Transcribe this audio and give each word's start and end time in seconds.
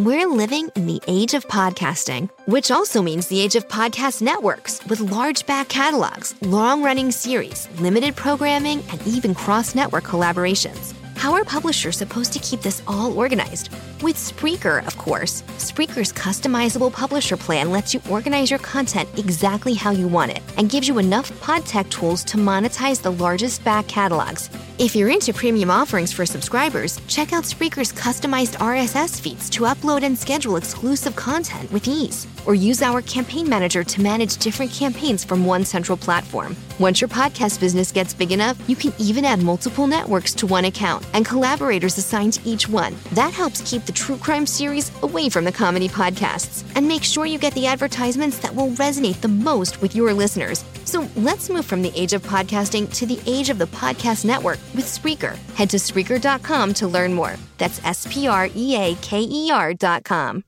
We're 0.00 0.28
living 0.28 0.68
in 0.76 0.86
the 0.86 1.02
age 1.08 1.34
of 1.34 1.48
podcasting, 1.48 2.30
which 2.46 2.70
also 2.70 3.02
means 3.02 3.26
the 3.26 3.40
age 3.40 3.56
of 3.56 3.66
podcast 3.66 4.22
networks 4.22 4.80
with 4.86 5.00
large 5.00 5.44
back 5.44 5.68
catalogs, 5.68 6.36
long 6.42 6.84
running 6.84 7.10
series, 7.10 7.68
limited 7.80 8.14
programming, 8.14 8.80
and 8.90 9.04
even 9.08 9.34
cross 9.34 9.74
network 9.74 10.04
collaborations. 10.04 10.94
How 11.16 11.32
are 11.32 11.42
publishers 11.42 11.96
supposed 11.96 12.32
to 12.32 12.38
keep 12.38 12.60
this 12.60 12.80
all 12.86 13.18
organized? 13.18 13.72
With 14.00 14.14
Spreaker, 14.14 14.86
of 14.86 14.96
course. 14.98 15.42
Spreaker's 15.58 16.12
customizable 16.12 16.92
publisher 16.92 17.36
plan 17.36 17.72
lets 17.72 17.92
you 17.92 18.00
organize 18.08 18.50
your 18.50 18.60
content 18.60 19.08
exactly 19.18 19.74
how 19.74 19.90
you 19.90 20.06
want 20.06 20.30
it 20.30 20.44
and 20.58 20.70
gives 20.70 20.86
you 20.86 20.98
enough 20.98 21.32
pod 21.40 21.66
tech 21.66 21.90
tools 21.90 22.22
to 22.22 22.36
monetize 22.36 23.02
the 23.02 23.10
largest 23.10 23.64
back 23.64 23.88
catalogs. 23.88 24.48
If 24.78 24.94
you're 24.94 25.10
into 25.10 25.32
premium 25.32 25.72
offerings 25.72 26.12
for 26.12 26.24
subscribers, 26.24 27.00
check 27.08 27.32
out 27.32 27.42
Spreaker's 27.42 27.92
customized 27.92 28.54
RSS 28.58 29.20
feeds 29.20 29.50
to 29.50 29.64
upload 29.64 30.04
and 30.04 30.16
schedule 30.16 30.54
exclusive 30.54 31.16
content 31.16 31.72
with 31.72 31.88
ease. 31.88 32.28
Or 32.46 32.54
use 32.54 32.80
our 32.80 33.02
campaign 33.02 33.48
manager 33.48 33.82
to 33.82 34.00
manage 34.00 34.36
different 34.36 34.70
campaigns 34.70 35.24
from 35.24 35.44
one 35.44 35.64
central 35.64 35.98
platform. 35.98 36.54
Once 36.78 37.00
your 37.00 37.08
podcast 37.08 37.58
business 37.58 37.90
gets 37.90 38.14
big 38.14 38.30
enough, 38.30 38.56
you 38.68 38.76
can 38.76 38.92
even 39.00 39.24
add 39.24 39.42
multiple 39.42 39.88
networks 39.88 40.32
to 40.34 40.46
one 40.46 40.66
account 40.66 41.04
and 41.12 41.26
collaborators 41.26 41.98
assigned 41.98 42.34
to 42.34 42.48
each 42.48 42.68
one. 42.68 42.94
That 43.14 43.32
helps 43.32 43.68
keep 43.68 43.84
the 43.84 43.90
true 43.90 44.16
crime 44.16 44.46
series 44.46 44.92
away 45.02 45.28
from 45.28 45.44
the 45.44 45.50
comedy 45.50 45.88
podcasts 45.88 46.62
and 46.76 46.86
make 46.86 47.02
sure 47.02 47.26
you 47.26 47.38
get 47.38 47.52
the 47.54 47.66
advertisements 47.66 48.38
that 48.38 48.54
will 48.54 48.68
resonate 48.68 49.20
the 49.22 49.26
most 49.26 49.82
with 49.82 49.96
your 49.96 50.14
listeners. 50.14 50.62
So 50.88 51.06
let's 51.16 51.50
move 51.50 51.66
from 51.66 51.82
the 51.82 51.92
age 51.94 52.14
of 52.14 52.22
podcasting 52.22 52.90
to 52.94 53.04
the 53.04 53.20
age 53.26 53.50
of 53.50 53.58
the 53.58 53.66
podcast 53.66 54.24
network 54.24 54.58
with 54.74 54.86
Spreaker. 54.86 55.36
Head 55.54 55.68
to 55.68 55.76
Spreaker.com 55.76 56.72
to 56.72 56.88
learn 56.88 57.12
more. 57.12 57.36
That's 57.58 57.84
S 57.84 58.06
P 58.10 58.26
R 58.26 58.48
E 58.56 58.74
A 58.74 58.94
K 58.94 59.20
E 59.20 59.50
R.com. 59.50 60.47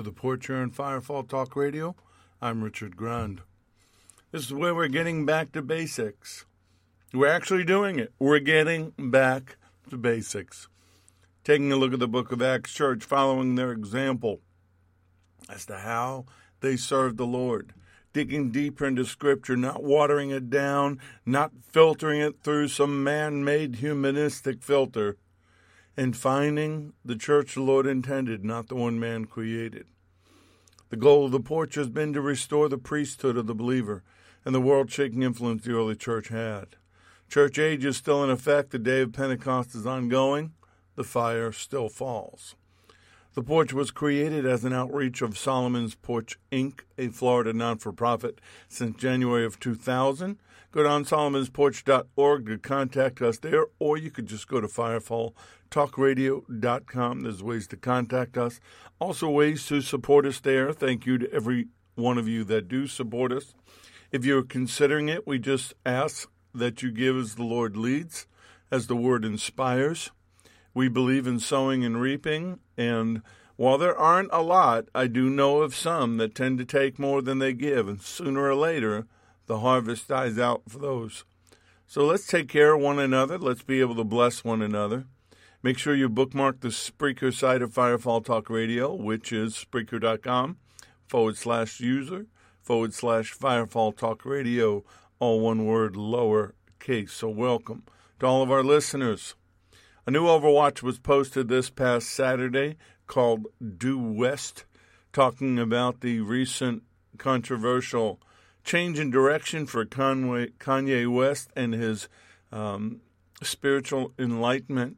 to 0.00 0.04
the 0.04 0.12
Porch 0.12 0.48
and 0.48 0.74
Firefall 0.74 1.28
Talk 1.28 1.54
Radio. 1.54 1.94
I'm 2.40 2.64
Richard 2.64 2.96
Grund. 2.96 3.40
This 4.32 4.46
is 4.46 4.54
where 4.54 4.74
we're 4.74 4.88
getting 4.88 5.26
back 5.26 5.52
to 5.52 5.60
basics. 5.60 6.46
We're 7.12 7.26
actually 7.26 7.64
doing 7.64 7.98
it. 7.98 8.10
We're 8.18 8.38
getting 8.38 8.94
back 8.96 9.58
to 9.90 9.98
basics. 9.98 10.68
Taking 11.44 11.70
a 11.70 11.76
look 11.76 11.92
at 11.92 11.98
the 11.98 12.08
book 12.08 12.32
of 12.32 12.40
Acts 12.40 12.72
Church, 12.72 13.04
following 13.04 13.56
their 13.56 13.72
example 13.72 14.40
as 15.50 15.66
to 15.66 15.76
how 15.76 16.24
they 16.60 16.76
served 16.76 17.18
the 17.18 17.26
Lord. 17.26 17.74
Digging 18.14 18.50
deeper 18.50 18.86
into 18.86 19.04
Scripture, 19.04 19.54
not 19.54 19.84
watering 19.84 20.30
it 20.30 20.48
down, 20.48 20.98
not 21.26 21.52
filtering 21.62 22.22
it 22.22 22.42
through 22.42 22.68
some 22.68 23.04
man 23.04 23.44
made 23.44 23.76
humanistic 23.76 24.62
filter 24.62 25.18
and 25.96 26.16
finding 26.16 26.92
the 27.04 27.16
church 27.16 27.54
the 27.54 27.62
Lord 27.62 27.86
intended, 27.86 28.44
not 28.44 28.68
the 28.68 28.74
one 28.74 28.98
man 28.98 29.24
created. 29.24 29.86
The 30.90 30.96
goal 30.96 31.26
of 31.26 31.32
the 31.32 31.40
porch 31.40 31.76
has 31.76 31.88
been 31.88 32.12
to 32.14 32.20
restore 32.20 32.68
the 32.68 32.78
priesthood 32.78 33.36
of 33.36 33.46
the 33.46 33.54
believer 33.54 34.02
and 34.44 34.54
the 34.54 34.60
world 34.60 34.90
shaking 34.90 35.22
influence 35.22 35.64
the 35.64 35.72
early 35.72 35.96
church 35.96 36.28
had. 36.28 36.76
Church 37.28 37.58
age 37.58 37.84
is 37.84 37.96
still 37.96 38.24
in 38.24 38.30
effect. 38.30 38.70
The 38.70 38.78
day 38.78 39.02
of 39.02 39.12
Pentecost 39.12 39.74
is 39.74 39.86
ongoing. 39.86 40.52
The 40.96 41.04
fire 41.04 41.52
still 41.52 41.88
falls. 41.88 42.56
The 43.34 43.42
porch 43.42 43.72
was 43.72 43.92
created 43.92 44.44
as 44.44 44.64
an 44.64 44.72
outreach 44.72 45.22
of 45.22 45.38
Solomon's 45.38 45.94
Porch 45.94 46.36
Inc., 46.50 46.80
a 46.98 47.08
Florida 47.08 47.52
non 47.52 47.78
for 47.78 47.92
profit, 47.92 48.40
since 48.68 48.96
January 48.96 49.44
of 49.44 49.60
2000. 49.60 50.38
Go 50.72 50.84
to 50.84 50.88
onsolomonsporch.org 50.88 52.46
to 52.46 52.58
contact 52.58 53.20
us 53.20 53.38
there, 53.38 53.66
or 53.80 53.96
you 53.96 54.08
could 54.10 54.26
just 54.26 54.46
go 54.46 54.60
to 54.60 54.68
firefalltalkradio.com. 54.68 57.20
There's 57.22 57.42
ways 57.42 57.66
to 57.66 57.76
contact 57.76 58.38
us. 58.38 58.60
Also, 59.00 59.28
ways 59.28 59.66
to 59.66 59.80
support 59.80 60.26
us 60.26 60.38
there. 60.38 60.72
Thank 60.72 61.06
you 61.06 61.18
to 61.18 61.32
every 61.32 61.66
one 61.96 62.18
of 62.18 62.28
you 62.28 62.44
that 62.44 62.68
do 62.68 62.86
support 62.86 63.32
us. 63.32 63.52
If 64.12 64.24
you're 64.24 64.44
considering 64.44 65.08
it, 65.08 65.26
we 65.26 65.40
just 65.40 65.74
ask 65.84 66.30
that 66.54 66.82
you 66.82 66.92
give 66.92 67.16
as 67.16 67.34
the 67.34 67.42
Lord 67.42 67.76
leads, 67.76 68.28
as 68.70 68.86
the 68.86 68.96
word 68.96 69.24
inspires. 69.24 70.12
We 70.72 70.88
believe 70.88 71.26
in 71.26 71.40
sowing 71.40 71.84
and 71.84 72.00
reaping, 72.00 72.60
and 72.76 73.22
while 73.56 73.76
there 73.76 73.98
aren't 73.98 74.30
a 74.32 74.40
lot, 74.40 74.84
I 74.94 75.08
do 75.08 75.28
know 75.28 75.62
of 75.62 75.74
some 75.74 76.16
that 76.18 76.34
tend 76.34 76.58
to 76.58 76.64
take 76.64 76.98
more 76.98 77.22
than 77.22 77.40
they 77.40 77.52
give, 77.52 77.88
and 77.88 78.00
sooner 78.00 78.42
or 78.42 78.54
later, 78.54 79.06
the 79.50 79.58
harvest 79.58 80.06
dies 80.06 80.38
out 80.38 80.62
for 80.68 80.78
those. 80.78 81.24
So 81.88 82.06
let's 82.06 82.24
take 82.24 82.48
care 82.48 82.74
of 82.74 82.80
one 82.80 83.00
another. 83.00 83.36
Let's 83.36 83.64
be 83.64 83.80
able 83.80 83.96
to 83.96 84.04
bless 84.04 84.44
one 84.44 84.62
another. 84.62 85.06
Make 85.60 85.76
sure 85.76 85.92
you 85.92 86.08
bookmark 86.08 86.60
the 86.60 86.68
Spreaker 86.68 87.34
site 87.34 87.60
of 87.60 87.74
Firefall 87.74 88.24
Talk 88.24 88.48
Radio, 88.48 88.94
which 88.94 89.32
is 89.32 89.54
Spreaker.com 89.56 90.56
forward 91.08 91.36
slash 91.36 91.80
user 91.80 92.26
forward 92.62 92.94
slash 92.94 93.36
Firefall 93.36 93.96
Talk 93.96 94.24
Radio, 94.24 94.84
all 95.18 95.40
one 95.40 95.66
word, 95.66 95.96
lower 95.96 96.54
case. 96.78 97.12
So 97.12 97.28
welcome 97.28 97.82
to 98.20 98.26
all 98.26 98.44
of 98.44 98.52
our 98.52 98.62
listeners. 98.62 99.34
A 100.06 100.12
new 100.12 100.26
Overwatch 100.26 100.80
was 100.80 101.00
posted 101.00 101.48
this 101.48 101.70
past 101.70 102.08
Saturday 102.08 102.76
called 103.08 103.48
Due 103.76 103.98
West, 103.98 104.64
talking 105.12 105.58
about 105.58 106.02
the 106.02 106.20
recent 106.20 106.84
controversial 107.18 108.20
change 108.70 109.00
in 109.00 109.10
direction 109.10 109.66
for 109.66 109.84
Kanye 109.84 111.12
West 111.12 111.50
and 111.56 111.74
his 111.74 112.08
um, 112.52 113.00
spiritual 113.42 114.12
enlightenment, 114.16 114.96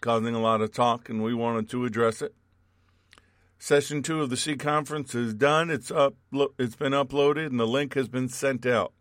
causing 0.00 0.34
a 0.34 0.40
lot 0.40 0.60
of 0.60 0.72
talk, 0.72 1.08
and 1.08 1.22
we 1.22 1.32
wanted 1.32 1.70
to 1.70 1.84
address 1.84 2.20
it. 2.20 2.34
Session 3.60 4.02
two 4.02 4.20
of 4.22 4.28
the 4.28 4.36
C 4.36 4.56
conference 4.56 5.14
is 5.14 5.34
done. 5.34 5.70
It's 5.70 5.92
up. 5.92 6.16
It's 6.58 6.74
been 6.74 6.94
uploaded, 6.94 7.46
and 7.46 7.60
the 7.60 7.66
link 7.66 7.94
has 7.94 8.08
been 8.08 8.28
sent 8.28 8.66
out. 8.66 8.92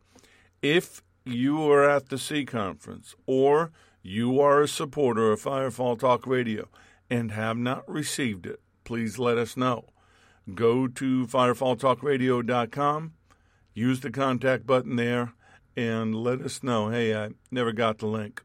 If 0.61 1.01
you 1.25 1.67
are 1.71 1.89
at 1.89 2.09
the 2.09 2.19
C 2.19 2.45
conference 2.45 3.15
or 3.25 3.71
you 4.03 4.39
are 4.39 4.61
a 4.61 4.67
supporter 4.67 5.31
of 5.31 5.41
Firefall 5.41 5.99
Talk 5.99 6.27
Radio 6.27 6.67
and 7.09 7.31
have 7.31 7.57
not 7.57 7.89
received 7.89 8.45
it, 8.45 8.59
please 8.83 9.17
let 9.17 9.39
us 9.39 9.57
know. 9.57 9.85
Go 10.53 10.87
to 10.87 11.25
firefalltalkradio.com 11.25 13.13
use 13.73 13.99
the 14.01 14.11
contact 14.11 14.65
button 14.65 14.95
there 14.95 15.33
and 15.75 16.15
let 16.15 16.41
us 16.41 16.63
know 16.63 16.89
hey, 16.89 17.15
I 17.15 17.29
never 17.49 17.71
got 17.71 17.99
the 17.99 18.07
link. 18.07 18.41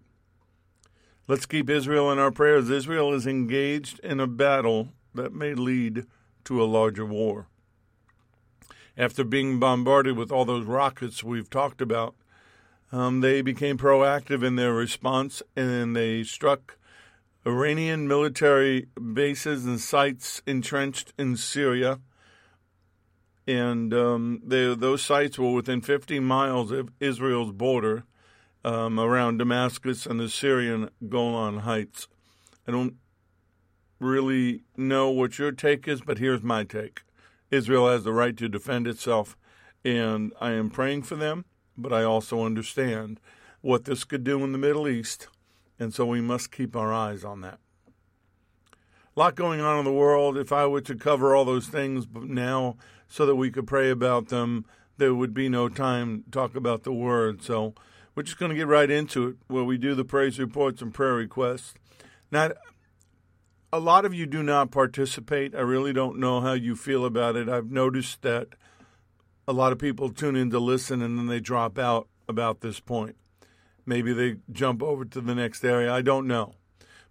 Let's 1.29 1.47
keep 1.47 1.69
Israel 1.69 2.13
in 2.13 2.19
our 2.19 2.31
prayers. 2.31 2.71
Israel 2.71 3.13
is 3.13 3.27
engaged 3.27 3.99
in 4.01 4.21
a 4.21 4.29
battle 4.29 4.91
that 5.15 5.35
may 5.35 5.55
lead 5.55 6.07
to 6.45 6.63
a 6.63 6.65
larger 6.65 7.05
war. 7.05 7.49
After 8.97 9.25
being 9.25 9.59
bombarded 9.59 10.17
with 10.17 10.31
all 10.31 10.45
those 10.45 10.65
rockets 10.65 11.25
we've 11.25 11.51
talked 11.51 11.81
about, 11.83 12.15
um, 12.93 13.21
they 13.21 13.43
became 13.43 13.77
proactive 13.77 14.45
in 14.45 14.55
their 14.55 14.73
response 14.73 15.43
and 15.57 15.97
they 15.97 16.23
struck 16.23 16.79
Iranian 17.45 18.07
military 18.07 18.87
bases 19.13 19.67
and 19.67 19.81
sites 19.81 20.41
entrenched 20.47 21.13
in 21.19 21.37
Syria 21.37 22.01
and 23.47 23.95
um, 23.95 24.43
those 24.45 25.03
sites 25.03 25.39
were 25.39 25.53
within 25.53 25.81
15 25.81 26.25
miles 26.25 26.71
of 26.71 26.91
Israel's 27.01 27.53
border 27.53 28.05
um, 28.65 28.99
around 28.99 29.39
Damascus 29.39 30.07
and 30.07 30.19
the 30.19 30.29
Syrian 30.29 30.91
Golan 31.09 31.61
Heights. 31.61 32.09
I 32.67 32.73
don't 32.73 32.97
really 34.01 34.63
know 34.77 35.11
what 35.11 35.39
your 35.39 35.53
take 35.53 35.87
is, 35.87 36.01
but 36.01 36.19
here's 36.19 36.43
my 36.43 36.65
take 36.65 37.03
Israel 37.51 37.89
has 37.89 38.03
the 38.03 38.13
right 38.13 38.37
to 38.37 38.49
defend 38.49 38.89
itself, 38.89 39.37
and 39.85 40.33
I 40.41 40.53
am 40.53 40.69
praying 40.69 41.05
for 41.05 41.15
them, 41.15 41.45
but 41.79 41.93
I 41.93 42.03
also 42.03 42.45
understand 42.45 43.21
what 43.61 43.85
this 43.85 44.03
could 44.05 44.25
do 44.25 44.43
in 44.43 44.51
the 44.51 44.59
Middle 44.59 44.89
East, 44.89 45.29
and 45.79 45.95
so 45.95 46.05
we 46.05 46.21
must 46.21 46.51
keep 46.51 46.75
our 46.75 46.93
eyes 46.93 47.25
on 47.25 47.41
that. 47.43 47.61
A 49.17 49.21
lot 49.21 49.35
going 49.35 49.61
on 49.61 49.79
in 49.79 49.85
the 49.85 49.93
world. 49.93 50.37
If 50.37 50.53
I 50.53 50.67
were 50.67 50.83
to 50.83 50.95
cover 50.95 51.35
all 51.35 51.47
those 51.47 51.69
things 51.69 52.05
but 52.05 52.25
now, 52.25 52.77
so 53.09 53.27
that 53.27 53.37
we 53.37 53.51
could 53.51 53.67
pray 53.67 53.91
about 53.91 54.29
them. 54.29 54.65
There 54.99 55.15
would 55.15 55.35
be 55.35 55.49
no 55.49 55.69
time 55.69 56.25
to 56.25 56.31
talk 56.31 56.57
about 56.57 56.83
the 56.83 56.93
word. 56.93 57.43
So 57.43 57.75
we're 58.15 58.23
just 58.23 58.39
going 58.39 58.51
to 58.51 58.57
get 58.57 58.67
right 58.67 58.91
into 58.91 59.29
it 59.29 59.37
where 59.49 59.65
we 59.65 59.79
do 59.79 59.95
the 59.95 60.05
praise 60.05 60.39
reports 60.39 60.81
and 60.83 60.93
prayer 60.93 61.15
requests. 61.15 61.75
Now, 62.31 62.53
a 63.73 63.79
lot 63.79 64.05
of 64.05 64.15
you 64.15 64.27
do 64.27 64.43
not 64.43 64.71
participate. 64.71 65.55
I 65.55 65.61
really 65.61 65.93
don't 65.93 66.19
know 66.19 66.41
how 66.41 66.55
you 66.55 66.77
feel 66.77 67.05
about 67.05 67.37
it. 67.37 67.49
I've 67.49 67.71
noticed 67.71 68.23
that 68.23 68.49
a 69.47 69.53
lot 69.53 69.73
of 69.73 69.79
people 69.79 70.11
tune 70.11 70.37
in 70.37 70.51
to 70.51 70.59
listen 70.59 71.03
and 71.03 71.19
then 71.19 71.27
they 71.27 71.41
drop 71.41 71.79
out 71.79 72.09
about 72.29 72.61
this 72.61 72.81
point. 72.81 73.17
Maybe 73.85 74.13
they 74.13 74.37
jump 74.51 74.83
over 74.83 75.05
to 75.05 75.21
the 75.21 75.35
next 75.35 75.65
area. 75.65 75.93
I 75.93 76.03
don't 76.03 76.27
know. 76.27 76.55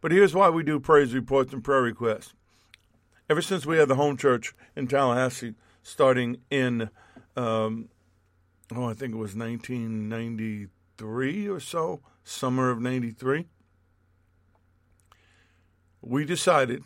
But 0.02 0.12
here's 0.12 0.36
why 0.36 0.50
we 0.50 0.64
do 0.64 0.80
praise 0.80 1.14
reports 1.14 1.54
and 1.54 1.64
prayer 1.64 1.82
requests. 1.82 2.34
Ever 3.30 3.42
since 3.42 3.66
we 3.66 3.78
had 3.78 3.88
the 3.88 3.96
home 3.96 4.18
church 4.18 4.54
in 4.76 4.88
Tallahassee, 4.88 5.56
starting 5.86 6.38
in, 6.50 6.90
um, 7.38 7.88
oh, 8.76 8.90
I 8.90 8.96
think 8.96 9.14
it 9.14 9.18
was 9.18 9.36
1993 9.36 11.48
or 11.48 11.60
so, 11.60 12.02
summer 12.24 12.72
of 12.72 12.82
93, 12.82 13.46
we 16.02 16.26
decided 16.26 16.86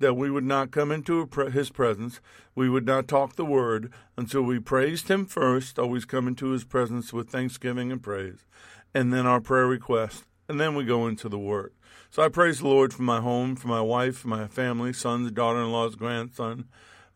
that 0.00 0.14
we 0.14 0.32
would 0.32 0.42
not 0.42 0.72
come 0.72 0.90
into 0.90 1.24
his 1.52 1.70
presence. 1.70 2.20
We 2.56 2.68
would 2.68 2.84
not 2.84 3.06
talk 3.06 3.36
the 3.36 3.44
word 3.44 3.92
until 4.18 4.42
we 4.42 4.58
praised 4.58 5.06
him 5.06 5.26
first, 5.26 5.78
always 5.78 6.04
come 6.04 6.26
into 6.26 6.48
his 6.48 6.64
presence 6.64 7.12
with 7.12 7.30
thanksgiving 7.30 7.92
and 7.92 8.02
praise, 8.02 8.44
and 8.92 9.12
then 9.12 9.26
our 9.26 9.40
prayer 9.40 9.68
request, 9.68 10.24
and 10.48 10.60
then 10.60 10.74
we 10.74 10.84
go 10.84 11.06
into 11.06 11.28
the 11.28 11.38
word. 11.38 11.72
So 12.10 12.20
I 12.20 12.30
praise 12.30 12.58
the 12.58 12.66
Lord 12.66 12.92
for 12.92 13.02
my 13.02 13.20
home, 13.20 13.54
for 13.54 13.68
my 13.68 13.80
wife, 13.80 14.16
for 14.18 14.26
my 14.28 14.48
family, 14.48 14.92
sons, 14.92 15.30
daughter 15.30 15.60
in 15.60 15.70
laws, 15.70 15.94
grandson, 15.94 16.64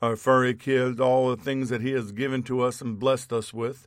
our 0.00 0.16
furry 0.16 0.54
kids, 0.54 1.00
all 1.00 1.30
the 1.30 1.42
things 1.42 1.68
that 1.70 1.82
he 1.82 1.92
has 1.92 2.12
given 2.12 2.42
to 2.44 2.62
us 2.62 2.80
and 2.80 2.98
blessed 2.98 3.32
us 3.32 3.52
with, 3.52 3.86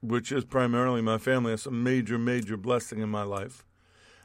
which 0.00 0.32
is 0.32 0.44
primarily 0.44 1.02
my 1.02 1.18
family. 1.18 1.52
It's 1.52 1.66
a 1.66 1.70
major, 1.70 2.18
major 2.18 2.56
blessing 2.56 3.00
in 3.00 3.08
my 3.08 3.22
life. 3.22 3.64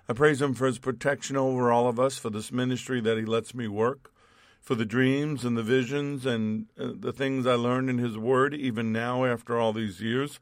I 0.07 0.13
praise 0.13 0.41
Him 0.41 0.53
for 0.53 0.67
His 0.67 0.79
protection 0.79 1.37
over 1.37 1.71
all 1.71 1.87
of 1.87 1.99
us, 1.99 2.17
for 2.17 2.29
this 2.29 2.51
ministry 2.51 3.01
that 3.01 3.17
He 3.17 3.25
lets 3.25 3.53
me 3.53 3.67
work, 3.67 4.11
for 4.59 4.75
the 4.75 4.85
dreams 4.85 5.45
and 5.45 5.57
the 5.57 5.63
visions 5.63 6.25
and 6.25 6.65
uh, 6.77 6.89
the 6.93 7.13
things 7.13 7.47
I 7.47 7.53
learned 7.53 7.89
in 7.89 7.97
His 7.97 8.17
Word, 8.17 8.53
even 8.53 8.91
now 8.91 9.25
after 9.25 9.57
all 9.57 9.73
these 9.73 10.01
years. 10.01 10.39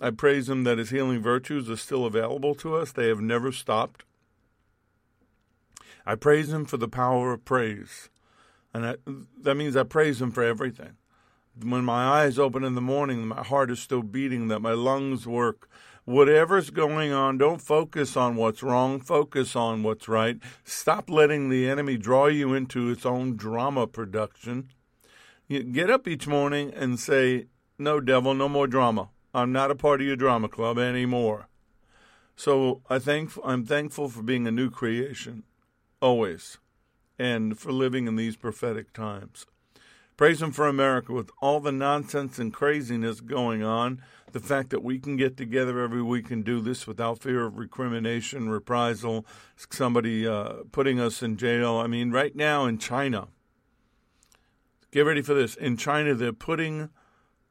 I 0.00 0.10
praise 0.10 0.48
Him 0.48 0.64
that 0.64 0.78
His 0.78 0.90
healing 0.90 1.22
virtues 1.22 1.70
are 1.70 1.76
still 1.76 2.04
available 2.04 2.54
to 2.56 2.74
us, 2.74 2.92
they 2.92 3.08
have 3.08 3.20
never 3.20 3.52
stopped. 3.52 4.04
I 6.04 6.16
praise 6.16 6.52
Him 6.52 6.64
for 6.64 6.76
the 6.76 6.88
power 6.88 7.32
of 7.32 7.44
praise. 7.44 8.08
And 8.74 8.86
I, 8.86 8.96
that 9.42 9.54
means 9.54 9.76
I 9.76 9.82
praise 9.82 10.20
Him 10.20 10.30
for 10.30 10.42
everything. 10.42 10.96
When 11.60 11.84
my 11.84 12.22
eyes 12.22 12.38
open 12.38 12.64
in 12.64 12.74
the 12.74 12.80
morning, 12.80 13.26
my 13.26 13.42
heart 13.42 13.70
is 13.70 13.80
still 13.80 14.02
beating, 14.02 14.48
that 14.48 14.60
my 14.60 14.72
lungs 14.72 15.26
work, 15.26 15.68
whatever's 16.04 16.70
going 16.70 17.12
on, 17.12 17.36
don't 17.36 17.60
focus 17.60 18.16
on 18.16 18.36
what's 18.36 18.62
wrong, 18.62 19.00
focus 19.00 19.54
on 19.54 19.82
what's 19.82 20.08
right. 20.08 20.38
Stop 20.64 21.10
letting 21.10 21.50
the 21.50 21.68
enemy 21.68 21.98
draw 21.98 22.26
you 22.26 22.54
into 22.54 22.88
its 22.90 23.04
own 23.04 23.36
drama 23.36 23.86
production. 23.86 24.70
You 25.46 25.62
get 25.62 25.90
up 25.90 26.08
each 26.08 26.26
morning 26.26 26.72
and 26.74 26.98
say, 26.98 27.48
No, 27.78 28.00
devil, 28.00 28.32
no 28.32 28.48
more 28.48 28.66
drama. 28.66 29.10
I'm 29.34 29.52
not 29.52 29.70
a 29.70 29.74
part 29.74 30.00
of 30.00 30.06
your 30.06 30.16
drama 30.16 30.48
club 30.48 30.78
anymore. 30.78 31.48
So 32.36 32.82
I 32.88 32.98
think 32.98 33.32
I'm 33.44 33.64
thankful 33.64 34.08
for 34.08 34.22
being 34.22 34.46
a 34.46 34.50
new 34.50 34.70
creation, 34.70 35.44
always, 36.00 36.58
and 37.18 37.58
for 37.58 37.72
living 37.72 38.06
in 38.06 38.16
these 38.16 38.36
prophetic 38.36 38.92
times. 38.92 39.46
Praise 40.16 40.42
Him 40.42 40.52
for 40.52 40.68
America 40.68 41.12
with 41.12 41.30
all 41.40 41.60
the 41.60 41.72
nonsense 41.72 42.38
and 42.38 42.52
craziness 42.52 43.20
going 43.20 43.62
on 43.62 44.02
the 44.32 44.40
fact 44.40 44.70
that 44.70 44.82
we 44.82 44.98
can 44.98 45.16
get 45.16 45.36
together 45.36 45.80
every 45.80 46.02
week 46.02 46.30
and 46.30 46.44
do 46.44 46.60
this 46.60 46.86
without 46.86 47.20
fear 47.20 47.44
of 47.44 47.58
recrimination, 47.58 48.48
reprisal, 48.48 49.26
somebody 49.70 50.26
uh, 50.26 50.64
putting 50.72 50.98
us 50.98 51.22
in 51.22 51.36
jail. 51.36 51.76
I 51.76 51.86
mean, 51.86 52.10
right 52.10 52.34
now 52.34 52.66
in 52.66 52.78
China, 52.78 53.28
get 54.90 55.02
ready 55.02 55.22
for 55.22 55.34
this. 55.34 55.54
In 55.54 55.76
China, 55.76 56.14
they're 56.14 56.32
putting 56.32 56.88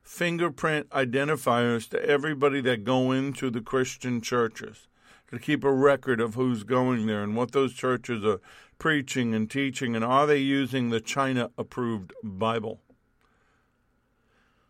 fingerprint 0.01 0.89
identifiers 0.89 1.87
to 1.89 2.03
everybody 2.03 2.61
that 2.61 2.83
go 2.83 3.11
into 3.11 3.49
the 3.49 3.61
Christian 3.61 4.19
churches 4.19 4.87
to 5.29 5.39
keep 5.39 5.63
a 5.63 5.71
record 5.71 6.19
of 6.19 6.35
who's 6.35 6.63
going 6.63 7.05
there 7.05 7.23
and 7.23 7.35
what 7.35 7.51
those 7.51 7.73
churches 7.73 8.25
are 8.25 8.41
preaching 8.81 9.35
and 9.35 9.47
teaching 9.47 9.95
and 9.95 10.03
are 10.03 10.25
they 10.25 10.39
using 10.39 10.89
the 10.89 10.99
China 10.99 11.51
approved 11.55 12.11
Bible. 12.23 12.79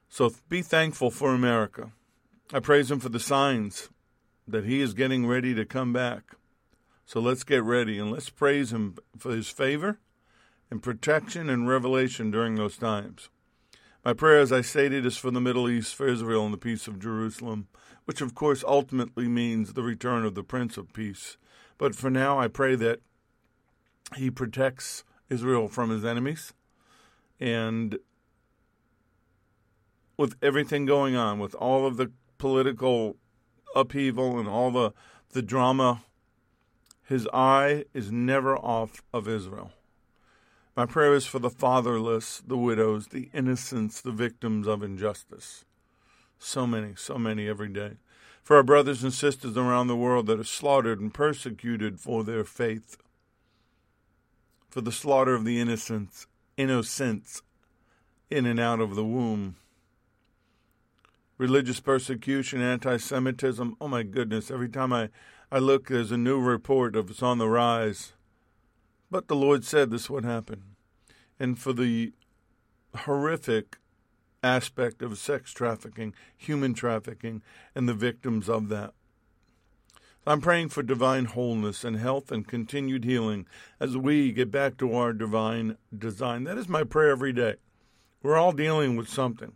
So 0.10 0.36
be 0.50 0.62
thankful 0.62 1.12
for 1.12 1.34
America. 1.34 1.94
I 2.52 2.60
praise 2.60 2.92
Him 2.92 3.00
for 3.00 3.08
the 3.08 3.22
signs 3.22 3.88
that 4.46 4.66
He 4.66 4.82
is 4.82 4.94
getting 4.94 5.28
ready 5.28 5.54
to 5.54 5.64
come 5.64 5.94
back. 5.94 6.36
So 7.06 7.22
let's 7.22 7.46
get 7.46 7.64
ready 7.64 8.00
and 8.00 8.12
let's 8.12 8.30
praise 8.30 8.74
Him 8.74 8.98
for 9.18 9.32
His 9.32 9.48
favor 9.48 10.00
and 10.70 10.84
protection 10.84 11.50
and 11.50 11.70
revelation 11.70 12.32
during 12.32 12.56
those 12.56 12.76
times. 12.78 13.30
My 14.04 14.12
prayer, 14.12 14.42
as 14.42 14.52
I 14.52 14.60
stated, 14.60 15.06
is 15.06 15.16
for 15.16 15.32
the 15.32 15.40
Middle 15.40 15.70
East, 15.70 15.96
for 15.96 16.06
Israel, 16.06 16.44
and 16.44 16.54
the 16.54 16.58
peace 16.58 16.86
of 16.86 17.00
Jerusalem, 17.00 17.70
which 18.04 18.20
of 18.20 18.36
course 18.36 18.62
ultimately 18.68 19.30
means 19.30 19.72
the 19.72 19.84
return 19.84 20.26
of 20.26 20.36
the 20.36 20.44
Prince 20.44 20.76
of 20.76 20.92
Peace. 20.92 21.38
But 21.78 21.96
for 21.96 22.10
now, 22.10 22.38
I 22.38 22.50
pray 22.50 22.76
that 22.76 23.00
He 24.16 24.30
protects 24.30 25.04
Israel 25.30 25.68
from 25.68 25.90
His 25.90 26.04
enemies 26.06 26.54
and 27.40 27.98
with 30.16 30.36
everything 30.42 30.86
going 30.86 31.16
on, 31.16 31.40
with 31.40 31.56
all 31.56 31.88
of 31.88 31.98
the 31.98 32.12
political 32.38 33.18
upheaval 33.76 34.40
and 34.40 34.48
all 34.48 34.70
the 34.70 34.94
the 35.32 35.42
drama, 35.42 36.04
his 37.04 37.28
eye 37.34 37.86
is 37.94 38.12
never 38.12 38.58
off 38.58 39.02
of 39.14 39.28
Israel. 39.28 39.72
My 40.76 40.86
prayer 40.86 41.14
is 41.14 41.26
for 41.26 41.40
the 41.40 41.50
fatherless, 41.50 42.42
the 42.46 42.58
widows, 42.58 43.08
the 43.08 43.30
innocents, 43.34 44.02
the 44.02 44.12
victims 44.12 44.68
of 44.68 44.84
injustice. 44.84 45.66
So 46.38 46.68
many, 46.68 46.94
so 46.96 47.18
many 47.18 47.48
every 47.48 47.70
day. 47.70 47.94
For 48.44 48.58
our 48.58 48.64
brothers 48.64 49.04
and 49.04 49.14
sisters 49.14 49.58
around 49.58 49.88
the 49.88 49.96
world 49.96 50.26
that 50.28 50.40
are 50.40 50.44
slaughtered 50.44 51.00
and 51.00 51.14
persecuted 51.14 52.00
for 52.00 52.24
their 52.24 52.44
faith. 52.44 52.98
For 54.72 54.82
the 54.82 54.92
slaughter 54.92 55.36
of 55.36 55.46
the 55.46 55.60
innocents, 55.60 56.26
innocents 56.58 57.44
in 58.32 58.48
and 58.48 58.60
out 58.60 58.80
of 58.80 58.96
the 58.96 59.06
womb 59.06 59.58
religious 61.42 61.80
persecution, 61.80 62.62
anti 62.62 62.98
Semitism. 62.98 63.76
Oh 63.82 63.88
my 63.88 64.04
goodness, 64.04 64.52
every 64.52 64.70
time 64.70 64.94
I, 64.94 65.10
I 65.52 65.58
look, 65.58 65.88
there's 65.88 66.12
a 66.12 66.18
new 66.18 66.40
report 66.40 66.96
of 66.96 67.10
it's 67.10 67.24
on 67.24 67.40
the 67.40 67.50
rise. 67.50 68.14
But 69.10 69.28
the 69.28 69.36
Lord 69.36 69.66
said 69.66 69.90
this 69.90 70.08
would 70.08 70.24
happen. 70.24 70.76
And 71.40 71.58
for 71.58 71.74
the 71.74 72.14
horrific 72.96 73.78
aspect 74.44 75.02
of 75.02 75.18
sex 75.18 75.52
trafficking, 75.52 76.14
human 76.38 76.76
trafficking, 76.76 77.42
and 77.74 77.90
the 77.90 77.96
victims 77.96 78.48
of 78.48 78.70
that. 78.70 78.94
I'm 80.26 80.40
praying 80.40 80.70
for 80.70 80.84
divine 80.84 81.26
wholeness 81.26 81.84
and 81.84 81.98
health 81.98 82.32
and 82.32 82.48
continued 82.48 83.04
healing 83.06 83.48
as 83.80 83.98
we 83.98 84.32
get 84.32 84.52
back 84.52 84.78
to 84.78 84.94
our 84.94 85.14
divine 85.14 85.78
design. 85.98 86.44
That 86.44 86.60
is 86.60 86.70
my 86.70 86.84
prayer 86.84 87.10
every 87.10 87.34
day. 87.34 87.56
We're 88.22 88.38
all 88.38 88.52
dealing 88.52 88.96
with 88.96 89.10
something. 89.10 89.54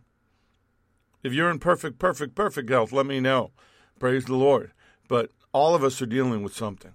If 1.22 1.32
you're 1.32 1.50
in 1.50 1.60
perfect, 1.60 2.00
perfect, 2.00 2.34
perfect 2.34 2.68
health, 2.68 2.90
let 2.90 3.06
me 3.06 3.20
know. 3.20 3.52
Praise 4.00 4.24
the 4.24 4.34
Lord. 4.34 4.72
But 5.08 5.30
all 5.52 5.76
of 5.76 5.84
us 5.84 6.02
are 6.02 6.06
dealing 6.06 6.42
with 6.42 6.54
something. 6.54 6.94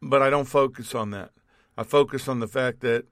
But 0.00 0.22
I 0.22 0.30
don't 0.30 0.44
focus 0.44 0.94
on 0.94 1.10
that. 1.10 1.32
I 1.76 1.82
focus 1.82 2.28
on 2.28 2.38
the 2.38 2.48
fact 2.48 2.80
that 2.80 3.06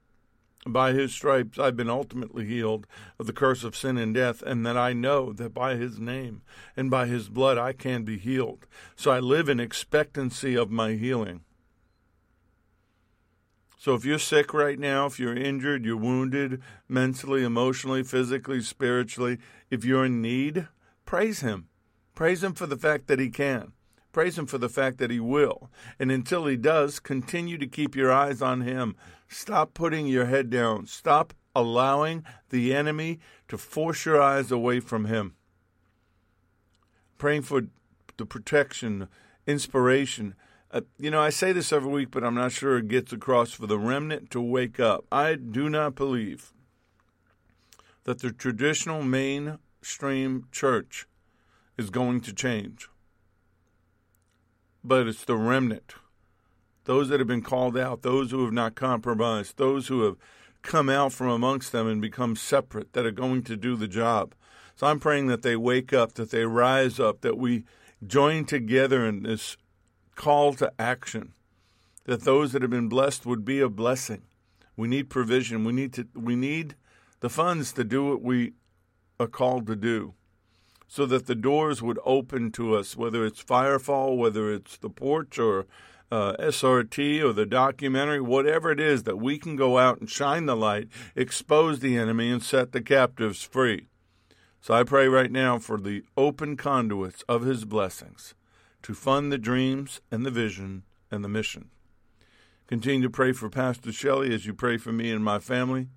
by 0.67 0.91
his 0.91 1.13
stripes 1.13 1.57
I've 1.57 1.77
been 1.77 1.89
ultimately 1.89 2.45
healed 2.45 2.85
of 3.17 3.27
the 3.27 3.33
curse 3.33 3.63
of 3.63 3.75
sin 3.75 3.97
and 3.97 4.13
death, 4.13 4.41
and 4.41 4.65
that 4.65 4.77
I 4.77 4.93
know 4.93 5.31
that 5.33 5.53
by 5.53 5.75
his 5.75 5.99
name 5.99 6.41
and 6.75 6.91
by 6.91 7.07
his 7.07 7.29
blood 7.29 7.57
I 7.57 7.73
can 7.73 8.03
be 8.03 8.17
healed. 8.17 8.67
So 8.95 9.11
I 9.11 9.19
live 9.19 9.49
in 9.49 9.59
expectancy 9.59 10.55
of 10.55 10.69
my 10.69 10.93
healing. 10.93 11.41
So 13.79 13.95
if 13.95 14.03
you're 14.03 14.19
sick 14.19 14.53
right 14.53 14.77
now, 14.77 15.05
if 15.05 15.19
you're 15.21 15.33
injured, 15.33 15.85
you're 15.85 15.95
wounded 15.95 16.61
mentally, 16.89 17.45
emotionally, 17.45 18.03
physically, 18.03 18.61
spiritually, 18.61 19.37
if 19.71 19.85
you're 19.85 20.03
in 20.03 20.21
need, 20.21 20.67
praise 21.05 21.39
Him. 21.39 21.69
Praise 22.13 22.43
Him 22.43 22.53
for 22.53 22.65
the 22.67 22.75
fact 22.75 23.07
that 23.07 23.19
He 23.19 23.29
can. 23.29 23.71
Praise 24.11 24.37
Him 24.37 24.47
for 24.47 24.57
the 24.57 24.67
fact 24.67 24.97
that 24.97 25.11
He 25.11 25.21
will. 25.21 25.71
And 25.97 26.11
until 26.11 26.45
He 26.45 26.57
does, 26.57 26.99
continue 26.99 27.57
to 27.57 27.67
keep 27.67 27.95
your 27.95 28.11
eyes 28.11 28.41
on 28.41 28.61
Him. 28.61 28.97
Stop 29.29 29.73
putting 29.73 30.07
your 30.07 30.25
head 30.25 30.49
down. 30.49 30.87
Stop 30.87 31.33
allowing 31.55 32.25
the 32.49 32.73
enemy 32.73 33.19
to 33.47 33.57
force 33.57 34.05
your 34.05 34.21
eyes 34.21 34.51
away 34.51 34.79
from 34.79 35.05
Him. 35.05 35.35
Praying 37.17 37.43
for 37.43 37.61
the 38.17 38.25
protection, 38.25 39.07
inspiration, 39.45 40.35
uh, 40.71 40.81
you 40.99 41.09
know, 41.09 41.21
I 41.21 41.29
say 41.29 41.51
this 41.51 41.73
every 41.73 41.91
week, 41.91 42.11
but 42.11 42.23
I'm 42.23 42.35
not 42.35 42.51
sure 42.51 42.77
it 42.77 42.87
gets 42.87 43.11
across 43.11 43.51
for 43.51 43.65
the 43.65 43.79
remnant 43.79 44.29
to 44.31 44.41
wake 44.41 44.79
up. 44.79 45.05
I 45.11 45.35
do 45.35 45.69
not 45.69 45.95
believe 45.95 46.53
that 48.03 48.19
the 48.19 48.31
traditional 48.31 49.01
mainstream 49.01 50.47
church 50.51 51.07
is 51.77 51.89
going 51.89 52.21
to 52.21 52.33
change, 52.33 52.87
but 54.83 55.07
it's 55.07 55.25
the 55.25 55.35
remnant, 55.35 55.95
those 56.89 57.09
that 57.09 57.19
have 57.19 57.27
been 57.27 57.43
called 57.43 57.77
out, 57.77 58.01
those 58.01 58.31
who 58.31 58.43
have 58.43 58.51
not 58.51 58.73
compromised, 58.73 59.57
those 59.57 59.89
who 59.89 60.01
have 60.01 60.15
come 60.63 60.89
out 60.89 61.13
from 61.13 61.29
amongst 61.29 61.71
them 61.71 61.85
and 61.87 62.01
become 62.01 62.35
separate, 62.35 62.93
that 62.93 63.05
are 63.05 63.11
going 63.11 63.43
to 63.43 63.55
do 63.55 63.75
the 63.75 63.87
job. 63.87 64.33
So 64.75 64.87
I'm 64.87 64.99
praying 64.99 65.27
that 65.27 65.43
they 65.43 65.55
wake 65.55 65.93
up, 65.93 66.13
that 66.13 66.31
they 66.31 66.45
rise 66.45 66.99
up, 66.99 67.21
that 67.21 67.37
we 67.37 67.63
join 68.07 68.45
together 68.45 69.05
in 69.05 69.21
this 69.21 69.55
call 70.15 70.53
to 70.53 70.73
action, 70.79 71.33
that 72.05 72.23
those 72.23 72.53
that 72.53 72.63
have 72.63 72.71
been 72.71 72.89
blessed 72.89 73.23
would 73.23 73.45
be 73.45 73.59
a 73.59 73.69
blessing. 73.69 74.23
We 74.75 74.87
need 74.87 75.11
provision. 75.11 75.63
We 75.63 75.73
need 75.73 75.93
to 75.93 76.07
we 76.15 76.35
need 76.35 76.73
the 77.19 77.29
funds 77.29 77.71
to 77.73 77.83
do 77.83 78.05
what 78.05 78.23
we 78.23 78.53
are 79.19 79.27
called 79.27 79.67
to 79.67 79.75
do. 79.75 80.15
So 80.87 81.05
that 81.05 81.27
the 81.27 81.35
doors 81.35 81.83
would 81.83 81.99
open 82.03 82.51
to 82.53 82.75
us, 82.75 82.97
whether 82.97 83.23
it's 83.27 83.43
Firefall, 83.43 84.17
whether 84.17 84.51
it's 84.51 84.75
the 84.75 84.89
porch 84.89 85.37
or 85.37 85.67
uh, 86.11 86.33
SRT 86.39 87.23
or 87.23 87.33
the 87.33 87.45
documentary, 87.45 88.21
whatever 88.21 88.71
it 88.71 88.79
is, 88.79 89.03
that 89.03 89.17
we 89.17 89.37
can 89.37 89.55
go 89.55 89.77
out 89.77 89.99
and 89.99 90.09
shine 90.09 90.45
the 90.45 90.55
light, 90.55 90.87
expose 91.15 91.79
the 91.79 91.97
enemy, 91.97 92.31
and 92.31 92.41
set 92.41 92.71
the 92.71 92.81
captives 92.81 93.43
free. 93.43 93.87
So 94.61 94.73
I 94.73 94.83
pray 94.83 95.07
right 95.07 95.31
now 95.31 95.59
for 95.59 95.79
the 95.79 96.03
open 96.17 96.57
conduits 96.57 97.23
of 97.29 97.43
his 97.43 97.65
blessings 97.65 98.33
to 98.83 98.93
fund 98.93 99.31
the 99.31 99.37
dreams 99.37 100.01
and 100.11 100.25
the 100.25 100.31
vision 100.31 100.83
and 101.11 101.23
the 101.23 101.29
mission. 101.29 101.69
Continue 102.67 103.07
to 103.07 103.09
pray 103.09 103.31
for 103.31 103.49
Pastor 103.49 103.91
Shelley 103.91 104.33
as 104.33 104.45
you 104.45 104.53
pray 104.53 104.77
for 104.77 104.91
me 104.91 105.11
and 105.11 105.23
my 105.23 105.39
family. 105.39 105.87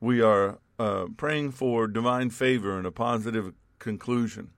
We 0.00 0.20
are 0.20 0.58
uh, 0.78 1.06
praying 1.16 1.52
for 1.52 1.86
divine 1.86 2.30
favor 2.30 2.76
and 2.76 2.86
a 2.86 2.92
positive 2.92 3.52
conclusion 3.78 4.50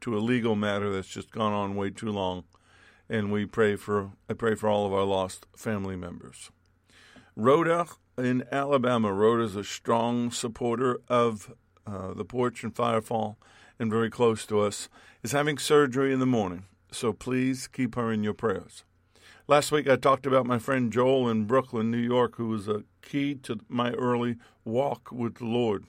to 0.00 0.16
a 0.16 0.20
legal 0.20 0.56
matter 0.56 0.90
that's 0.90 1.08
just 1.08 1.30
gone 1.30 1.52
on 1.52 1.76
way 1.76 1.90
too 1.90 2.10
long 2.10 2.44
and 3.08 3.32
we 3.32 3.46
pray 3.46 3.76
for 3.76 4.12
I 4.28 4.34
pray 4.34 4.54
for 4.54 4.68
all 4.68 4.86
of 4.86 4.92
our 4.92 5.04
lost 5.04 5.46
family 5.56 5.96
members. 5.96 6.50
Rhoda 7.36 7.86
in 8.16 8.44
Alabama. 8.50 9.12
Rhoda 9.12 9.44
is 9.44 9.56
a 9.56 9.64
strong 9.64 10.30
supporter 10.30 11.00
of 11.08 11.54
uh, 11.86 12.12
the 12.14 12.24
porch 12.24 12.62
and 12.64 12.74
firefall 12.74 13.36
and 13.78 13.90
very 13.90 14.10
close 14.10 14.44
to 14.46 14.60
us. 14.60 14.88
Is 15.22 15.32
having 15.32 15.58
surgery 15.58 16.12
in 16.12 16.20
the 16.20 16.26
morning, 16.26 16.64
so 16.92 17.12
please 17.12 17.66
keep 17.66 17.94
her 17.96 18.12
in 18.12 18.22
your 18.22 18.34
prayers. 18.34 18.84
Last 19.48 19.72
week 19.72 19.88
I 19.88 19.96
talked 19.96 20.26
about 20.26 20.46
my 20.46 20.58
friend 20.58 20.92
Joel 20.92 21.28
in 21.28 21.44
Brooklyn, 21.44 21.90
New 21.90 21.96
York, 21.98 22.36
who 22.36 22.48
was 22.48 22.68
a 22.68 22.84
key 23.02 23.34
to 23.36 23.58
my 23.68 23.92
early 23.92 24.36
walk 24.64 25.10
with 25.10 25.36
the 25.36 25.46
Lord. 25.46 25.86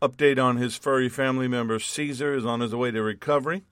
Update 0.00 0.42
on 0.42 0.56
his 0.56 0.76
furry 0.76 1.08
family 1.08 1.48
member 1.48 1.78
Caesar 1.78 2.34
is 2.34 2.46
on 2.46 2.60
his 2.60 2.74
way 2.74 2.90
to 2.90 3.02
recovery 3.02 3.64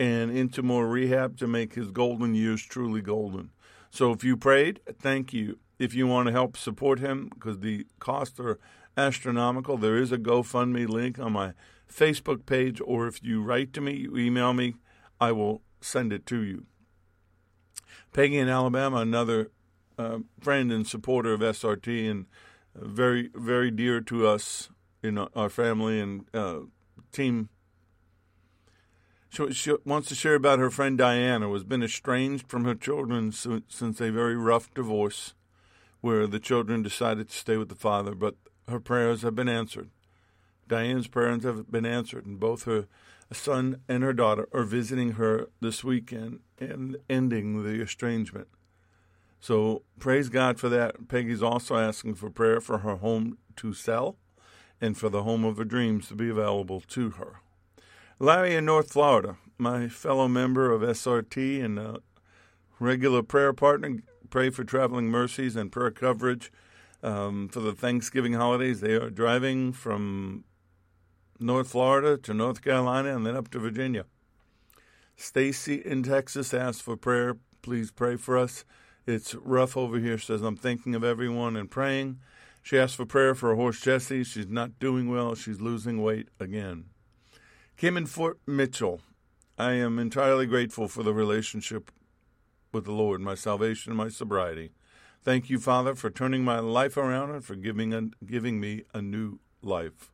and 0.00 0.30
into 0.30 0.62
more 0.62 0.88
rehab 0.88 1.36
to 1.36 1.46
make 1.46 1.74
his 1.74 1.90
golden 1.90 2.34
years 2.34 2.62
truly 2.62 3.02
golden. 3.02 3.50
So 3.90 4.12
if 4.12 4.24
you 4.24 4.34
prayed, 4.34 4.80
thank 4.98 5.34
you. 5.34 5.58
If 5.78 5.92
you 5.92 6.06
want 6.06 6.26
to 6.26 6.32
help 6.32 6.56
support 6.56 7.00
him, 7.00 7.30
because 7.34 7.58
the 7.58 7.86
costs 7.98 8.40
are 8.40 8.58
astronomical, 8.96 9.76
there 9.76 9.98
is 9.98 10.10
a 10.10 10.16
GoFundMe 10.16 10.88
link 10.88 11.18
on 11.18 11.34
my 11.34 11.52
Facebook 11.92 12.46
page, 12.46 12.80
or 12.82 13.08
if 13.08 13.22
you 13.22 13.42
write 13.42 13.74
to 13.74 13.82
me, 13.82 13.92
you 13.92 14.16
email 14.16 14.54
me, 14.54 14.76
I 15.20 15.32
will 15.32 15.60
send 15.82 16.14
it 16.14 16.24
to 16.26 16.42
you. 16.42 16.64
Peggy 18.14 18.38
in 18.38 18.48
Alabama, 18.48 18.98
another 18.98 19.50
uh, 19.98 20.20
friend 20.40 20.72
and 20.72 20.86
supporter 20.86 21.34
of 21.34 21.40
SRT, 21.40 22.10
and 22.10 22.24
very, 22.74 23.28
very 23.34 23.70
dear 23.70 24.00
to 24.00 24.26
us 24.26 24.70
in 25.02 25.18
our 25.18 25.50
family 25.50 26.00
and 26.00 26.24
uh, 26.32 26.60
team 27.12 27.50
she, 29.30 29.52
she, 29.52 29.74
wants 29.84 30.08
to 30.08 30.14
share 30.14 30.34
about 30.34 30.58
her 30.58 30.70
friend 30.70 30.98
Diana, 30.98 31.46
who 31.46 31.54
has 31.54 31.64
been 31.64 31.82
estranged 31.82 32.48
from 32.48 32.64
her 32.64 32.74
children 32.74 33.32
since 33.32 34.00
a 34.00 34.10
very 34.10 34.36
rough 34.36 34.72
divorce, 34.74 35.34
where 36.00 36.26
the 36.26 36.40
children 36.40 36.82
decided 36.82 37.28
to 37.28 37.36
stay 37.36 37.56
with 37.56 37.68
the 37.68 37.74
father, 37.74 38.14
but 38.14 38.34
her 38.68 38.80
prayers 38.80 39.22
have 39.22 39.34
been 39.34 39.48
answered. 39.48 39.90
Diana's 40.66 41.06
prayers 41.06 41.44
have 41.44 41.70
been 41.70 41.86
answered, 41.86 42.26
and 42.26 42.38
both 42.40 42.64
her 42.64 42.86
son 43.32 43.80
and 43.88 44.02
her 44.02 44.12
daughter 44.12 44.48
are 44.52 44.64
visiting 44.64 45.12
her 45.12 45.48
this 45.60 45.84
weekend 45.84 46.40
and 46.58 46.96
ending 47.08 47.62
the 47.62 47.80
estrangement. 47.80 48.48
So 49.40 49.82
praise 49.98 50.28
God 50.28 50.58
for 50.58 50.68
that. 50.68 51.08
Peggy's 51.08 51.42
also 51.42 51.76
asking 51.76 52.16
for 52.16 52.30
prayer 52.30 52.60
for 52.60 52.78
her 52.78 52.96
home 52.96 53.38
to 53.56 53.72
sell 53.72 54.16
and 54.80 54.96
for 54.96 55.08
the 55.08 55.22
home 55.22 55.44
of 55.44 55.56
her 55.56 55.64
dreams 55.64 56.08
to 56.08 56.14
be 56.14 56.28
available 56.28 56.80
to 56.80 57.10
her. 57.10 57.40
Larry 58.22 58.54
in 58.54 58.66
North 58.66 58.92
Florida, 58.92 59.38
my 59.56 59.88
fellow 59.88 60.28
member 60.28 60.70
of 60.72 60.82
SRT 60.82 61.64
and 61.64 61.78
a 61.78 62.00
regular 62.78 63.22
prayer 63.22 63.54
partner, 63.54 64.02
pray 64.28 64.50
for 64.50 64.62
traveling 64.62 65.06
mercies 65.06 65.56
and 65.56 65.72
prayer 65.72 65.90
coverage 65.90 66.52
um, 67.02 67.48
for 67.48 67.60
the 67.60 67.72
Thanksgiving 67.72 68.34
holidays. 68.34 68.82
They 68.82 68.92
are 68.92 69.08
driving 69.08 69.72
from 69.72 70.44
North 71.38 71.70
Florida 71.70 72.18
to 72.18 72.34
North 72.34 72.60
Carolina 72.60 73.16
and 73.16 73.24
then 73.24 73.36
up 73.36 73.48
to 73.52 73.58
Virginia. 73.58 74.04
Stacy 75.16 75.76
in 75.76 76.02
Texas 76.02 76.52
asked 76.52 76.82
for 76.82 76.98
prayer. 76.98 77.38
Please 77.62 77.90
pray 77.90 78.16
for 78.16 78.36
us. 78.36 78.66
It's 79.06 79.34
rough 79.34 79.78
over 79.78 79.98
here. 79.98 80.18
Says 80.18 80.42
I'm 80.42 80.58
thinking 80.58 80.94
of 80.94 81.02
everyone 81.02 81.56
and 81.56 81.70
praying. 81.70 82.18
She 82.62 82.78
asked 82.78 82.96
for 82.96 83.06
prayer 83.06 83.34
for 83.34 83.48
her 83.48 83.56
horse 83.56 83.80
Jessie. 83.80 84.24
She's 84.24 84.46
not 84.46 84.78
doing 84.78 85.10
well. 85.10 85.34
She's 85.34 85.62
losing 85.62 86.02
weight 86.02 86.28
again. 86.38 86.84
Kim 87.80 87.96
in 87.96 88.04
Fort 88.04 88.38
Mitchell, 88.46 89.00
I 89.56 89.72
am 89.72 89.98
entirely 89.98 90.44
grateful 90.44 90.86
for 90.86 91.02
the 91.02 91.14
relationship 91.14 91.90
with 92.72 92.84
the 92.84 92.92
Lord, 92.92 93.22
my 93.22 93.34
salvation, 93.34 93.96
my 93.96 94.10
sobriety. 94.10 94.72
Thank 95.24 95.48
you, 95.48 95.58
Father, 95.58 95.94
for 95.94 96.10
turning 96.10 96.44
my 96.44 96.58
life 96.58 96.98
around 96.98 97.30
and 97.30 97.42
for 97.42 97.54
giving, 97.54 97.94
a, 97.94 98.10
giving 98.22 98.60
me 98.60 98.82
a 98.92 99.00
new 99.00 99.38
life. 99.62 100.12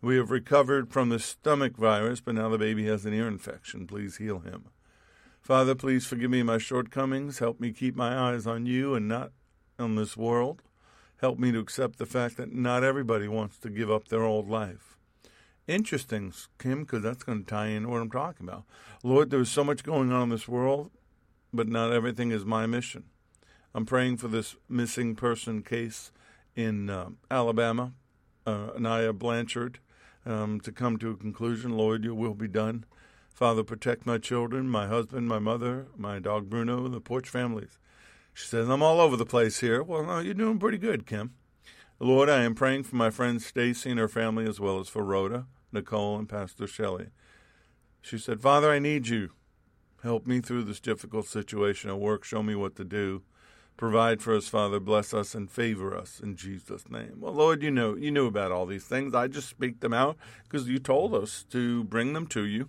We 0.00 0.14
have 0.14 0.30
recovered 0.30 0.92
from 0.92 1.08
the 1.08 1.18
stomach 1.18 1.76
virus, 1.76 2.20
but 2.20 2.36
now 2.36 2.48
the 2.48 2.56
baby 2.56 2.86
has 2.86 3.04
an 3.04 3.14
ear 3.14 3.26
infection. 3.26 3.88
Please 3.88 4.18
heal 4.18 4.38
him. 4.38 4.66
Father, 5.40 5.74
please 5.74 6.06
forgive 6.06 6.30
me 6.30 6.44
my 6.44 6.58
shortcomings. 6.58 7.40
Help 7.40 7.58
me 7.58 7.72
keep 7.72 7.96
my 7.96 8.16
eyes 8.16 8.46
on 8.46 8.64
you 8.64 8.94
and 8.94 9.08
not 9.08 9.32
on 9.76 9.96
this 9.96 10.16
world. 10.16 10.62
Help 11.20 11.40
me 11.40 11.50
to 11.50 11.58
accept 11.58 11.98
the 11.98 12.06
fact 12.06 12.36
that 12.36 12.54
not 12.54 12.84
everybody 12.84 13.26
wants 13.26 13.58
to 13.58 13.70
give 13.70 13.90
up 13.90 14.06
their 14.06 14.22
old 14.22 14.48
life 14.48 14.91
interesting, 15.66 16.32
Kim, 16.58 16.82
because 16.82 17.02
that's 17.02 17.22
going 17.22 17.44
to 17.44 17.50
tie 17.50 17.68
in 17.68 17.88
what 17.88 18.00
I'm 18.00 18.10
talking 18.10 18.46
about. 18.46 18.64
Lord, 19.02 19.30
there's 19.30 19.50
so 19.50 19.64
much 19.64 19.84
going 19.84 20.12
on 20.12 20.24
in 20.24 20.28
this 20.28 20.48
world, 20.48 20.90
but 21.52 21.68
not 21.68 21.92
everything 21.92 22.30
is 22.30 22.44
my 22.44 22.66
mission. 22.66 23.04
I'm 23.74 23.86
praying 23.86 24.18
for 24.18 24.28
this 24.28 24.56
missing 24.68 25.14
person 25.14 25.62
case 25.62 26.12
in 26.54 26.90
uh, 26.90 27.10
Alabama, 27.30 27.92
uh, 28.46 28.70
Aniah 28.76 29.16
Blanchard, 29.16 29.78
um, 30.26 30.60
to 30.60 30.72
come 30.72 30.98
to 30.98 31.10
a 31.10 31.16
conclusion. 31.16 31.76
Lord, 31.76 32.04
your 32.04 32.14
will 32.14 32.34
be 32.34 32.48
done. 32.48 32.84
Father, 33.30 33.64
protect 33.64 34.04
my 34.04 34.18
children, 34.18 34.68
my 34.68 34.86
husband, 34.86 35.26
my 35.26 35.38
mother, 35.38 35.86
my 35.96 36.18
dog 36.18 36.50
Bruno, 36.50 36.84
and 36.84 36.94
the 36.94 37.00
Porch 37.00 37.28
families. 37.28 37.78
She 38.34 38.46
says, 38.46 38.68
I'm 38.68 38.82
all 38.82 39.00
over 39.00 39.16
the 39.16 39.26
place 39.26 39.60
here. 39.60 39.82
Well, 39.82 40.04
no, 40.04 40.18
you're 40.18 40.34
doing 40.34 40.58
pretty 40.58 40.78
good, 40.78 41.06
Kim. 41.06 41.34
Lord, 41.98 42.28
I 42.28 42.42
am 42.42 42.54
praying 42.54 42.84
for 42.84 42.96
my 42.96 43.10
friend 43.10 43.40
Stacy 43.40 43.90
and 43.90 43.98
her 43.98 44.08
family 44.08 44.46
as 44.48 44.58
well 44.58 44.80
as 44.80 44.88
for 44.88 45.04
Rhoda, 45.04 45.46
Nicole, 45.72 46.18
and 46.18 46.28
Pastor 46.28 46.66
Shelley. 46.66 47.08
She 48.00 48.18
said, 48.18 48.40
Father, 48.40 48.70
I 48.70 48.80
need 48.80 49.06
you. 49.08 49.30
Help 50.02 50.26
me 50.26 50.40
through 50.40 50.64
this 50.64 50.80
difficult 50.80 51.26
situation 51.26 51.88
at 51.88 52.00
work. 52.00 52.24
Show 52.24 52.42
me 52.42 52.56
what 52.56 52.74
to 52.76 52.84
do. 52.84 53.22
Provide 53.76 54.20
for 54.20 54.34
us, 54.34 54.48
Father. 54.48 54.80
Bless 54.80 55.14
us 55.14 55.34
and 55.34 55.50
favor 55.50 55.96
us 55.96 56.20
in 56.20 56.36
Jesus' 56.36 56.90
name. 56.90 57.14
Well, 57.20 57.32
Lord, 57.32 57.62
you 57.62 57.70
know 57.70 57.94
you 57.94 58.10
knew 58.10 58.26
about 58.26 58.52
all 58.52 58.66
these 58.66 58.84
things. 58.84 59.14
I 59.14 59.28
just 59.28 59.48
speak 59.48 59.80
them 59.80 59.94
out 59.94 60.16
because 60.44 60.68
you 60.68 60.78
told 60.78 61.14
us 61.14 61.44
to 61.50 61.84
bring 61.84 62.12
them 62.12 62.26
to 62.28 62.44
you 62.44 62.68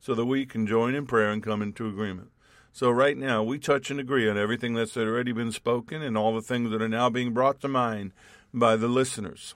so 0.00 0.14
that 0.14 0.24
we 0.24 0.44
can 0.44 0.66
join 0.66 0.94
in 0.94 1.06
prayer 1.06 1.30
and 1.30 1.42
come 1.42 1.62
into 1.62 1.86
agreement. 1.86 2.31
So, 2.74 2.90
right 2.90 3.18
now, 3.18 3.42
we 3.42 3.58
touch 3.58 3.90
and 3.90 4.00
agree 4.00 4.28
on 4.28 4.38
everything 4.38 4.72
that's 4.72 4.96
already 4.96 5.32
been 5.32 5.52
spoken 5.52 6.00
and 6.00 6.16
all 6.16 6.34
the 6.34 6.40
things 6.40 6.70
that 6.70 6.80
are 6.80 6.88
now 6.88 7.10
being 7.10 7.34
brought 7.34 7.60
to 7.60 7.68
mind 7.68 8.12
by 8.54 8.76
the 8.76 8.88
listeners. 8.88 9.54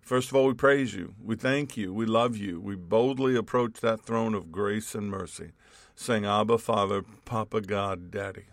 First 0.00 0.30
of 0.30 0.36
all, 0.36 0.46
we 0.46 0.54
praise 0.54 0.94
you. 0.94 1.14
We 1.22 1.36
thank 1.36 1.76
you. 1.76 1.92
We 1.92 2.06
love 2.06 2.36
you. 2.36 2.60
We 2.60 2.76
boldly 2.76 3.36
approach 3.36 3.74
that 3.80 4.00
throne 4.00 4.34
of 4.34 4.50
grace 4.50 4.94
and 4.94 5.10
mercy, 5.10 5.52
saying, 5.94 6.24
Abba, 6.24 6.58
Father, 6.58 7.04
Papa, 7.26 7.60
God, 7.60 8.10
Daddy. 8.10 8.46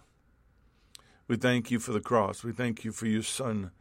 We 1.29 1.37
thank 1.37 1.71
you 1.71 1.79
for 1.79 1.93
the 1.93 2.01
cross. 2.01 2.43
We 2.43 2.51
thank 2.51 2.83
you 2.83 2.91
for 2.91 3.07
your 3.07 3.23
Son. 3.23 3.71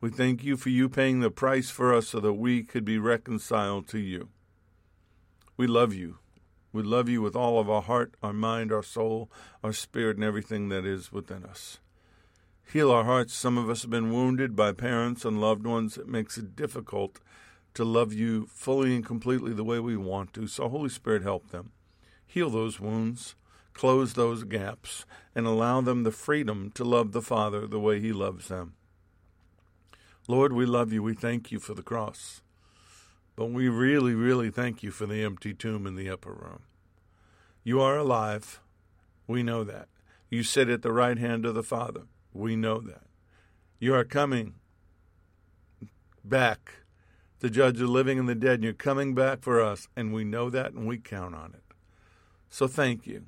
We 0.00 0.08
thank 0.08 0.42
you 0.42 0.56
for 0.56 0.70
you 0.70 0.88
paying 0.88 1.20
the 1.20 1.30
price 1.30 1.68
for 1.68 1.94
us 1.94 2.08
so 2.08 2.20
that 2.20 2.32
we 2.32 2.62
could 2.62 2.86
be 2.86 2.98
reconciled 2.98 3.86
to 3.88 3.98
you. 3.98 4.30
We 5.58 5.66
love 5.66 5.92
you. 5.92 6.19
We 6.72 6.82
love 6.82 7.08
you 7.08 7.20
with 7.20 7.34
all 7.34 7.58
of 7.58 7.68
our 7.68 7.82
heart, 7.82 8.14
our 8.22 8.32
mind, 8.32 8.72
our 8.72 8.82
soul, 8.82 9.30
our 9.64 9.72
spirit, 9.72 10.16
and 10.16 10.24
everything 10.24 10.68
that 10.68 10.84
is 10.86 11.10
within 11.10 11.44
us. 11.44 11.78
Heal 12.72 12.92
our 12.92 13.04
hearts. 13.04 13.34
Some 13.34 13.58
of 13.58 13.68
us 13.68 13.82
have 13.82 13.90
been 13.90 14.12
wounded 14.12 14.54
by 14.54 14.72
parents 14.72 15.24
and 15.24 15.40
loved 15.40 15.66
ones. 15.66 15.98
It 15.98 16.06
makes 16.06 16.38
it 16.38 16.54
difficult 16.54 17.18
to 17.74 17.84
love 17.84 18.12
you 18.12 18.46
fully 18.46 18.94
and 18.94 19.04
completely 19.04 19.52
the 19.52 19.64
way 19.64 19.80
we 19.80 19.96
want 19.96 20.32
to. 20.34 20.46
So, 20.46 20.68
Holy 20.68 20.88
Spirit, 20.88 21.22
help 21.22 21.50
them. 21.50 21.72
Heal 22.26 22.50
those 22.50 22.78
wounds. 22.78 23.34
close 23.72 24.12
those 24.12 24.44
gaps, 24.44 25.06
and 25.34 25.46
allow 25.46 25.80
them 25.80 26.02
the 26.02 26.10
freedom 26.10 26.70
to 26.74 26.84
love 26.84 27.12
the 27.12 27.22
Father 27.22 27.66
the 27.66 27.80
way 27.80 28.00
He 28.00 28.12
loves 28.12 28.48
them. 28.48 28.74
Lord, 30.28 30.52
we 30.52 30.66
love 30.66 30.92
you. 30.92 31.02
We 31.02 31.14
thank 31.14 31.50
you 31.50 31.58
for 31.58 31.74
the 31.74 31.82
cross. 31.82 32.42
But 33.40 33.52
we 33.52 33.70
really, 33.70 34.12
really 34.12 34.50
thank 34.50 34.82
you 34.82 34.90
for 34.90 35.06
the 35.06 35.24
empty 35.24 35.54
tomb 35.54 35.86
in 35.86 35.94
the 35.94 36.10
upper 36.10 36.30
room. 36.30 36.58
You 37.64 37.80
are 37.80 37.96
alive. 37.96 38.60
We 39.26 39.42
know 39.42 39.64
that. 39.64 39.88
You 40.28 40.42
sit 40.42 40.68
at 40.68 40.82
the 40.82 40.92
right 40.92 41.16
hand 41.16 41.46
of 41.46 41.54
the 41.54 41.62
Father. 41.62 42.02
We 42.34 42.54
know 42.54 42.80
that. 42.80 43.04
You 43.78 43.94
are 43.94 44.04
coming 44.04 44.56
back 46.22 46.82
to 47.38 47.48
judge 47.48 47.78
the 47.78 47.86
living 47.86 48.18
and 48.18 48.28
the 48.28 48.34
dead, 48.34 48.62
you're 48.62 48.74
coming 48.74 49.14
back 49.14 49.40
for 49.40 49.58
us, 49.58 49.88
and 49.96 50.12
we 50.12 50.22
know 50.22 50.50
that 50.50 50.74
and 50.74 50.86
we 50.86 50.98
count 50.98 51.34
on 51.34 51.54
it. 51.54 51.64
So 52.50 52.66
thank 52.68 53.06
you. 53.06 53.24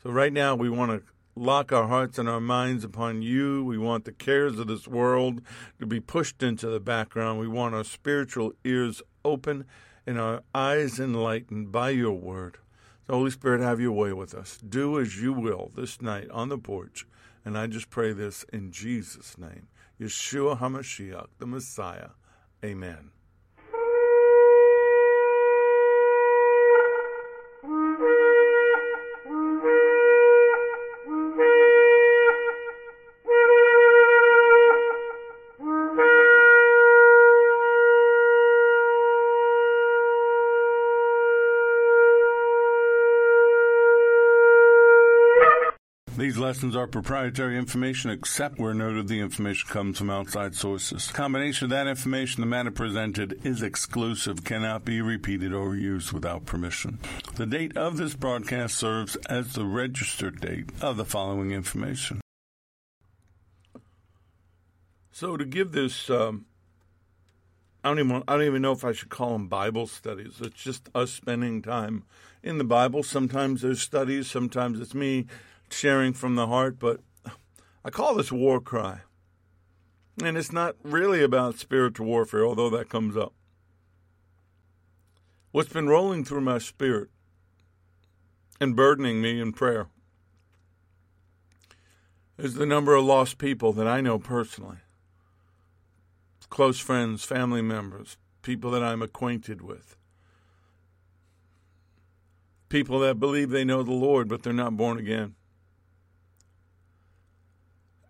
So 0.00 0.10
right 0.10 0.32
now 0.32 0.54
we 0.54 0.70
want 0.70 0.92
to 0.92 1.02
lock 1.38 1.72
our 1.72 1.86
hearts 1.86 2.18
and 2.18 2.28
our 2.28 2.40
minds 2.40 2.84
upon 2.84 3.22
you. 3.22 3.64
We 3.64 3.78
want 3.78 4.04
the 4.04 4.12
cares 4.12 4.58
of 4.58 4.66
this 4.66 4.88
world 4.88 5.40
to 5.78 5.86
be 5.86 6.00
pushed 6.00 6.42
into 6.42 6.68
the 6.68 6.80
background. 6.80 7.38
We 7.38 7.48
want 7.48 7.74
our 7.74 7.84
spiritual 7.84 8.52
ears 8.64 9.02
open 9.24 9.64
and 10.06 10.18
our 10.18 10.42
eyes 10.54 10.98
enlightened 10.98 11.70
by 11.70 11.90
your 11.90 12.14
word. 12.14 12.58
So 13.06 13.14
Holy 13.14 13.30
Spirit, 13.30 13.60
have 13.60 13.80
your 13.80 13.92
way 13.92 14.12
with 14.12 14.34
us. 14.34 14.58
Do 14.58 14.98
as 14.98 15.20
you 15.20 15.32
will 15.32 15.70
this 15.74 16.02
night 16.02 16.30
on 16.30 16.48
the 16.48 16.58
porch. 16.58 17.06
And 17.44 17.56
I 17.56 17.66
just 17.66 17.88
pray 17.88 18.12
this 18.12 18.44
in 18.52 18.70
Jesus' 18.70 19.38
name. 19.38 19.68
Yeshua 20.00 20.58
HaMashiach, 20.58 21.28
the 21.38 21.46
Messiah. 21.46 22.10
Amen. 22.64 23.10
Lessons 46.48 46.74
are 46.74 46.86
proprietary 46.86 47.58
information 47.58 48.10
except 48.10 48.58
where 48.58 48.72
noted 48.72 49.06
the 49.06 49.20
information 49.20 49.68
comes 49.68 49.98
from 49.98 50.08
outside 50.08 50.54
sources. 50.54 51.08
Combination 51.08 51.66
of 51.66 51.70
that 51.72 51.86
information, 51.86 52.40
the 52.40 52.46
matter 52.46 52.70
presented, 52.70 53.38
is 53.44 53.62
exclusive, 53.62 54.44
cannot 54.44 54.82
be 54.82 55.02
repeated 55.02 55.52
or 55.52 55.76
used 55.76 56.10
without 56.10 56.46
permission. 56.46 56.98
The 57.34 57.44
date 57.44 57.76
of 57.76 57.98
this 57.98 58.14
broadcast 58.14 58.78
serves 58.78 59.14
as 59.26 59.52
the 59.52 59.66
registered 59.66 60.40
date 60.40 60.70
of 60.80 60.96
the 60.96 61.04
following 61.04 61.52
information. 61.52 62.22
So 65.10 65.36
to 65.36 65.44
give 65.44 65.72
this, 65.72 66.08
um, 66.08 66.46
I 67.84 67.90
don't 67.90 67.98
even 67.98 68.22
I 68.26 68.36
don't 68.36 68.46
even 68.46 68.62
know 68.62 68.72
if 68.72 68.86
I 68.86 68.92
should 68.92 69.10
call 69.10 69.34
them 69.34 69.48
Bible 69.48 69.86
studies. 69.86 70.36
It's 70.40 70.62
just 70.62 70.88
us 70.94 71.12
spending 71.12 71.60
time 71.60 72.04
in 72.42 72.56
the 72.56 72.64
Bible. 72.64 73.02
Sometimes 73.02 73.60
there's 73.60 73.82
studies, 73.82 74.30
sometimes 74.30 74.80
it's 74.80 74.94
me 74.94 75.26
sharing 75.72 76.12
from 76.12 76.34
the 76.34 76.46
heart, 76.46 76.78
but 76.78 77.00
I 77.84 77.90
call 77.90 78.14
this 78.14 78.32
war 78.32 78.60
cry. 78.60 79.00
And 80.22 80.36
it's 80.36 80.52
not 80.52 80.76
really 80.82 81.22
about 81.22 81.58
spiritual 81.58 82.06
warfare, 82.06 82.44
although 82.44 82.70
that 82.70 82.88
comes 82.88 83.16
up. 83.16 83.32
What's 85.52 85.72
been 85.72 85.88
rolling 85.88 86.24
through 86.24 86.42
my 86.42 86.58
spirit 86.58 87.08
and 88.60 88.76
burdening 88.76 89.22
me 89.22 89.40
in 89.40 89.52
prayer 89.52 89.88
is 92.36 92.54
the 92.54 92.66
number 92.66 92.94
of 92.94 93.04
lost 93.04 93.38
people 93.38 93.72
that 93.72 93.86
I 93.86 94.00
know 94.00 94.18
personally 94.18 94.78
close 96.50 96.80
friends, 96.80 97.24
family 97.24 97.62
members, 97.62 98.16
people 98.42 98.70
that 98.70 98.82
I'm 98.82 99.02
acquainted 99.02 99.60
with, 99.60 99.96
people 102.68 102.98
that 103.00 103.20
believe 103.20 103.50
they 103.50 103.64
know 103.64 103.82
the 103.82 103.92
Lord, 103.92 104.28
but 104.28 104.42
they're 104.42 104.52
not 104.52 104.76
born 104.76 104.98
again 104.98 105.34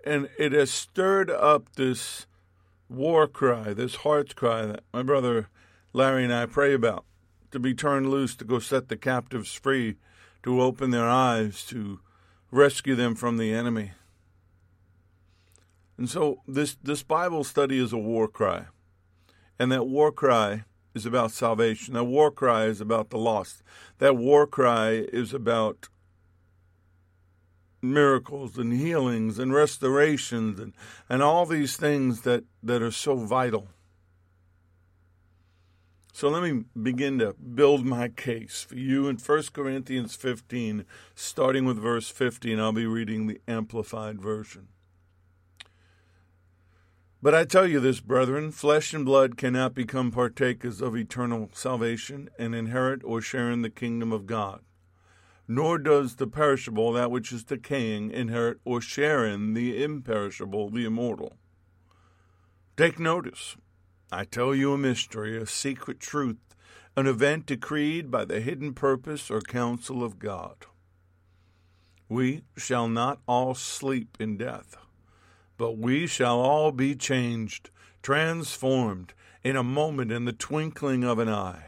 and 0.09 0.29
it 0.39 0.53
has 0.53 0.71
stirred 0.71 1.31
up 1.31 1.75
this 1.75 2.27
war 2.89 3.27
cry, 3.29 3.75
this 3.75 3.97
heart's 3.97 4.33
cry 4.33 4.65
that 4.65 4.85
my 4.93 5.03
brother 5.03 5.49
Larry 5.93 6.25
and 6.25 6.33
I 6.33 6.47
pray 6.47 6.73
about 6.73 7.05
to 7.51 7.59
be 7.59 7.75
turned 7.75 8.11
loose, 8.11 8.35
to 8.37 8.45
go 8.45 8.59
set 8.59 8.89
the 8.89 8.97
captives 8.97 9.53
free, 9.53 9.97
to 10.43 10.63
open 10.63 10.91
their 10.91 11.09
eyes, 11.09 11.65
to 11.65 12.01
rescue 12.51 12.95
them 12.95 13.15
from 13.15 13.37
the 13.37 13.53
enemy. 13.53 13.93
And 15.97 16.09
so 16.09 16.43
this, 16.47 16.77
this 16.83 17.03
Bible 17.03 17.45
study 17.45 17.79
is 17.79 17.93
a 17.93 17.99
war 17.99 18.29
cry. 18.29 18.67
And 19.59 19.73
that 19.73 19.87
war 19.87 20.13
cry 20.13 20.65
is 20.95 21.05
about 21.05 21.33
salvation. 21.33 21.95
That 21.95 22.05
war 22.05 22.31
cry 22.31 22.65
is 22.65 22.81
about 22.81 23.11
the 23.11 23.19
lost. 23.19 23.63
That 23.99 24.17
war 24.17 24.47
cry 24.47 24.91
is 24.91 25.35
about 25.35 25.89
miracles 27.81 28.59
and 28.59 28.73
healings 28.73 29.39
and 29.39 29.53
restorations 29.53 30.59
and, 30.59 30.73
and 31.09 31.23
all 31.23 31.47
these 31.47 31.77
things 31.77 32.23
that, 32.23 32.45
that 32.63 32.83
are 32.83 32.91
so 32.91 33.17
vital. 33.17 33.69
So 36.13 36.29
let 36.29 36.43
me 36.43 36.65
begin 36.81 37.21
to 37.21 37.35
build 37.35 37.85
my 37.87 38.09
case 38.09 38.67
for 38.69 38.75
you 38.75 39.07
in 39.07 39.19
1 39.19 39.43
Corinthians 39.53 40.17
15, 40.17 40.85
starting 41.15 41.65
with 41.65 41.79
verse 41.79 42.11
15. 42.11 42.59
I'll 42.59 42.73
be 42.73 42.87
reading 42.87 43.27
the 43.29 43.41
Amplified 43.47 44.21
Version. 44.21 44.69
But 47.23 47.35
I 47.35 47.45
tell 47.45 47.67
you 47.67 47.79
this, 47.79 48.01
brethren, 48.01 48.51
flesh 48.51 48.93
and 48.95 49.05
blood 49.05 49.37
cannot 49.37 49.75
become 49.75 50.11
partakers 50.11 50.81
of 50.81 50.97
eternal 50.97 51.51
salvation 51.53 52.31
and 52.39 52.55
inherit 52.55 53.03
or 53.05 53.21
share 53.21 53.51
in 53.51 53.63
the 53.63 53.71
kingdom 53.71 54.13
of 54.13 54.27
God 54.27 54.63
nor 55.51 55.79
does 55.79 56.17
the 56.17 56.27
perishable, 56.27 56.93
that 56.93 57.11
which 57.11 57.33
is 57.33 57.43
decaying, 57.43 58.11
inherit 58.11 58.59
or 58.67 58.83
share 58.83 59.25
in 59.25 59.55
the 59.55 59.83
imperishable, 59.83 60.69
the 60.69 60.85
immortal. 60.85 61.39
Take 62.77 62.99
notice. 62.99 63.57
I 64.13 64.25
tell 64.25 64.55
you 64.55 64.75
a 64.75 64.79
mystery, 64.79 65.39
a 65.39 65.47
secret 65.47 66.01
truth, 66.01 66.37
an 66.97 67.07
event 67.07 67.47
decreed 67.47 68.11
by 68.11 68.27
the 68.27 68.41
hidden 68.41 68.75
purpose 68.75 69.31
or 69.31 69.41
counsel 69.41 70.05
of 70.05 70.19
God. 70.19 70.67
We 72.11 72.43
shall 72.57 72.89
not 72.89 73.21
all 73.27 73.55
sleep 73.55 74.19
in 74.21 74.37
death, 74.37 74.77
but 75.57 75.79
we 75.79 76.07
shall 76.07 76.41
all 76.41 76.73
be 76.73 76.95
changed, 76.95 77.71
transformed 78.03 79.15
in 79.43 79.57
a 79.57 79.63
moment, 79.63 80.13
in 80.13 80.27
the 80.27 80.33
twinkling 80.33 81.05
of 81.05 81.19
an 81.19 81.29
eye 81.29 81.68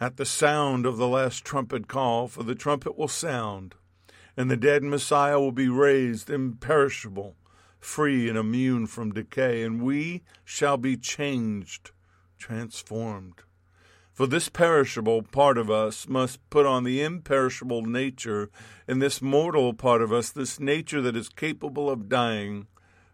at 0.00 0.16
the 0.16 0.26
sound 0.26 0.84
of 0.84 0.96
the 0.96 1.08
last 1.08 1.44
trumpet 1.44 1.88
call, 1.88 2.28
for 2.28 2.42
the 2.42 2.54
trumpet 2.54 2.98
will 2.98 3.08
sound, 3.08 3.74
and 4.36 4.50
the 4.50 4.56
dead 4.56 4.82
Messiah 4.82 5.40
will 5.40 5.52
be 5.52 5.68
raised 5.68 6.28
imperishable, 6.28 7.36
free 7.80 8.28
and 8.28 8.36
immune 8.36 8.86
from 8.86 9.12
decay, 9.12 9.62
and 9.62 9.82
we 9.82 10.22
shall 10.44 10.76
be 10.76 10.96
changed, 10.96 11.92
transformed. 12.38 13.42
For 14.12 14.26
this 14.26 14.48
perishable 14.48 15.22
part 15.22 15.58
of 15.58 15.70
us 15.70 16.08
must 16.08 16.48
put 16.48 16.64
on 16.64 16.84
the 16.84 17.02
imperishable 17.02 17.82
nature, 17.82 18.50
and 18.88 19.00
this 19.00 19.20
mortal 19.20 19.74
part 19.74 20.00
of 20.02 20.12
us, 20.12 20.30
this 20.30 20.58
nature 20.58 21.02
that 21.02 21.16
is 21.16 21.28
capable 21.28 21.90
of 21.90 22.08
dying, 22.08 22.66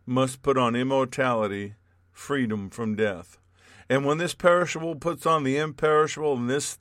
must 0.07 0.43
put 0.43 0.57
on 0.57 0.77
immortality, 0.77 1.75
freedom 2.13 2.71
from 2.71 2.95
death. 2.95 3.39
And 3.93 4.07
when 4.07 4.17
this 4.17 4.33
perishable 4.33 4.95
puts 4.95 5.27
on 5.27 5.45
the 5.45 5.59
imperishable, 5.59 6.33
and 6.33 6.49
this 6.49 6.79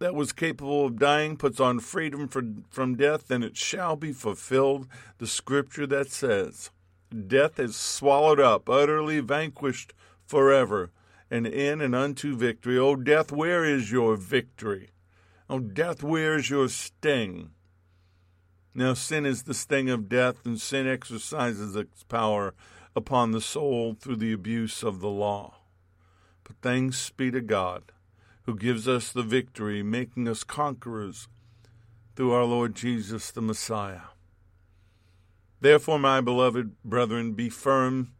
that 0.00 0.14
was 0.14 0.30
capable 0.30 0.84
of 0.84 0.98
dying 0.98 1.38
puts 1.38 1.58
on 1.58 1.80
freedom 1.80 2.28
for, 2.28 2.42
from 2.68 2.94
death, 2.94 3.28
then 3.28 3.42
it 3.42 3.56
shall 3.56 3.96
be 3.96 4.12
fulfilled 4.12 4.86
the 5.16 5.26
scripture 5.26 5.86
that 5.86 6.10
says, 6.10 6.70
Death 7.26 7.58
is 7.58 7.74
swallowed 7.74 8.38
up, 8.38 8.68
utterly 8.68 9.20
vanquished 9.20 9.94
forever, 10.26 10.90
and 11.30 11.46
in 11.46 11.80
and 11.80 11.94
unto 11.94 12.36
victory. 12.36 12.76
O 12.76 12.94
death, 12.94 13.32
where 13.32 13.64
is 13.64 13.90
your 13.90 14.14
victory? 14.14 14.90
O 15.48 15.58
death, 15.58 16.02
where 16.02 16.36
is 16.36 16.50
your 16.50 16.68
sting? 16.68 17.52
Now, 18.74 18.92
sin 18.92 19.24
is 19.24 19.44
the 19.44 19.54
sting 19.54 19.88
of 19.88 20.10
death, 20.10 20.44
and 20.44 20.60
sin 20.60 20.86
exercises 20.86 21.76
its 21.76 22.02
power 22.02 22.52
upon 22.96 23.30
the 23.30 23.40
soul 23.42 23.94
through 23.94 24.16
the 24.16 24.32
abuse 24.32 24.82
of 24.82 25.00
the 25.00 25.08
law. 25.08 25.58
But 26.42 26.56
thanks 26.62 27.10
be 27.10 27.30
to 27.30 27.42
God, 27.42 27.92
who 28.44 28.56
gives 28.56 28.88
us 28.88 29.12
the 29.12 29.22
victory, 29.22 29.82
making 29.82 30.26
us 30.26 30.42
conquerors 30.42 31.28
through 32.16 32.32
our 32.32 32.44
Lord 32.44 32.74
Jesus 32.74 33.30
the 33.30 33.42
Messiah. 33.42 34.08
Therefore, 35.60 35.98
my 35.98 36.22
beloved 36.22 36.82
brethren, 36.82 37.32
be 37.32 37.50
firm, 37.50 38.12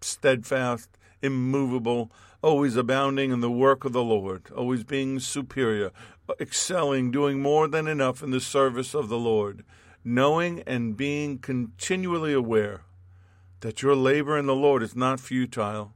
steadfast, 0.00 0.96
immovable, 1.20 2.10
always 2.42 2.74
abounding 2.76 3.32
in 3.32 3.40
the 3.40 3.50
work 3.50 3.84
of 3.84 3.92
the 3.92 4.02
Lord, 4.02 4.50
always 4.56 4.82
being 4.82 5.20
superior, 5.20 5.90
excelling, 6.40 7.10
doing 7.10 7.40
more 7.40 7.68
than 7.68 7.86
enough 7.86 8.22
in 8.22 8.30
the 8.30 8.40
service 8.40 8.94
of 8.94 9.08
the 9.10 9.18
Lord, 9.18 9.62
knowing 10.04 10.62
and 10.66 10.96
being 10.96 11.38
continually 11.38 12.32
aware 12.32 12.82
that 13.62 13.80
your 13.80 13.96
labor 13.96 14.36
in 14.36 14.46
the 14.46 14.54
Lord 14.54 14.82
is 14.82 14.94
not 14.94 15.20
futile, 15.20 15.94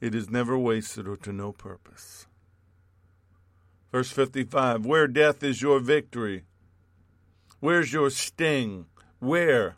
it 0.00 0.14
is 0.14 0.28
never 0.28 0.58
wasted 0.58 1.08
or 1.08 1.16
to 1.18 1.32
no 1.32 1.52
purpose. 1.52 2.26
Verse 3.90 4.10
55 4.10 4.84
Where 4.84 5.06
death 5.06 5.42
is 5.42 5.62
your 5.62 5.78
victory? 5.78 6.44
Where's 7.60 7.92
your 7.92 8.10
sting? 8.10 8.86
Where? 9.20 9.76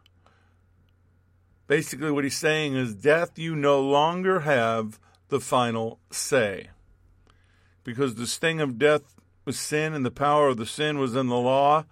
Basically, 1.69 2.11
what 2.11 2.25
he's 2.25 2.37
saying 2.37 2.75
is, 2.75 2.95
death, 2.95 3.39
you 3.39 3.55
no 3.55 3.81
longer 3.81 4.41
have 4.41 4.99
the 5.29 5.41
final 5.41 5.99
say. 6.11 6.71
Because 7.85 8.15
the 8.15 8.27
sting 8.27 8.61
of 8.61 8.79
death 8.79 9.03
was 9.45 9.59
sin, 9.59 9.93
and 9.93 10.05
the 10.05 10.11
power 10.11 10.49
of 10.49 10.57
the 10.57 10.67
sin 10.67 10.99
was 10.99 11.15
in 11.15 11.27
the 11.27 11.37
law. 11.37 11.85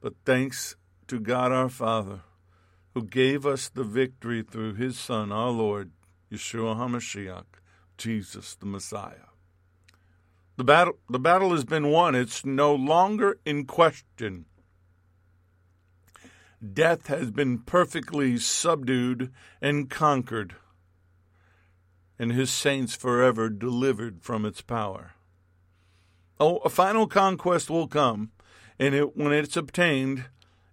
But 0.00 0.14
thanks 0.24 0.76
to 1.08 1.18
God 1.18 1.52
our 1.52 1.68
Father, 1.68 2.20
who 2.96 3.04
gave 3.04 3.44
us 3.44 3.68
the 3.68 3.84
victory 3.84 4.42
through 4.42 4.72
his 4.72 4.98
Son, 4.98 5.30
our 5.30 5.50
Lord, 5.50 5.90
Yeshua 6.32 6.76
HaMashiach, 6.76 7.44
Jesus 7.98 8.54
the 8.54 8.64
Messiah. 8.64 9.28
The 10.56 10.64
battle, 10.64 10.94
the 11.06 11.18
battle 11.18 11.50
has 11.50 11.66
been 11.66 11.90
won. 11.90 12.14
It's 12.14 12.46
no 12.46 12.74
longer 12.74 13.38
in 13.44 13.66
question. 13.66 14.46
Death 16.72 17.08
has 17.08 17.30
been 17.30 17.58
perfectly 17.58 18.38
subdued 18.38 19.30
and 19.60 19.90
conquered, 19.90 20.54
and 22.18 22.32
his 22.32 22.50
saints 22.50 22.96
forever 22.96 23.50
delivered 23.50 24.22
from 24.22 24.46
its 24.46 24.62
power. 24.62 25.16
Oh, 26.40 26.56
a 26.64 26.70
final 26.70 27.06
conquest 27.06 27.68
will 27.68 27.88
come, 27.88 28.30
and 28.78 28.94
it, 28.94 29.14
when 29.18 29.34
it's 29.34 29.58
obtained, 29.58 30.24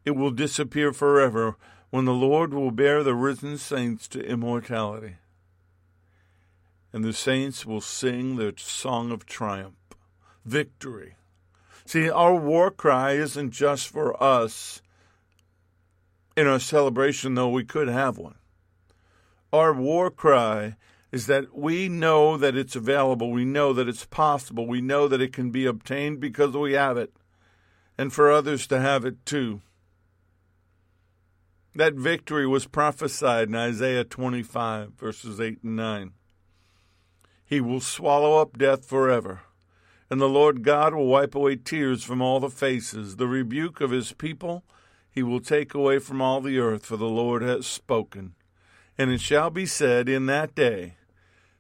it 0.06 0.12
will 0.12 0.32
disappear 0.32 0.94
forever 0.94 1.58
when 1.94 2.06
the 2.06 2.12
Lord 2.12 2.56
will 2.56 2.72
bear 2.72 3.04
the 3.04 3.14
risen 3.14 3.56
saints 3.56 4.08
to 4.08 4.26
immortality. 4.26 5.18
And 6.92 7.06
the 7.06 7.14
saints 7.14 7.68
will 7.68 7.82
sing 7.82 8.36
their 8.36 8.54
song 8.58 9.12
of 9.12 9.28
triumph, 9.28 9.76
victory. 10.44 11.18
See, 11.86 12.10
our 12.10 12.34
war 12.34 12.72
cry 12.72 13.12
isn't 13.12 13.52
just 13.52 13.90
for 13.90 14.22
us 14.22 14.82
in 16.36 16.48
our 16.48 16.60
celebration, 16.60 17.36
though 17.36 17.50
we 17.50 17.64
could 17.64 17.90
have 17.90 18.18
one. 18.18 18.40
Our 19.54 19.72
war 19.72 20.10
cry 20.10 20.78
is 21.12 21.28
that 21.28 21.56
we 21.56 21.90
know 21.90 22.38
that 22.38 22.58
it's 22.58 22.76
available, 22.76 23.30
we 23.30 23.46
know 23.46 23.72
that 23.72 23.88
it's 23.88 24.06
possible, 24.06 24.66
we 24.66 24.82
know 24.82 25.08
that 25.08 25.22
it 25.22 25.32
can 25.32 25.52
be 25.52 25.68
obtained 25.68 26.20
because 26.20 26.58
we 26.58 26.74
have 26.74 26.98
it, 26.98 27.14
and 28.00 28.12
for 28.12 28.32
others 28.32 28.66
to 28.66 28.80
have 28.80 29.06
it 29.06 29.24
too. 29.28 29.62
That 31.76 31.96
victory 31.96 32.46
was 32.46 32.68
prophesied 32.68 33.48
in 33.48 33.56
Isaiah 33.56 34.04
25, 34.04 34.92
verses 34.94 35.40
8 35.40 35.64
and 35.64 35.76
9. 35.76 36.12
He 37.44 37.60
will 37.60 37.82
swallow 37.82 38.40
up 38.40 38.58
death 38.58 38.86
forever, 38.86 39.42
and 40.10 40.22
the 40.22 40.30
Lord 40.30 40.64
God 40.64 40.94
will 40.94 41.08
wipe 41.08 41.34
away 41.34 41.56
tears 41.56 42.04
from 42.04 42.22
all 42.22 42.40
the 42.40 42.50
faces. 42.50 43.16
The 43.16 43.28
rebuke 43.28 43.82
of 43.82 43.92
his 43.92 44.14
people 44.14 44.64
he 45.14 45.22
will 45.22 45.40
take 45.40 45.76
away 45.76 46.00
from 46.00 46.22
all 46.22 46.42
the 46.42 46.58
earth, 46.58 46.88
for 46.88 46.98
the 46.98 47.06
Lord 47.06 47.44
has 47.44 47.68
spoken. 47.68 48.34
And 48.98 49.12
it 49.12 49.22
shall 49.22 49.52
be 49.52 49.68
said 49.68 50.10
in 50.10 50.26
that 50.26 50.56
day, 50.56 50.96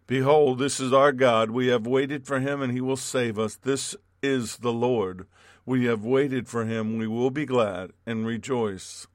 Behold, 0.07 0.57
this 0.57 0.79
is 0.79 0.91
our 0.91 1.11
God. 1.11 1.51
We 1.51 1.67
have 1.67 1.85
waited 1.85 2.25
for 2.25 2.39
him, 2.39 2.61
and 2.61 2.73
he 2.73 2.81
will 2.81 2.97
save 2.97 3.37
us. 3.37 3.55
This 3.55 3.95
is 4.23 4.57
the 4.57 4.73
Lord. 4.73 5.27
We 5.65 5.85
have 5.85 6.03
waited 6.03 6.47
for 6.47 6.65
him. 6.65 6.97
We 6.97 7.07
will 7.07 7.29
be 7.29 7.45
glad 7.45 7.91
and 8.07 8.25
rejoice 8.25 9.07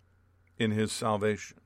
in 0.58 0.72
his 0.72 0.92
salvation. 0.92 1.56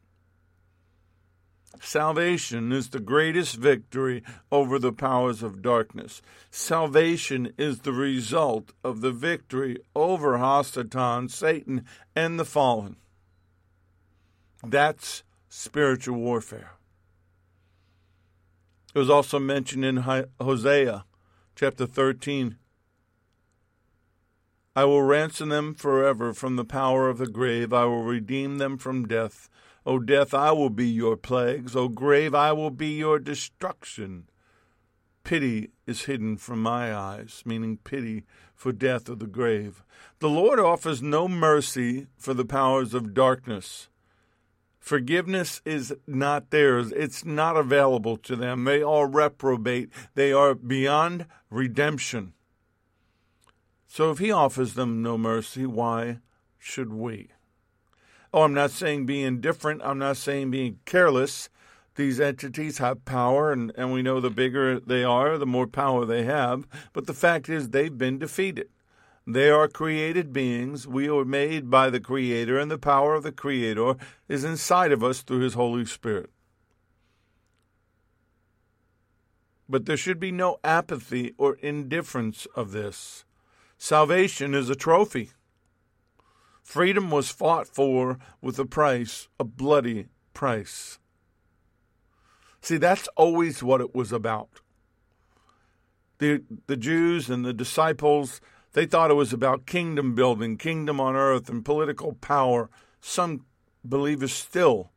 Salvation 1.81 2.71
is 2.71 2.91
the 2.91 3.01
greatest 3.01 3.57
victory 3.57 4.23
over 4.53 4.79
the 4.79 4.93
powers 4.93 5.43
of 5.43 5.63
darkness. 5.63 6.23
Salvation 6.51 7.53
is 7.57 7.81
the 7.81 7.93
result 7.93 8.73
of 8.85 9.01
the 9.01 9.11
victory 9.11 9.79
over 9.97 10.39
Hasatan, 10.39 11.31
Satan, 11.31 11.85
and 12.15 12.39
the 12.39 12.45
fallen. 12.45 12.97
That's 14.63 15.25
spiritual 15.49 16.19
warfare. 16.19 16.73
It 18.95 18.99
was 18.99 19.11
also 19.11 19.39
mentioned 19.39 19.85
in 19.85 19.97
Hosea 20.41 21.05
chapter 21.57 21.87
13. 21.87 22.59
I 24.75 24.85
will 24.85 25.03
ransom 25.03 25.51
them 25.51 25.75
forever 25.75 26.33
from 26.33 26.57
the 26.57 26.65
power 26.65 27.11
of 27.11 27.19
the 27.19 27.27
grave. 27.27 27.75
I 27.75 27.85
will 27.85 28.05
redeem 28.05 28.57
them 28.57 28.79
from 28.79 29.07
death. 29.07 29.51
O 29.85 29.99
death, 29.99 30.33
I 30.33 30.53
will 30.53 30.71
be 30.71 30.89
your 30.89 31.17
plagues. 31.17 31.77
O 31.77 31.89
grave, 31.89 32.35
I 32.35 32.53
will 32.53 32.71
be 32.71 32.97
your 32.97 33.19
destruction. 33.19 34.29
Pity 35.25 35.71
is 35.87 36.05
hidden 36.05 36.37
from 36.39 36.63
my 36.63 36.95
eyes, 36.95 37.43
meaning 37.45 37.79
pity 37.85 38.25
for 38.55 38.73
death 38.73 39.11
or 39.11 39.17
the 39.17 39.27
grave. 39.27 39.85
The 40.21 40.31
Lord 40.31 40.59
offers 40.59 41.03
no 41.03 41.29
mercy 41.29 42.07
for 42.17 42.33
the 42.33 42.45
powers 42.45 42.95
of 42.95 43.13
darkness. 43.13 43.89
Forgiveness 44.79 45.61
is 45.65 45.95
not 46.07 46.51
theirs. 46.51 46.93
It's 46.93 47.25
not 47.25 47.57
available 47.57 48.17
to 48.19 48.37
them. 48.37 48.65
They 48.65 48.83
are 48.83 49.07
reprobate. 49.07 49.91
They 50.15 50.33
are 50.33 50.55
beyond 50.55 51.27
redemption. 51.51 52.33
So 53.95 54.11
if 54.11 54.21
he 54.21 54.33
offers 54.33 54.73
them 54.73 55.03
no 55.03 55.19
mercy, 55.19 55.67
why 55.67 56.21
should 56.59 56.95
we? 56.95 57.29
Oh, 58.33 58.41
I'm 58.41 58.55
not 58.55 58.71
saying 58.71 59.05
be 59.05 59.23
indifferent. 59.23 59.83
I'm 59.85 59.99
not 59.99 60.17
saying 60.17 60.51
being 60.51 60.79
careless. 60.87 61.51
These 61.97 62.19
entities 62.19 62.79
have 62.79 63.05
power, 63.05 63.53
and, 63.53 63.71
and 63.77 63.93
we 63.93 64.01
know 64.01 64.19
the 64.19 64.31
bigger 64.31 64.81
they 64.81 65.05
are, 65.05 65.37
the 65.37 65.45
more 65.45 65.67
power 65.67 66.07
they 66.07 66.23
have. 66.23 66.67
But 66.95 67.07
the 67.07 67.13
fact 67.13 67.51
is, 67.51 67.69
they've 67.69 67.99
been 67.99 68.19
defeated. 68.19 68.71
They 69.27 69.51
are 69.51 69.69
created 69.69 70.33
beings. 70.33 70.89
We 70.89 71.07
are 71.11 71.27
made 71.27 71.69
by 71.69 71.91
the 71.91 72.01
Creator, 72.01 72.59
and 72.59 72.71
the 72.71 72.79
power 72.79 73.15
of 73.15 73.25
the 73.25 73.31
Creator 73.31 73.97
is 74.27 74.43
inside 74.43 74.93
of 74.93 75.05
us 75.05 75.21
through 75.21 75.41
His 75.41 75.53
Holy 75.53 75.85
Spirit. 75.85 76.31
But 79.69 79.85
there 79.85 79.99
should 79.99 80.19
be 80.19 80.33
no 80.33 80.57
apathy 80.65 81.35
or 81.37 81.57
indifference 81.57 82.47
of 82.57 82.73
this. 82.73 83.27
Salvation 83.85 84.55
is 84.55 84.71
a 84.71 84.77
trophy. 84.77 85.33
Freedom 86.63 87.11
was 87.11 87.31
fought 87.31 87.67
for 87.67 88.17
with 88.41 88.57
a 88.61 88.65
price, 88.65 89.27
a 89.41 89.45
bloody 89.45 90.07
price. 90.35 91.01
See, 92.61 92.77
that's 92.77 93.09
always 93.17 93.61
what 93.61 93.81
it 93.81 93.93
was 93.93 94.13
about. 94.13 94.61
The, 96.19 96.45
the 96.69 96.77
Jews 96.77 97.29
and 97.29 97.45
the 97.45 97.53
disciples, 97.53 98.41
they 98.73 98.87
thought 98.87 99.11
it 99.11 99.15
was 99.15 99.33
about 99.33 99.67
kingdom 99.67 100.15
building, 100.15 100.59
kingdom 100.59 101.01
on 101.01 101.17
earth, 101.17 101.49
and 101.49 101.65
political 101.65 102.13
power. 102.13 102.71
Some 103.01 103.47
believers 103.83 104.33
still 104.33 104.92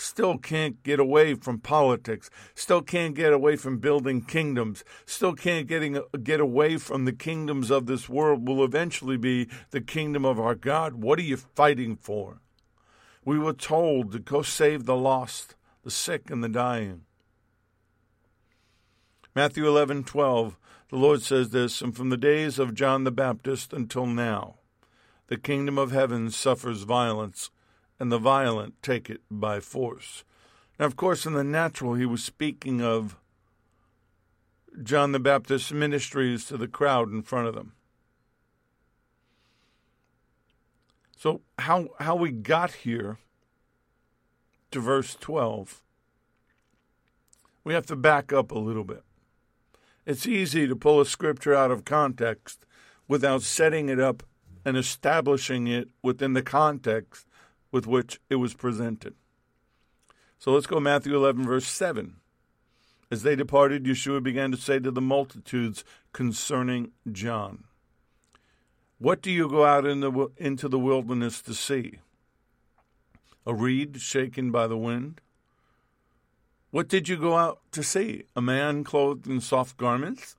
still 0.00 0.38
can't 0.38 0.82
get 0.82 0.98
away 0.98 1.34
from 1.34 1.58
politics, 1.58 2.30
still 2.54 2.82
can't 2.82 3.14
get 3.14 3.32
away 3.32 3.56
from 3.56 3.78
building 3.78 4.22
kingdoms, 4.22 4.82
still 5.04 5.34
can't 5.34 5.66
getting, 5.66 6.00
get 6.22 6.40
away 6.40 6.78
from 6.78 7.04
the 7.04 7.12
kingdoms 7.12 7.70
of 7.70 7.86
this 7.86 8.08
world 8.08 8.48
will 8.48 8.64
eventually 8.64 9.16
be 9.16 9.48
the 9.70 9.80
kingdom 9.80 10.24
of 10.24 10.40
our 10.40 10.54
God. 10.54 10.94
What 10.94 11.18
are 11.18 11.22
you 11.22 11.36
fighting 11.36 11.96
for? 11.96 12.40
We 13.24 13.38
were 13.38 13.52
told 13.52 14.12
to 14.12 14.18
go 14.18 14.42
save 14.42 14.86
the 14.86 14.96
lost, 14.96 15.54
the 15.84 15.90
sick, 15.90 16.30
and 16.30 16.42
the 16.42 16.48
dying. 16.48 17.02
Matthew 19.34 19.64
11:12 19.64 20.56
the 20.88 20.96
Lord 20.96 21.22
says 21.22 21.50
this 21.50 21.80
and 21.80 21.96
from 21.96 22.08
the 22.08 22.16
days 22.16 22.58
of 22.58 22.74
John 22.74 23.04
the 23.04 23.12
Baptist 23.12 23.72
until 23.72 24.06
now 24.06 24.56
the 25.28 25.36
kingdom 25.36 25.78
of 25.78 25.92
heaven 25.92 26.30
suffers 26.30 26.82
violence 26.82 27.50
and 28.00 28.10
the 28.10 28.18
violent 28.18 28.82
take 28.82 29.10
it 29.10 29.20
by 29.30 29.60
force. 29.60 30.24
Now, 30.78 30.86
of 30.86 30.96
course, 30.96 31.26
in 31.26 31.34
the 31.34 31.44
natural, 31.44 31.94
he 31.94 32.06
was 32.06 32.24
speaking 32.24 32.80
of 32.80 33.16
John 34.82 35.12
the 35.12 35.20
Baptist's 35.20 35.70
ministries 35.70 36.46
to 36.46 36.56
the 36.56 36.66
crowd 36.66 37.12
in 37.12 37.22
front 37.22 37.48
of 37.48 37.54
them. 37.54 37.74
So, 41.18 41.42
how, 41.58 41.88
how 42.00 42.16
we 42.16 42.30
got 42.30 42.72
here 42.72 43.18
to 44.70 44.80
verse 44.80 45.14
12, 45.20 45.82
we 47.62 47.74
have 47.74 47.84
to 47.86 47.96
back 47.96 48.32
up 48.32 48.50
a 48.50 48.58
little 48.58 48.84
bit. 48.84 49.02
It's 50.06 50.26
easy 50.26 50.66
to 50.66 50.74
pull 50.74 50.98
a 50.98 51.04
scripture 51.04 51.54
out 51.54 51.70
of 51.70 51.84
context 51.84 52.64
without 53.06 53.42
setting 53.42 53.90
it 53.90 54.00
up 54.00 54.22
and 54.64 54.78
establishing 54.78 55.66
it 55.66 55.88
within 56.02 56.32
the 56.32 56.42
context 56.42 57.26
with 57.72 57.86
which 57.86 58.20
it 58.28 58.36
was 58.36 58.54
presented. 58.54 59.14
So 60.38 60.52
let's 60.52 60.66
go 60.66 60.80
Matthew 60.80 61.14
11, 61.14 61.44
verse 61.44 61.66
7. 61.66 62.16
As 63.10 63.22
they 63.22 63.34
departed, 63.34 63.84
Yeshua 63.84 64.22
began 64.22 64.50
to 64.52 64.56
say 64.56 64.78
to 64.78 64.90
the 64.90 65.00
multitudes 65.00 65.84
concerning 66.12 66.92
John, 67.10 67.64
What 68.98 69.20
do 69.20 69.30
you 69.30 69.48
go 69.48 69.64
out 69.64 69.84
in 69.84 70.00
the, 70.00 70.28
into 70.36 70.68
the 70.68 70.78
wilderness 70.78 71.42
to 71.42 71.54
see? 71.54 71.98
A 73.46 73.54
reed 73.54 74.00
shaken 74.00 74.50
by 74.50 74.66
the 74.66 74.76
wind? 74.76 75.20
What 76.70 76.88
did 76.88 77.08
you 77.08 77.16
go 77.16 77.36
out 77.36 77.60
to 77.72 77.82
see? 77.82 78.24
A 78.36 78.40
man 78.40 78.84
clothed 78.84 79.26
in 79.26 79.40
soft 79.40 79.76
garments? 79.76 80.36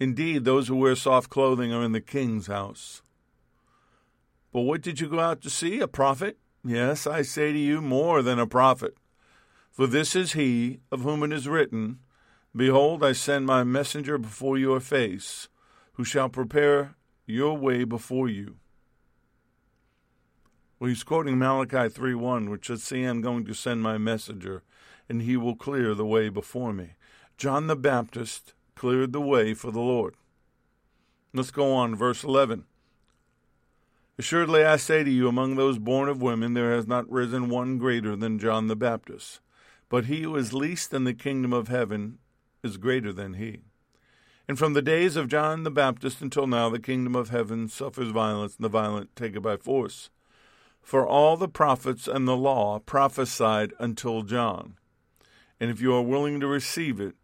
Indeed, 0.00 0.44
those 0.44 0.68
who 0.68 0.76
wear 0.76 0.96
soft 0.96 1.28
clothing 1.28 1.72
are 1.72 1.82
in 1.82 1.92
the 1.92 2.00
king's 2.00 2.46
house. 2.46 3.02
But 4.58 4.64
what 4.64 4.80
did 4.80 4.98
you 4.98 5.06
go 5.06 5.20
out 5.20 5.40
to 5.42 5.50
see? 5.50 5.78
A 5.78 5.86
prophet? 5.86 6.36
Yes, 6.64 7.06
I 7.06 7.22
say 7.22 7.52
to 7.52 7.58
you, 7.58 7.80
more 7.80 8.22
than 8.22 8.40
a 8.40 8.46
prophet. 8.48 8.96
For 9.70 9.86
this 9.86 10.16
is 10.16 10.32
he 10.32 10.80
of 10.90 11.02
whom 11.02 11.22
it 11.22 11.32
is 11.32 11.46
written, 11.46 12.00
Behold, 12.56 13.04
I 13.04 13.12
send 13.12 13.46
my 13.46 13.62
messenger 13.62 14.18
before 14.18 14.58
your 14.58 14.80
face, 14.80 15.46
who 15.92 16.02
shall 16.02 16.28
prepare 16.28 16.96
your 17.24 17.56
way 17.56 17.84
before 17.84 18.28
you. 18.28 18.56
Well, 20.80 20.88
he's 20.88 21.04
quoting 21.04 21.38
Malachi 21.38 21.76
3.1, 21.76 22.50
which 22.50 22.66
says, 22.66 22.82
See, 22.82 23.04
I'm 23.04 23.20
going 23.20 23.44
to 23.44 23.54
send 23.54 23.80
my 23.80 23.96
messenger, 23.96 24.64
and 25.08 25.22
he 25.22 25.36
will 25.36 25.54
clear 25.54 25.94
the 25.94 26.04
way 26.04 26.30
before 26.30 26.72
me. 26.72 26.94
John 27.36 27.68
the 27.68 27.76
Baptist 27.76 28.54
cleared 28.74 29.12
the 29.12 29.20
way 29.20 29.54
for 29.54 29.70
the 29.70 29.78
Lord. 29.78 30.16
Let's 31.32 31.52
go 31.52 31.72
on, 31.74 31.94
verse 31.94 32.24
11. 32.24 32.64
Assuredly 34.18 34.64
I 34.64 34.76
say 34.76 35.04
to 35.04 35.10
you, 35.10 35.28
among 35.28 35.54
those 35.54 35.78
born 35.78 36.08
of 36.08 36.20
women, 36.20 36.54
there 36.54 36.72
has 36.72 36.88
not 36.88 37.10
risen 37.10 37.48
one 37.48 37.78
greater 37.78 38.16
than 38.16 38.40
John 38.40 38.66
the 38.66 38.74
Baptist. 38.74 39.40
But 39.88 40.06
he 40.06 40.22
who 40.22 40.34
is 40.34 40.52
least 40.52 40.92
in 40.92 41.04
the 41.04 41.14
kingdom 41.14 41.52
of 41.52 41.68
heaven 41.68 42.18
is 42.64 42.78
greater 42.78 43.12
than 43.12 43.34
he. 43.34 43.60
And 44.48 44.58
from 44.58 44.72
the 44.72 44.82
days 44.82 45.14
of 45.14 45.28
John 45.28 45.62
the 45.62 45.70
Baptist 45.70 46.20
until 46.20 46.48
now, 46.48 46.68
the 46.68 46.80
kingdom 46.80 47.14
of 47.14 47.30
heaven 47.30 47.68
suffers 47.68 48.10
violence, 48.10 48.56
and 48.56 48.64
the 48.64 48.68
violent 48.68 49.14
take 49.14 49.36
it 49.36 49.40
by 49.40 49.56
force. 49.56 50.10
For 50.82 51.06
all 51.06 51.36
the 51.36 51.48
prophets 51.48 52.08
and 52.08 52.26
the 52.26 52.36
law 52.36 52.80
prophesied 52.80 53.72
until 53.78 54.22
John. 54.22 54.78
And 55.60 55.70
if 55.70 55.80
you 55.80 55.94
are 55.94 56.02
willing 56.02 56.40
to 56.40 56.46
receive 56.46 57.00
it, 57.00 57.14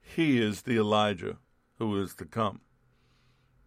he 0.00 0.40
is 0.40 0.62
the 0.62 0.76
Elijah 0.76 1.38
who 1.78 2.00
is 2.00 2.14
to 2.14 2.24
come. 2.24 2.60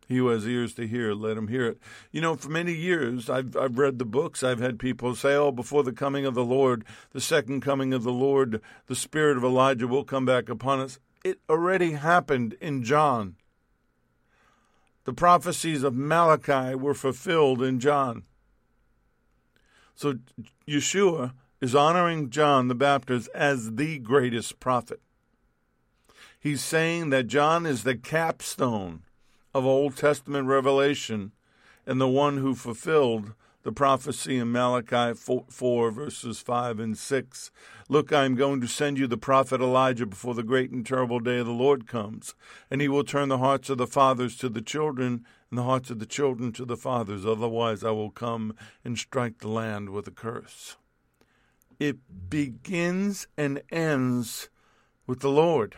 He 0.08 0.18
who 0.18 0.28
has 0.28 0.48
ears 0.48 0.74
to 0.76 0.88
hear, 0.88 1.14
let 1.14 1.38
him 1.38 1.48
hear 1.48 1.66
it. 1.68 1.80
You 2.12 2.22
know, 2.22 2.36
for 2.36 2.50
many 2.50 2.74
years, 2.74 3.30
I've, 3.30 3.58
I've 3.58 3.78
read 3.78 3.98
the 3.98 4.06
books. 4.06 4.44
I've 4.44 4.60
had 4.60 4.78
people 4.78 5.16
say, 5.16 5.34
oh, 5.36 5.52
before 5.52 5.84
the 5.84 5.92
coming 5.92 6.26
of 6.26 6.36
the 6.36 6.46
Lord, 6.46 6.86
the 7.12 7.22
second 7.22 7.62
coming 7.62 7.94
of 7.94 8.04
the 8.04 8.14
Lord, 8.14 8.62
the 8.88 8.96
spirit 8.96 9.38
of 9.38 9.44
Elijah 9.44 9.88
will 9.88 10.04
come 10.04 10.26
back 10.26 10.48
upon 10.48 10.80
us. 10.80 11.00
It 11.24 11.40
already 11.50 11.94
happened 11.94 12.56
in 12.62 12.84
John. 12.84 13.36
The 15.06 15.14
prophecies 15.14 15.84
of 15.84 15.96
Malachi 15.96 16.76
were 16.76 16.94
fulfilled 16.94 17.62
in 17.62 17.80
John. 17.80 18.24
So 19.96 20.16
Yeshua 20.68 21.34
is 21.62 21.74
honoring 21.74 22.30
John 22.30 22.68
the 22.68 22.76
Baptist 22.76 23.30
as 23.34 23.76
the 23.76 23.98
greatest 24.00 24.60
prophet. 24.60 25.02
He's 26.40 26.62
saying 26.62 27.10
that 27.10 27.26
John 27.26 27.66
is 27.66 27.84
the 27.84 27.96
capstone 27.96 29.02
of 29.56 29.66
Old 29.66 29.96
Testament 29.96 30.50
revelation 30.50 31.32
and 31.86 32.02
the 32.02 32.10
one 32.10 32.40
who 32.40 32.56
fulfilled 32.56 33.34
the 33.64 33.72
prophecy 33.72 34.38
in 34.38 34.52
Malachi 34.52 35.14
4, 35.18 35.46
4, 35.48 35.92
verses 35.92 36.40
5 36.40 36.78
and 36.78 36.98
6. 36.98 37.52
Look, 37.88 38.12
I 38.12 38.26
am 38.26 38.36
going 38.36 38.60
to 38.60 38.68
send 38.68 39.00
you 39.00 39.08
the 39.08 39.18
prophet 39.18 39.62
Elijah 39.62 40.06
before 40.06 40.34
the 40.34 40.44
great 40.44 40.72
and 40.72 40.86
terrible 40.86 41.22
day 41.22 41.38
of 41.38 41.46
the 41.46 41.54
Lord 41.54 41.88
comes, 41.88 42.36
and 42.70 42.82
he 42.82 42.90
will 42.90 43.06
turn 43.06 43.30
the 43.30 43.38
hearts 43.38 43.70
of 43.70 43.78
the 43.78 43.88
fathers 43.88 44.36
to 44.40 44.50
the 44.50 44.62
children 44.62 45.26
and 45.50 45.58
the 45.58 45.64
hearts 45.64 45.90
of 45.90 46.00
the 46.00 46.06
children 46.06 46.52
to 46.52 46.66
the 46.66 46.76
fathers. 46.76 47.26
Otherwise, 47.26 47.82
I 47.82 47.92
will 47.92 48.12
come 48.12 48.56
and 48.84 48.98
strike 48.98 49.38
the 49.38 49.48
land 49.48 49.92
with 49.92 50.06
a 50.06 50.12
curse. 50.12 50.76
It 51.80 52.30
begins 52.30 53.26
and 53.38 53.62
ends 53.72 54.50
with 55.08 55.22
the 55.22 55.30
Lord. 55.30 55.78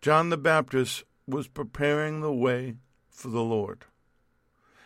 John 0.00 0.30
the 0.30 0.36
Baptist 0.36 1.04
was 1.26 1.48
preparing 1.48 2.20
the 2.20 2.32
way 2.32 2.76
for 3.10 3.28
the 3.28 3.42
Lord. 3.42 3.84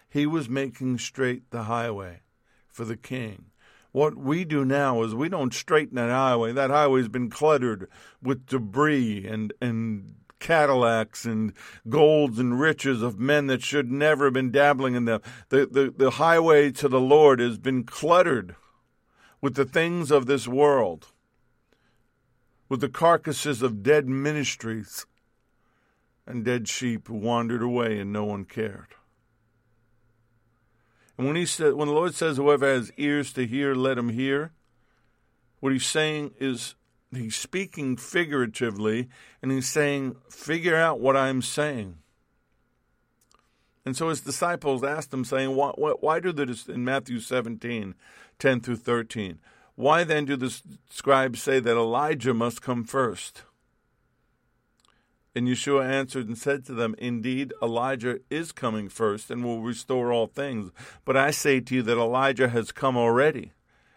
He 0.08 0.26
was 0.26 0.48
making 0.48 0.98
straight 0.98 1.50
the 1.50 1.64
highway 1.64 2.20
for 2.68 2.84
the 2.84 2.96
king. 2.96 3.46
What 3.92 4.16
we 4.16 4.44
do 4.44 4.64
now 4.64 5.02
is 5.02 5.14
we 5.14 5.28
don't 5.28 5.54
straighten 5.54 5.96
that 5.96 6.10
highway. 6.10 6.52
That 6.52 6.70
highway's 6.70 7.08
been 7.08 7.30
cluttered 7.30 7.88
with 8.22 8.46
debris 8.46 9.26
and, 9.26 9.52
and 9.60 10.14
Cadillacs 10.38 11.24
and 11.24 11.52
golds 11.88 12.38
and 12.38 12.60
riches 12.60 13.02
of 13.02 13.18
men 13.18 13.46
that 13.48 13.62
should 13.62 13.90
never 13.90 14.26
have 14.26 14.34
been 14.34 14.52
dabbling 14.52 14.94
in 14.94 15.04
them. 15.04 15.20
The, 15.48 15.66
the, 15.66 15.94
the 15.96 16.10
highway 16.12 16.70
to 16.72 16.88
the 16.88 17.00
Lord 17.00 17.40
has 17.40 17.58
been 17.58 17.84
cluttered 17.84 18.54
with 19.40 19.54
the 19.54 19.64
things 19.64 20.10
of 20.10 20.26
this 20.26 20.46
world, 20.46 21.08
with 22.68 22.80
the 22.80 22.88
carcasses 22.88 23.62
of 23.62 23.82
dead 23.82 24.08
ministries 24.08 25.06
and 26.28 26.44
dead 26.44 26.68
sheep 26.68 27.08
wandered 27.08 27.62
away 27.62 27.98
and 27.98 28.12
no 28.12 28.24
one 28.24 28.44
cared. 28.44 28.94
And 31.16 31.26
when 31.26 31.34
he 31.34 31.46
said, 31.46 31.72
when 31.72 31.88
the 31.88 31.94
Lord 31.94 32.14
says, 32.14 32.36
"Whoever 32.36 32.66
has 32.66 32.92
ears 32.96 33.32
to 33.32 33.46
hear, 33.46 33.74
let 33.74 33.98
him 33.98 34.10
hear," 34.10 34.52
what 35.58 35.72
he's 35.72 35.86
saying 35.86 36.34
is 36.38 36.76
he's 37.12 37.34
speaking 37.34 37.96
figuratively, 37.96 39.08
and 39.42 39.50
he's 39.50 39.68
saying, 39.68 40.16
"Figure 40.30 40.76
out 40.76 41.00
what 41.00 41.16
I'm 41.16 41.42
saying." 41.42 41.98
And 43.84 43.96
so 43.96 44.10
his 44.10 44.20
disciples 44.20 44.84
asked 44.84 45.12
him, 45.12 45.24
saying, 45.24 45.56
"Why, 45.56 45.70
why 45.70 46.20
do 46.20 46.30
the 46.30 46.62
in 46.68 46.84
Matthew 46.84 47.20
17, 47.20 47.94
10 48.38 48.60
through 48.60 48.76
13? 48.76 49.40
Why 49.74 50.04
then 50.04 50.26
do 50.26 50.36
the 50.36 50.60
scribes 50.90 51.42
say 51.42 51.58
that 51.58 51.76
Elijah 51.76 52.34
must 52.34 52.60
come 52.60 52.84
first? 52.84 53.44
And 55.38 55.46
Yeshua 55.46 55.88
answered 55.88 56.26
and 56.26 56.36
said 56.36 56.64
to 56.64 56.74
them, 56.74 56.96
Indeed, 56.98 57.52
Elijah 57.62 58.18
is 58.28 58.50
coming 58.50 58.88
first 58.88 59.30
and 59.30 59.44
will 59.44 59.62
restore 59.62 60.12
all 60.12 60.26
things. 60.26 60.72
But 61.04 61.16
I 61.16 61.30
say 61.30 61.60
to 61.60 61.76
you 61.76 61.82
that 61.82 61.96
Elijah 61.96 62.48
has 62.48 62.72
come 62.72 62.96
already, 62.96 63.52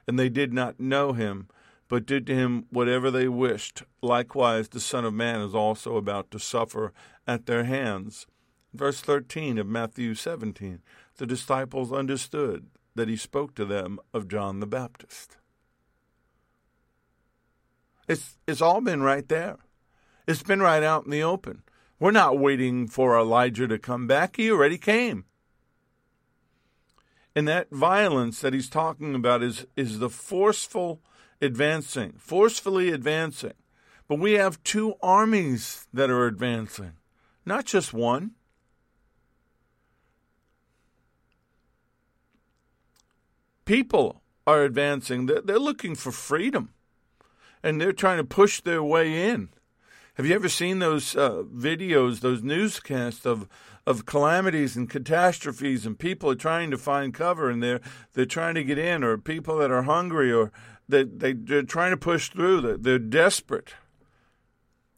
and 0.06 0.20
they 0.20 0.30
did 0.30 0.54
not 0.54 0.80
know 0.80 1.14
him, 1.14 1.48
but 1.88 2.06
did 2.06 2.28
to 2.28 2.36
him 2.36 2.68
whatever 2.70 3.10
they 3.10 3.28
wished. 3.28 3.82
Likewise, 4.04 4.70
the 4.70 4.80
Son 4.80 5.04
of 5.04 5.16
Man 5.16 5.42
is 5.42 5.56
also 5.56 5.98
about 5.98 6.30
to 6.30 6.38
suffer 6.38 6.94
at 7.26 7.48
their 7.48 7.64
hands. 7.64 8.28
Verse 8.72 9.02
13 9.02 9.58
of 9.58 9.66
Matthew 9.66 10.14
17 10.14 10.84
The 11.18 11.26
disciples 11.26 11.92
understood 11.92 12.68
that 12.94 13.10
he 13.10 13.18
spoke 13.18 13.56
to 13.56 13.66
them 13.66 13.98
of 14.14 14.28
John 14.28 14.60
the 14.60 14.68
Baptist. 14.68 15.38
It's, 18.08 18.38
it's 18.46 18.62
all 18.62 18.82
been 18.82 19.02
right 19.02 19.28
there. 19.28 19.58
It's 20.32 20.44
been 20.44 20.62
right 20.62 20.82
out 20.82 21.04
in 21.04 21.12
the 21.12 21.24
open. 21.24 21.62
We're 22.00 22.12
not 22.12 22.40
waiting 22.40 22.88
for 22.88 23.20
Elijah 23.20 23.68
to 23.68 23.78
come 23.78 24.08
back. 24.08 24.38
He 24.38 24.50
already 24.50 24.78
came. 24.78 25.26
And 27.36 27.50
that 27.50 27.70
violence 27.70 28.40
that 28.40 28.54
he's 28.54 28.70
talking 28.70 29.14
about 29.14 29.44
is, 29.44 29.66
is 29.76 30.00
the 30.00 30.10
forceful 30.10 31.02
advancing, 31.42 32.14
forcefully 32.18 32.92
advancing. 32.92 33.52
But 34.08 34.20
we 34.20 34.34
have 34.34 34.64
two 34.64 34.94
armies 35.04 35.86
that 35.94 36.10
are 36.10 36.26
advancing, 36.28 36.94
not 37.46 37.66
just 37.66 37.94
one. 37.94 38.32
People 43.66 44.22
are 44.48 44.64
advancing. 44.64 45.26
They're, 45.26 45.42
they're 45.42 45.60
looking 45.60 45.94
for 45.94 46.14
freedom, 46.14 46.70
and 47.62 47.82
they're 47.82 47.92
trying 47.92 48.18
to 48.18 48.24
push 48.24 48.62
their 48.62 48.82
way 48.82 49.30
in. 49.30 49.50
Have 50.16 50.26
you 50.26 50.36
ever 50.36 50.50
seen 50.50 50.80
those 50.80 51.16
uh, 51.16 51.44
videos, 51.44 52.20
those 52.20 52.44
newscasts 52.44 53.26
of 53.26 53.48
of 53.88 54.06
calamities 54.06 54.76
and 54.76 54.90
catastrophes, 54.90 55.86
and 55.86 55.98
people 55.98 56.30
are 56.30 56.36
trying 56.36 56.70
to 56.70 56.78
find 56.78 57.14
cover, 57.14 57.50
and 57.50 57.64
they're 57.64 57.82
they're 58.14 58.26
trying 58.26 58.56
to 58.56 58.64
get 58.64 58.78
in, 58.78 59.04
or 59.04 59.18
people 59.18 59.58
that 59.58 59.72
are 59.72 59.84
hungry, 59.84 60.32
or 60.32 60.52
they, 60.88 61.04
they 61.04 61.34
they're 61.34 61.64
trying 61.64 61.92
to 61.92 61.98
push 61.98 62.30
through. 62.30 62.62
They're, 62.62 62.78
they're 62.78 63.00
desperate. 63.00 63.74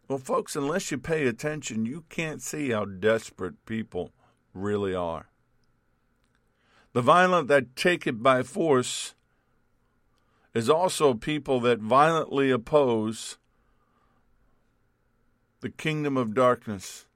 Well, 0.08 0.18
folks, 0.18 0.56
unless 0.56 0.92
you 0.92 0.98
pay 0.98 1.28
attention, 1.28 1.86
you 1.86 2.04
can't 2.10 2.42
see 2.42 2.72
how 2.72 2.86
desperate 2.86 3.66
people 3.66 4.12
really 4.54 4.94
are. 4.94 5.30
The 6.94 7.02
violent 7.02 7.48
that 7.48 7.76
take 7.76 8.06
it 8.06 8.22
by 8.22 8.44
force 8.44 9.16
is 10.54 10.70
also 10.70 11.14
people 11.14 11.60
that 11.62 11.80
violently 11.80 12.52
oppose 12.52 13.38
the 15.64 15.70
kingdom 15.70 16.18
of 16.18 16.34
darkness, 16.34 17.08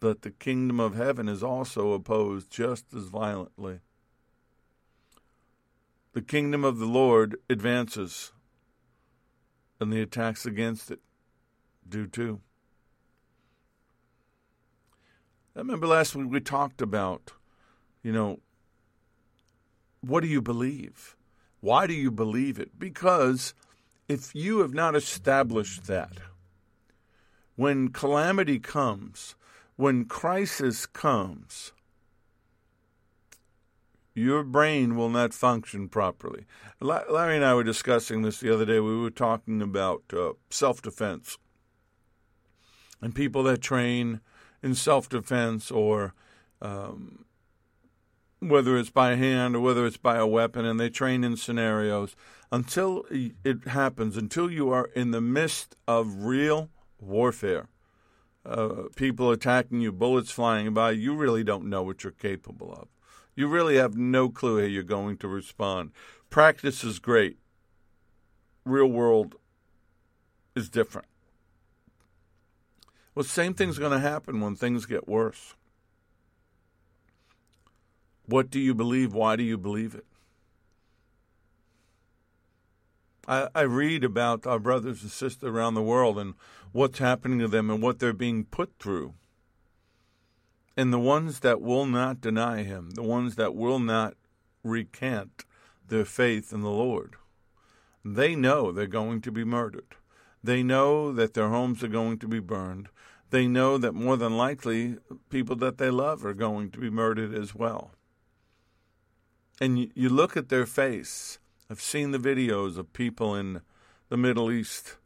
but 0.00 0.22
the 0.22 0.30
kingdom 0.30 0.80
of 0.80 0.94
heaven 0.94 1.28
is 1.28 1.42
also 1.42 1.92
opposed 1.92 2.50
just 2.50 2.86
as 2.94 3.04
violently. 3.04 3.80
The 6.14 6.22
kingdom 6.22 6.64
of 6.64 6.78
the 6.78 6.86
Lord 6.86 7.36
advances, 7.50 8.32
and 9.78 9.92
the 9.92 10.00
attacks 10.00 10.46
against 10.46 10.90
it 10.90 11.00
do 11.86 12.06
too. 12.06 12.40
I 15.54 15.58
remember 15.58 15.86
last 15.86 16.14
week 16.14 16.30
we 16.30 16.40
talked 16.40 16.80
about, 16.80 17.32
you 18.02 18.10
know, 18.10 18.40
what 20.00 20.22
do 20.22 20.28
you 20.28 20.40
believe? 20.40 21.14
Why 21.60 21.86
do 21.86 21.92
you 21.92 22.10
believe 22.10 22.58
it? 22.58 22.78
Because 22.78 23.52
if 24.08 24.34
you 24.34 24.60
have 24.60 24.72
not 24.72 24.96
established 24.96 25.84
that, 25.88 26.12
when 27.56 27.88
calamity 27.88 28.58
comes, 28.58 29.34
when 29.76 30.04
crisis 30.04 30.86
comes, 30.86 31.72
your 34.14 34.42
brain 34.42 34.96
will 34.96 35.08
not 35.08 35.32
function 35.32 35.88
properly. 35.88 36.44
Larry 36.80 37.36
and 37.36 37.44
I 37.44 37.54
were 37.54 37.64
discussing 37.64 38.22
this 38.22 38.40
the 38.40 38.52
other 38.52 38.66
day. 38.66 38.80
We 38.80 38.98
were 38.98 39.10
talking 39.10 39.62
about 39.62 40.02
uh, 40.12 40.32
self 40.50 40.82
defense 40.82 41.38
and 43.00 43.14
people 43.14 43.42
that 43.44 43.60
train 43.60 44.20
in 44.62 44.74
self 44.74 45.08
defense 45.08 45.70
or 45.70 46.14
um, 46.60 47.24
whether 48.40 48.76
it's 48.76 48.90
by 48.90 49.14
hand 49.14 49.56
or 49.56 49.60
whether 49.60 49.86
it's 49.86 49.96
by 49.96 50.16
a 50.16 50.26
weapon, 50.26 50.64
and 50.64 50.78
they 50.78 50.90
train 50.90 51.24
in 51.24 51.36
scenarios 51.36 52.14
until 52.50 53.04
it 53.10 53.68
happens, 53.68 54.16
until 54.16 54.50
you 54.50 54.70
are 54.70 54.86
in 54.94 55.10
the 55.10 55.20
midst 55.20 55.76
of 55.88 56.24
real 56.24 56.68
warfare. 57.02 57.68
Uh, 58.44 58.84
people 58.96 59.30
attacking 59.30 59.80
you, 59.80 59.92
bullets 59.92 60.30
flying 60.30 60.74
by, 60.74 60.90
you 60.90 61.14
really 61.14 61.44
don't 61.44 61.64
know 61.64 61.82
what 61.82 62.02
you're 62.02 62.12
capable 62.12 62.72
of. 62.72 62.88
You 63.34 63.46
really 63.46 63.76
have 63.76 63.96
no 63.96 64.28
clue 64.28 64.60
how 64.60 64.66
you're 64.66 64.82
going 64.82 65.16
to 65.18 65.28
respond. 65.28 65.92
Practice 66.28 66.82
is 66.84 66.98
great. 66.98 67.38
Real 68.64 68.86
world 68.86 69.36
is 70.54 70.68
different. 70.68 71.08
Well, 73.14 73.24
same 73.24 73.54
thing's 73.54 73.78
going 73.78 73.92
to 73.92 73.98
happen 73.98 74.40
when 74.40 74.56
things 74.56 74.86
get 74.86 75.08
worse. 75.08 75.54
What 78.26 78.50
do 78.50 78.58
you 78.58 78.74
believe? 78.74 79.12
Why 79.12 79.36
do 79.36 79.42
you 79.42 79.58
believe 79.58 79.94
it? 79.94 80.06
I, 83.26 83.48
I 83.54 83.62
read 83.62 84.04
about 84.04 84.46
our 84.46 84.58
brothers 84.58 85.02
and 85.02 85.10
sisters 85.10 85.48
around 85.48 85.74
the 85.74 85.82
world 85.82 86.18
and 86.18 86.34
what's 86.72 86.98
happening 86.98 87.38
to 87.40 87.48
them 87.48 87.70
and 87.70 87.82
what 87.82 87.98
they're 87.98 88.12
being 88.12 88.44
put 88.44 88.72
through. 88.78 89.14
And 90.76 90.92
the 90.92 90.98
ones 90.98 91.40
that 91.40 91.60
will 91.60 91.86
not 91.86 92.20
deny 92.20 92.62
him, 92.62 92.90
the 92.90 93.02
ones 93.02 93.36
that 93.36 93.54
will 93.54 93.78
not 93.78 94.14
recant 94.64 95.44
their 95.86 96.04
faith 96.04 96.52
in 96.52 96.62
the 96.62 96.70
Lord, 96.70 97.16
they 98.04 98.34
know 98.34 98.72
they're 98.72 98.86
going 98.86 99.20
to 99.22 99.30
be 99.30 99.44
murdered. 99.44 99.96
They 100.42 100.62
know 100.62 101.12
that 101.12 101.34
their 101.34 101.48
homes 101.48 101.84
are 101.84 101.88
going 101.88 102.18
to 102.18 102.28
be 102.28 102.40
burned. 102.40 102.88
They 103.30 103.46
know 103.46 103.78
that 103.78 103.94
more 103.94 104.16
than 104.16 104.36
likely 104.36 104.96
people 105.30 105.56
that 105.56 105.78
they 105.78 105.90
love 105.90 106.24
are 106.24 106.34
going 106.34 106.70
to 106.72 106.78
be 106.78 106.90
murdered 106.90 107.32
as 107.34 107.54
well. 107.54 107.92
And 109.60 109.78
you, 109.78 109.90
you 109.94 110.08
look 110.08 110.36
at 110.36 110.48
their 110.48 110.66
face. 110.66 111.38
I've 111.72 111.80
seen 111.80 112.10
the 112.10 112.18
videos 112.18 112.76
of 112.76 112.92
people 112.92 113.34
in 113.34 113.62
the 114.10 114.18
Middle 114.18 114.52
East 114.52 114.98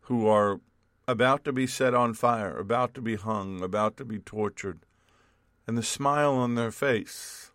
who 0.00 0.26
are 0.26 0.60
about 1.06 1.44
to 1.44 1.52
be 1.52 1.64
set 1.64 1.94
on 1.94 2.12
fire, 2.12 2.58
about 2.58 2.92
to 2.94 3.00
be 3.00 3.14
hung, 3.14 3.62
about 3.62 3.96
to 3.98 4.04
be 4.04 4.18
tortured 4.18 4.80
and 5.64 5.78
the 5.78 5.82
smile 5.84 6.32
on 6.34 6.56
their 6.56 6.72
face 6.72 7.52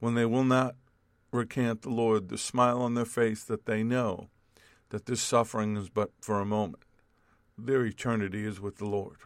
when 0.00 0.12
they 0.12 0.26
will 0.26 0.44
not 0.44 0.74
recant 1.32 1.80
the 1.80 1.88
Lord, 1.88 2.28
the 2.28 2.36
smile 2.36 2.82
on 2.82 2.92
their 2.92 3.06
face 3.06 3.42
that 3.44 3.64
they 3.64 3.82
know 3.82 4.28
that 4.90 5.06
this 5.06 5.22
suffering 5.22 5.78
is 5.78 5.88
but 5.88 6.10
for 6.20 6.40
a 6.40 6.44
moment. 6.44 6.82
Their 7.56 7.86
eternity 7.86 8.44
is 8.44 8.60
with 8.60 8.76
the 8.76 8.84
Lord. 8.84 9.16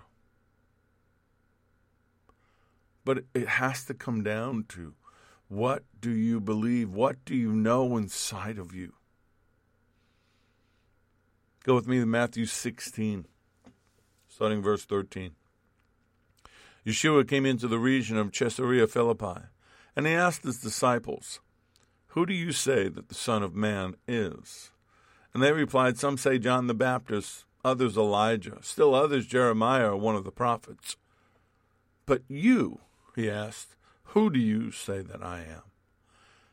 But 3.05 3.25
it 3.35 3.49
has 3.49 3.85
to 3.87 3.95
come 3.95 4.23
down 4.23 4.67
to 4.69 4.95
what 5.51 5.83
do 6.01 6.13
you 6.13 6.41
believe? 6.41 6.91
What 6.91 7.25
do 7.25 7.35
you 7.35 7.53
know 7.53 7.97
inside 7.97 8.57
of 8.57 8.73
you? 8.73 8.95
Go 11.65 11.75
with 11.75 11.89
me 11.89 11.99
to 11.99 12.07
Matthew 12.07 12.47
16, 12.47 13.27
starting 14.29 14.63
verse 14.63 14.85
13. 14.85 15.33
Yeshua 16.87 17.27
came 17.27 17.45
into 17.45 17.67
the 17.67 17.81
region 17.81 18.17
of 18.17 18.31
Caesarea 18.31 18.87
Philippi, 18.87 19.43
and 19.97 20.07
he 20.07 20.13
asked 20.13 20.45
his 20.45 20.61
disciples, 20.61 21.41
Who 22.09 22.27
do 22.27 22.33
you 22.33 22.53
say 22.53 22.89
that 22.89 23.09
the 23.09 23.15
Son 23.17 23.43
of 23.43 23.53
Man 23.53 23.97
is? 24.07 24.71
And 25.35 25.43
they 25.43 25.51
replied, 25.51 25.99
Some 25.99 26.17
say 26.17 26.39
John 26.39 26.69
the 26.69 26.75
Baptist, 26.75 27.45
others 27.65 27.97
Elijah, 27.97 28.59
still 28.63 28.95
others 28.95 29.27
Jeremiah 29.27 29.91
or 29.91 29.97
one 29.97 30.15
of 30.15 30.23
the 30.23 30.31
prophets. 30.31 30.97
But 32.07 32.23
you, 32.29 32.79
he 33.17 33.29
asked, 33.29 33.75
who 34.13 34.31
do 34.31 34.39
you 34.39 34.71
say 34.71 35.03
that 35.03 35.23
I 35.23 35.41
am? 35.41 35.63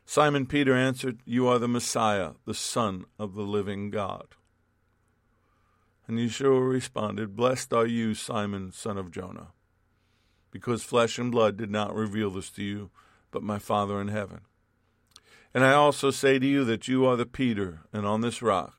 Simon 0.04 0.46
Peter 0.46 0.74
answered, 0.74 1.20
You 1.24 1.46
are 1.48 1.58
the 1.58 1.68
Messiah, 1.68 2.32
the 2.46 2.54
Son 2.54 3.04
of 3.18 3.34
the 3.34 3.42
living 3.42 3.90
God. 3.90 4.28
And 6.06 6.18
Yeshua 6.18 6.70
responded, 6.70 7.36
Blessed 7.36 7.72
are 7.72 7.86
you, 7.86 8.14
Simon, 8.14 8.72
son 8.72 8.96
of 8.96 9.10
Jonah 9.10 9.48
because 10.50 10.82
flesh 10.82 11.18
and 11.18 11.30
blood 11.30 11.56
did 11.56 11.70
not 11.70 11.94
reveal 11.94 12.30
this 12.30 12.50
to 12.50 12.62
you, 12.62 12.90
but 13.30 13.42
my 13.42 13.58
Father 13.58 14.00
in 14.00 14.08
heaven. 14.08 14.40
And 15.54 15.64
I 15.64 15.72
also 15.72 16.10
say 16.10 16.38
to 16.38 16.46
you 16.46 16.64
that 16.64 16.88
you 16.88 17.06
are 17.06 17.16
the 17.16 17.26
Peter, 17.26 17.82
and 17.92 18.06
on 18.06 18.20
this 18.20 18.42
rock 18.42 18.74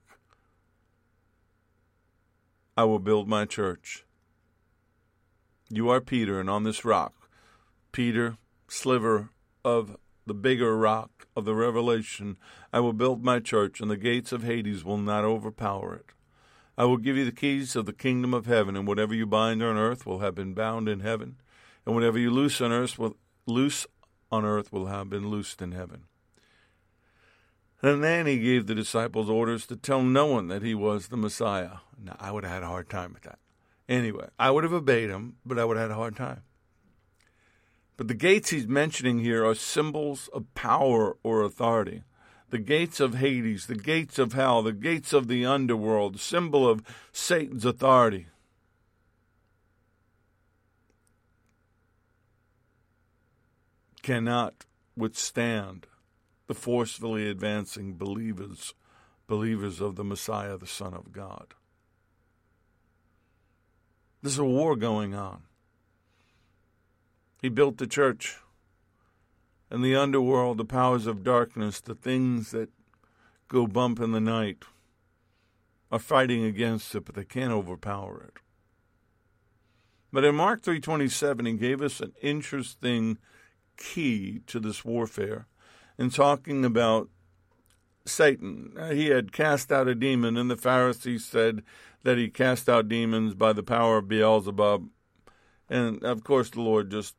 I 2.78 2.84
will 2.86 3.00
build 3.00 3.28
my 3.28 3.46
church. 3.46 4.06
You 5.70 5.90
are 5.90 6.02
Peter, 6.02 6.40
and 6.40 6.50
on 6.50 6.64
this 6.64 6.86
rock, 6.86 7.14
Peter, 7.92 8.38
sliver 8.72 9.30
of 9.64 9.98
the 10.26 10.34
bigger 10.34 10.78
rock 10.78 11.28
of 11.36 11.46
the 11.46 11.56
revelation, 11.56 12.38
I 12.72 12.80
will 12.80 12.94
build 12.94 13.24
my 13.24 13.40
church, 13.40 13.82
and 13.82 13.90
the 13.90 13.98
gates 13.98 14.32
of 14.32 14.44
Hades 14.44 14.84
will 14.84 14.98
not 14.98 15.26
overpower 15.26 15.96
it. 15.96 16.06
I 16.78 16.86
will 16.86 16.98
give 16.98 17.18
you 17.18 17.26
the 17.26 17.32
keys 17.32 17.76
of 17.76 17.86
the 17.86 17.94
kingdom 17.94 18.34
of 18.34 18.46
heaven, 18.46 18.78
and 18.78 18.88
whatever 18.88 19.14
you 19.14 19.26
bind 19.26 19.62
on 19.62 19.76
earth 19.76 20.06
will 20.06 20.20
have 20.20 20.36
been 20.36 20.54
bound 20.54 20.88
in 20.88 21.02
heaven, 21.02 21.36
and 21.86 21.96
whatever 21.96 22.18
you 22.18 22.32
loose 22.32 22.62
on 22.62 22.72
earth 22.72 22.98
will 22.98 23.18
loose 23.46 23.86
on 24.32 24.46
earth 24.46 24.72
will 24.72 24.86
have 24.86 25.10
been 25.10 25.30
loosed 25.30 25.62
in 25.62 25.72
heaven. 25.72 26.06
And 27.82 28.04
then 28.04 28.26
he 28.26 28.40
gave 28.40 28.68
the 28.68 28.76
disciples 28.76 29.30
orders 29.30 29.66
to 29.68 29.76
tell 29.76 30.04
no 30.04 30.26
one 30.26 30.48
that 30.50 30.64
he 30.64 30.76
was 30.76 31.08
the 31.08 31.18
Messiah. 31.18 31.78
Now, 32.02 32.16
I 32.20 32.32
would 32.32 32.44
have 32.44 32.54
had 32.54 32.64
a 32.64 32.68
hard 32.68 32.90
time 32.90 33.14
with 33.14 33.24
that. 33.24 33.40
Anyway, 33.88 34.28
I 34.38 34.52
would 34.52 34.64
have 34.64 34.74
obeyed 34.74 35.10
him, 35.10 35.38
but 35.46 35.58
I 35.58 35.66
would 35.66 35.78
have 35.78 35.90
had 35.90 35.94
a 35.94 36.00
hard 36.00 36.16
time. 36.16 36.44
But 38.00 38.08
the 38.08 38.14
gates 38.14 38.52
he's 38.52 38.66
mentioning 38.66 39.20
here 39.20 39.46
are 39.46 39.54
symbols 39.54 40.30
of 40.32 40.54
power 40.56 41.18
or 41.22 41.42
authority. 41.42 42.04
The 42.50 42.58
gates 42.58 43.02
of 43.02 43.16
Hades, 43.16 43.66
the 43.66 43.76
gates 43.76 44.18
of 44.18 44.32
hell, 44.32 44.62
the 44.62 44.72
gates 44.72 45.12
of 45.12 45.28
the 45.28 45.46
underworld, 45.46 46.18
symbol 46.18 46.66
of 46.66 46.82
Satan's 47.12 47.66
authority. 47.66 48.28
cannot 54.02 54.66
withstand 54.96 55.86
the 56.48 56.54
forcefully 56.54 57.30
advancing 57.30 57.96
believers, 57.96 58.74
believers 59.28 59.82
of 59.82 59.98
the 59.98 60.06
Messiah, 60.06 60.58
the 60.58 60.66
Son 60.66 60.94
of 60.94 61.12
God. 61.12 61.54
There's 64.22 64.40
a 64.40 64.46
war 64.46 64.78
going 64.78 65.14
on. 65.14 65.49
He 67.42 67.50
built 67.50 67.78
the 67.78 67.88
church. 67.88 68.38
And 69.72 69.84
the 69.84 69.96
underworld, 69.96 70.58
the 70.58 70.66
powers 70.66 71.06
of 71.06 71.24
darkness, 71.24 71.80
the 71.80 71.96
things 71.96 72.52
that 72.52 72.70
go 73.48 73.68
bump 73.68 74.00
in 74.00 74.12
the 74.12 74.20
night, 74.20 74.64
are 75.92 76.00
fighting 76.00 76.44
against 76.44 76.94
it, 76.96 77.06
but 77.06 77.16
they 77.16 77.24
can't 77.24 77.54
overpower 77.54 78.24
it. 78.24 78.40
But 80.12 80.24
in 80.24 80.36
Mark 80.36 80.64
3:27 80.64 81.46
he 81.46 81.54
gave 81.54 81.82
us 81.82 82.00
an 82.00 82.14
interesting 82.22 83.20
key 83.78 84.40
to 84.48 84.60
this 84.60 84.84
warfare 84.84 85.48
in 85.98 86.10
talking 86.10 86.66
about 86.66 87.10
Satan. 88.06 88.76
He 88.92 89.08
had 89.08 89.32
cast 89.32 89.72
out 89.72 89.88
a 89.88 89.96
demon, 89.96 90.36
and 90.36 90.50
the 90.50 90.58
Pharisees 90.58 91.26
said 91.26 91.64
that 92.04 92.18
he 92.18 92.30
cast 92.30 92.68
out 92.68 92.90
demons 92.90 93.36
by 93.36 93.54
the 93.54 93.64
power 93.64 93.98
of 93.98 94.08
Beelzebub. 94.08 94.90
And 95.70 96.04
of 96.04 96.24
course, 96.24 96.50
the 96.50 96.62
Lord 96.62 96.90
just 96.90 97.16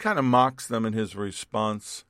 kind 0.00 0.18
of 0.18 0.24
mocks 0.24 0.66
them 0.66 0.84
in 0.84 0.94
his 0.94 1.14
response 1.14 2.04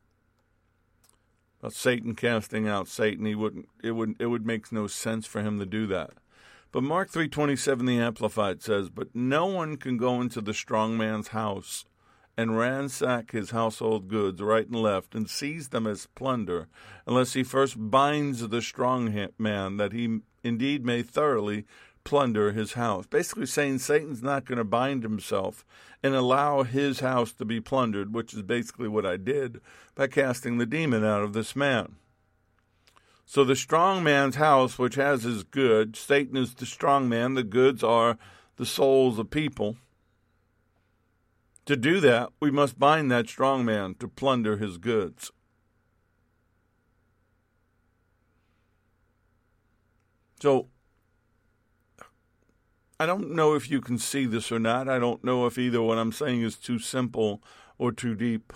about 1.59 1.75
Satan 1.75 2.15
casting 2.15 2.67
out 2.67 2.89
Satan. 2.89 3.27
He 3.27 3.35
wouldn't. 3.35 3.69
It 3.85 3.91
would. 3.93 4.15
It 4.19 4.27
would 4.27 4.47
make 4.47 4.73
no 4.73 4.87
sense 4.87 5.27
for 5.27 5.43
him 5.43 5.59
to 5.59 5.67
do 5.67 5.87
that. 5.89 6.13
But 6.73 6.85
Mark 6.85 7.11
three 7.11 7.29
twenty 7.29 7.57
seven, 7.57 7.85
the 7.85 7.99
Amplified 7.99 8.63
says, 8.63 8.89
"But 8.89 9.15
no 9.15 9.45
one 9.45 9.77
can 9.77 9.99
go 9.99 10.21
into 10.23 10.41
the 10.41 10.55
strong 10.55 10.97
man's 10.97 11.29
house 11.29 11.85
and 12.37 12.57
ransack 12.57 13.33
his 13.33 13.51
household 13.51 14.09
goods 14.09 14.41
right 14.41 14.67
and 14.67 14.77
left 14.77 15.15
and 15.15 15.29
seize 15.29 15.69
them 15.69 15.87
as 15.87 16.07
plunder, 16.15 16.69
unless 17.07 17.35
he 17.35 17.43
first 17.43 17.75
binds 17.77 18.49
the 18.49 18.63
strong 18.63 19.29
man 19.37 19.77
that 19.77 19.93
he 19.93 20.21
indeed 20.43 20.87
may 20.87 21.03
thoroughly 21.03 21.67
plunder 22.11 22.51
his 22.51 22.73
house. 22.73 23.07
Basically, 23.07 23.47
saying 23.47 23.79
Satan's 23.79 24.21
not 24.21 24.45
going 24.45 24.59
to 24.59 24.65
bind 24.65 25.05
himself 25.05 25.65
and 26.03 26.13
allow 26.13 26.65
his 26.65 26.99
house 26.99 27.31
to 27.35 27.45
be 27.45 27.61
plundered, 27.61 28.13
which 28.13 28.35
is 28.35 28.43
basically 28.43 28.89
what 28.89 29.07
I 29.07 29.17
did 29.17 29.61
by 29.95 30.09
casting 30.09 30.59
the 30.59 30.67
demon 30.67 31.05
out 31.05 31.23
of 31.23 31.35
this 31.35 31.55
man. 31.55 31.95
So 33.27 33.45
the 33.45 33.55
strong 33.55 34.03
man's 34.03 34.35
house, 34.35 34.77
which 34.77 34.97
has 34.97 35.23
his 35.23 35.45
goods, 35.45 36.01
Satan 36.01 36.37
is 36.37 36.53
the 36.53 36.67
strong 36.67 37.09
man, 37.09 37.35
the 37.35 37.45
goods 37.45 37.85
are 37.85 38.19
the 38.57 38.67
souls 38.67 39.21
of 39.21 39.31
people. 39.31 39.77
To 41.67 41.77
do 41.77 42.01
that, 42.01 42.31
we 42.41 42.51
must 42.51 42.77
bind 42.77 43.13
that 43.13 43.29
strong 43.29 43.65
man 43.65 43.95
to 44.01 44.09
plunder 44.09 44.57
his 44.57 44.79
goods. 44.79 45.31
So, 50.43 50.67
I 53.01 53.07
don't 53.07 53.31
know 53.31 53.55
if 53.55 53.71
you 53.71 53.81
can 53.81 53.97
see 53.97 54.27
this 54.27 54.53
or 54.53 54.59
not. 54.59 54.87
I 54.87 54.99
don't 54.99 55.25
know 55.25 55.47
if 55.47 55.57
either 55.57 55.81
what 55.81 55.97
I'm 55.97 56.13
saying 56.13 56.43
is 56.43 56.57
too 56.57 56.79
simple 56.79 57.43
or 57.79 57.93
too 57.93 58.15
deep. 58.15 58.53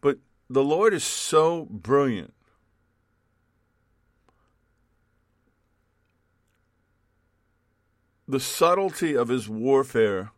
But 0.00 0.20
the 0.48 0.64
Lord 0.64 0.94
is 0.94 1.04
so 1.04 1.66
brilliant. 1.66 2.32
The 8.26 8.40
subtlety 8.40 9.14
of 9.14 9.28
his 9.28 9.46
warfare 9.46 10.30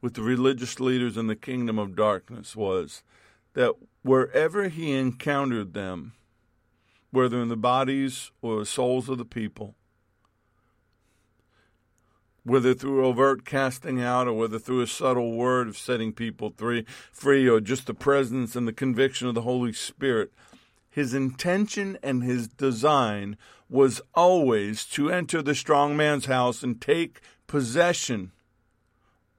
with 0.00 0.14
the 0.14 0.22
religious 0.22 0.80
leaders 0.80 1.18
in 1.18 1.26
the 1.26 1.36
kingdom 1.36 1.78
of 1.78 1.94
darkness 1.94 2.56
was 2.56 3.02
that 3.52 3.74
wherever 4.00 4.70
he 4.70 4.92
encountered 4.92 5.74
them, 5.74 6.14
whether 7.10 7.38
in 7.42 7.48
the 7.48 7.58
bodies 7.58 8.30
or 8.40 8.64
souls 8.64 9.10
of 9.10 9.18
the 9.18 9.26
people, 9.26 9.74
whether 12.46 12.74
through 12.74 13.04
overt 13.04 13.44
casting 13.44 14.00
out 14.00 14.28
or 14.28 14.32
whether 14.32 14.60
through 14.60 14.80
a 14.80 14.86
subtle 14.86 15.32
word 15.32 15.66
of 15.66 15.76
setting 15.76 16.12
people 16.12 16.54
free, 17.12 17.48
or 17.48 17.60
just 17.60 17.88
the 17.88 17.94
presence 17.94 18.54
and 18.54 18.68
the 18.68 18.72
conviction 18.72 19.26
of 19.26 19.34
the 19.34 19.42
Holy 19.42 19.72
Spirit, 19.72 20.32
his 20.88 21.12
intention 21.12 21.98
and 22.04 22.22
his 22.22 22.46
design 22.46 23.36
was 23.68 24.00
always 24.14 24.84
to 24.84 25.10
enter 25.10 25.42
the 25.42 25.56
strong 25.56 25.96
man's 25.96 26.26
house 26.26 26.62
and 26.62 26.80
take 26.80 27.20
possession 27.48 28.30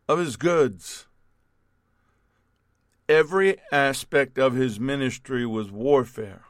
of 0.10 0.20
his 0.20 0.36
goods. 0.36 1.08
Every 3.08 3.56
aspect 3.72 4.38
of 4.38 4.56
his 4.56 4.82
ministry 4.82 5.46
was 5.46 5.72
warfare. 5.72 6.44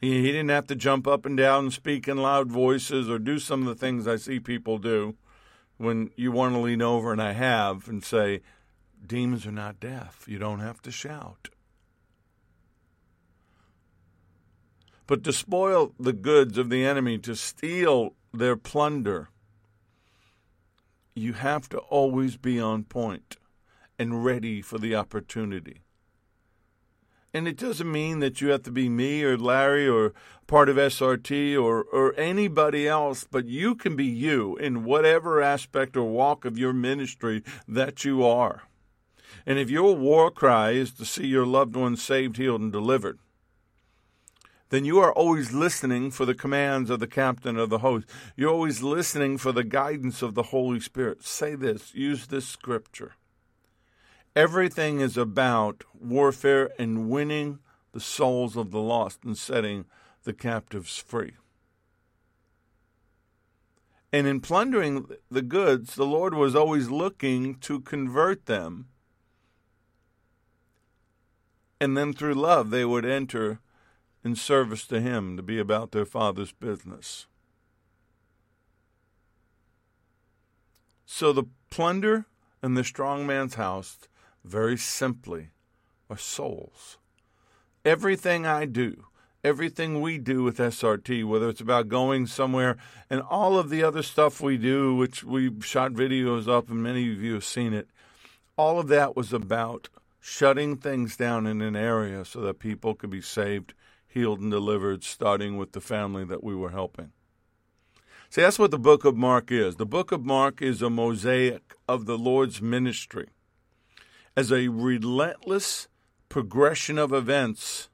He, 0.00 0.22
he 0.22 0.32
didn't 0.32 0.48
have 0.48 0.66
to 0.68 0.74
jump 0.74 1.06
up 1.06 1.26
and 1.26 1.36
down 1.36 1.64
and 1.64 1.72
speak 1.74 2.08
in 2.08 2.16
loud 2.16 2.50
voices 2.50 3.10
or 3.10 3.18
do 3.18 3.38
some 3.38 3.60
of 3.60 3.68
the 3.68 3.74
things 3.74 4.08
I 4.08 4.16
see 4.16 4.40
people 4.40 4.78
do 4.78 5.14
when 5.82 6.10
you 6.14 6.30
want 6.30 6.54
to 6.54 6.60
lean 6.60 6.80
over, 6.80 7.10
and 7.10 7.20
I 7.20 7.32
have, 7.32 7.88
and 7.88 8.04
say, 8.04 8.40
Demons 9.04 9.44
are 9.46 9.52
not 9.52 9.80
deaf. 9.80 10.24
You 10.28 10.38
don't 10.38 10.60
have 10.60 10.80
to 10.82 10.92
shout. 10.92 11.48
But 15.08 15.24
to 15.24 15.32
spoil 15.32 15.92
the 15.98 16.12
goods 16.12 16.56
of 16.56 16.70
the 16.70 16.84
enemy, 16.84 17.18
to 17.18 17.34
steal 17.34 18.14
their 18.32 18.56
plunder, 18.56 19.28
you 21.16 21.32
have 21.32 21.68
to 21.70 21.78
always 21.78 22.36
be 22.36 22.60
on 22.60 22.84
point 22.84 23.36
and 23.98 24.24
ready 24.24 24.62
for 24.62 24.78
the 24.78 24.94
opportunity. 24.94 25.82
And 27.34 27.48
it 27.48 27.56
doesn't 27.56 27.90
mean 27.90 28.18
that 28.18 28.40
you 28.40 28.50
have 28.50 28.62
to 28.64 28.70
be 28.70 28.88
me 28.90 29.22
or 29.22 29.38
Larry 29.38 29.88
or 29.88 30.12
part 30.46 30.68
of 30.68 30.76
SRT 30.76 31.60
or, 31.60 31.82
or 31.82 32.14
anybody 32.18 32.86
else, 32.86 33.24
but 33.24 33.46
you 33.46 33.74
can 33.74 33.96
be 33.96 34.04
you 34.04 34.56
in 34.56 34.84
whatever 34.84 35.40
aspect 35.40 35.96
or 35.96 36.04
walk 36.04 36.44
of 36.44 36.58
your 36.58 36.74
ministry 36.74 37.42
that 37.66 38.04
you 38.04 38.22
are. 38.22 38.64
And 39.46 39.58
if 39.58 39.70
your 39.70 39.96
war 39.96 40.30
cry 40.30 40.72
is 40.72 40.92
to 40.92 41.06
see 41.06 41.26
your 41.26 41.46
loved 41.46 41.74
ones 41.74 42.02
saved, 42.02 42.36
healed, 42.36 42.60
and 42.60 42.70
delivered, 42.70 43.18
then 44.68 44.84
you 44.84 44.98
are 45.00 45.12
always 45.12 45.52
listening 45.52 46.10
for 46.10 46.26
the 46.26 46.34
commands 46.34 46.90
of 46.90 47.00
the 47.00 47.06
captain 47.06 47.58
of 47.58 47.70
the 47.70 47.78
host. 47.78 48.06
You're 48.36 48.52
always 48.52 48.82
listening 48.82 49.38
for 49.38 49.52
the 49.52 49.64
guidance 49.64 50.22
of 50.22 50.34
the 50.34 50.44
Holy 50.44 50.80
Spirit. 50.80 51.22
Say 51.22 51.54
this, 51.54 51.94
use 51.94 52.26
this 52.26 52.46
scripture. 52.46 53.12
Everything 54.34 55.00
is 55.00 55.16
about 55.16 55.84
warfare 55.92 56.70
and 56.78 57.10
winning 57.10 57.58
the 57.92 58.00
souls 58.00 58.56
of 58.56 58.70
the 58.70 58.80
lost 58.80 59.24
and 59.24 59.36
setting 59.36 59.84
the 60.24 60.32
captives 60.32 60.96
free. 60.96 61.32
And 64.10 64.26
in 64.26 64.40
plundering 64.40 65.06
the 65.30 65.42
goods, 65.42 65.94
the 65.94 66.06
Lord 66.06 66.34
was 66.34 66.54
always 66.54 66.88
looking 66.88 67.56
to 67.56 67.80
convert 67.80 68.46
them. 68.46 68.88
And 71.80 71.96
then 71.96 72.12
through 72.12 72.34
love, 72.34 72.70
they 72.70 72.84
would 72.84 73.04
enter 73.04 73.60
in 74.24 74.36
service 74.36 74.86
to 74.86 75.00
Him 75.00 75.36
to 75.36 75.42
be 75.42 75.58
about 75.58 75.92
their 75.92 76.04
Father's 76.04 76.52
business. 76.52 77.26
So 81.04 81.32
the 81.32 81.44
plunder 81.70 82.26
and 82.62 82.76
the 82.76 82.84
strong 82.84 83.26
man's 83.26 83.54
house 83.54 83.98
very 84.44 84.76
simply, 84.76 85.50
are 86.10 86.18
souls. 86.18 86.98
Everything 87.84 88.46
I 88.46 88.66
do, 88.66 89.06
everything 89.44 90.00
we 90.00 90.18
do 90.18 90.42
with 90.42 90.58
SRT, 90.58 91.24
whether 91.24 91.48
it's 91.48 91.60
about 91.60 91.88
going 91.88 92.26
somewhere 92.26 92.76
and 93.10 93.22
all 93.22 93.58
of 93.58 93.70
the 93.70 93.82
other 93.82 94.02
stuff 94.02 94.40
we 94.40 94.56
do, 94.56 94.94
which 94.94 95.24
we've 95.24 95.64
shot 95.64 95.92
videos 95.92 96.48
up 96.48 96.70
and 96.70 96.82
many 96.82 97.10
of 97.12 97.20
you 97.20 97.34
have 97.34 97.44
seen 97.44 97.72
it, 97.72 97.88
all 98.56 98.78
of 98.78 98.88
that 98.88 99.16
was 99.16 99.32
about 99.32 99.88
shutting 100.20 100.76
things 100.76 101.16
down 101.16 101.46
in 101.46 101.60
an 101.60 101.74
area 101.74 102.24
so 102.24 102.40
that 102.40 102.60
people 102.60 102.94
could 102.94 103.10
be 103.10 103.20
saved, 103.20 103.74
healed, 104.06 104.40
and 104.40 104.50
delivered, 104.50 105.02
starting 105.02 105.56
with 105.56 105.72
the 105.72 105.80
family 105.80 106.24
that 106.24 106.44
we 106.44 106.54
were 106.54 106.70
helping. 106.70 107.10
See, 108.30 108.40
that's 108.40 108.58
what 108.58 108.70
the 108.70 108.78
book 108.78 109.04
of 109.04 109.16
Mark 109.16 109.50
is. 109.50 109.76
The 109.76 109.86
book 109.86 110.12
of 110.12 110.24
Mark 110.24 110.62
is 110.62 110.80
a 110.80 110.88
mosaic 110.88 111.74
of 111.88 112.06
the 112.06 112.16
Lord's 112.16 112.62
ministry 112.62 113.28
as 114.36 114.50
a 114.50 114.68
relentless 114.68 115.88
progression 116.28 116.98
of 116.98 117.12
events 117.12 117.88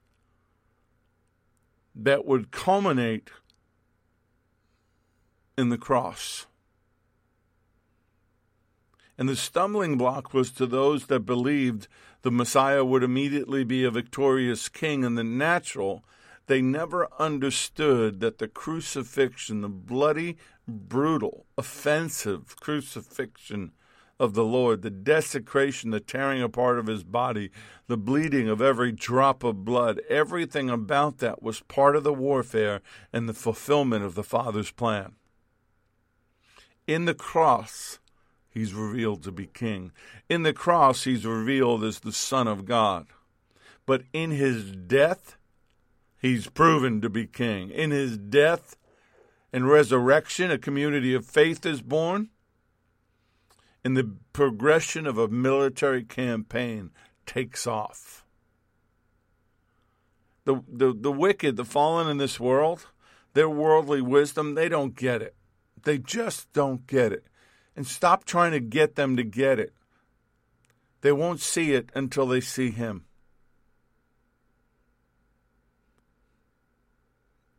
that 1.93 2.25
would 2.25 2.51
culminate 2.51 3.29
in 5.57 5.69
the 5.69 5.77
cross. 5.77 6.45
And 9.17 9.27
the 9.27 9.35
stumbling 9.35 9.97
block 9.97 10.33
was 10.33 10.51
to 10.51 10.65
those 10.65 11.07
that 11.07 11.21
believed 11.21 11.89
the 12.21 12.31
Messiah 12.31 12.85
would 12.85 13.03
immediately 13.03 13.65
be 13.65 13.83
a 13.83 13.91
victorious 13.91 14.69
king 14.69 15.03
in 15.03 15.15
the 15.15 15.23
natural. 15.25 16.05
They 16.47 16.61
never 16.61 17.09
understood 17.19 18.21
that 18.21 18.37
the 18.37 18.47
crucifixion, 18.47 19.59
the 19.59 19.67
bloody, 19.67 20.37
brutal, 20.65 21.45
offensive 21.57 22.55
crucifixion 22.61 23.73
of 24.19 24.33
the 24.33 24.43
Lord, 24.43 24.81
the 24.81 24.89
desecration, 24.89 25.91
the 25.91 26.01
tearing 26.01 26.41
apart 26.41 26.77
of 26.77 26.87
his 26.87 27.03
body, 27.03 27.51
the 27.87 27.97
bleeding 27.97 28.49
of 28.49 28.61
every 28.61 28.91
drop 28.91 29.43
of 29.43 29.63
blood, 29.63 30.01
everything 30.09 30.69
about 30.69 31.19
that 31.19 31.41
was 31.41 31.61
part 31.61 31.95
of 31.95 32.03
the 32.03 32.13
warfare 32.13 32.81
and 33.13 33.29
the 33.29 33.33
fulfillment 33.33 34.03
of 34.03 34.15
the 34.15 34.23
Father's 34.23 34.71
plan. 34.71 35.13
In 36.85 37.05
the 37.05 37.13
cross, 37.13 37.99
he's 38.49 38.73
revealed 38.73 39.23
to 39.23 39.31
be 39.31 39.45
king. 39.45 39.91
In 40.27 40.43
the 40.43 40.53
cross, 40.53 41.05
he's 41.05 41.25
revealed 41.25 41.83
as 41.83 41.99
the 41.99 42.11
Son 42.11 42.47
of 42.47 42.65
God. 42.65 43.07
But 43.85 44.03
in 44.11 44.31
his 44.31 44.71
death, 44.71 45.37
he's 46.21 46.47
proven 46.47 46.99
to 47.01 47.09
be 47.09 47.25
king. 47.25 47.69
In 47.69 47.91
his 47.91 48.17
death 48.17 48.75
and 49.53 49.69
resurrection, 49.69 50.51
a 50.51 50.57
community 50.57 51.13
of 51.13 51.25
faith 51.25 51.65
is 51.65 51.81
born 51.81 52.29
and 53.83 53.95
the 53.95 54.15
progression 54.33 55.07
of 55.07 55.17
a 55.17 55.27
military 55.27 56.03
campaign 56.03 56.91
takes 57.25 57.65
off. 57.65 58.25
The, 60.45 60.63
the, 60.67 60.93
the 60.93 61.11
wicked, 61.11 61.55
the 61.55 61.65
fallen 61.65 62.09
in 62.09 62.17
this 62.17 62.39
world, 62.39 62.87
their 63.33 63.49
worldly 63.49 64.01
wisdom, 64.01 64.55
they 64.55 64.67
don't 64.67 64.95
get 64.95 65.21
it. 65.21 65.35
They 65.83 65.97
just 65.97 66.51
don't 66.53 66.85
get 66.87 67.11
it. 67.11 67.25
And 67.75 67.85
stop 67.87 68.25
trying 68.25 68.51
to 68.51 68.59
get 68.59 68.95
them 68.95 69.15
to 69.15 69.23
get 69.23 69.59
it. 69.59 69.73
They 71.01 71.11
won't 71.11 71.39
see 71.39 71.73
it 71.73 71.89
until 71.95 72.25
they 72.25 72.41
see 72.41 72.71
Him. 72.71 73.05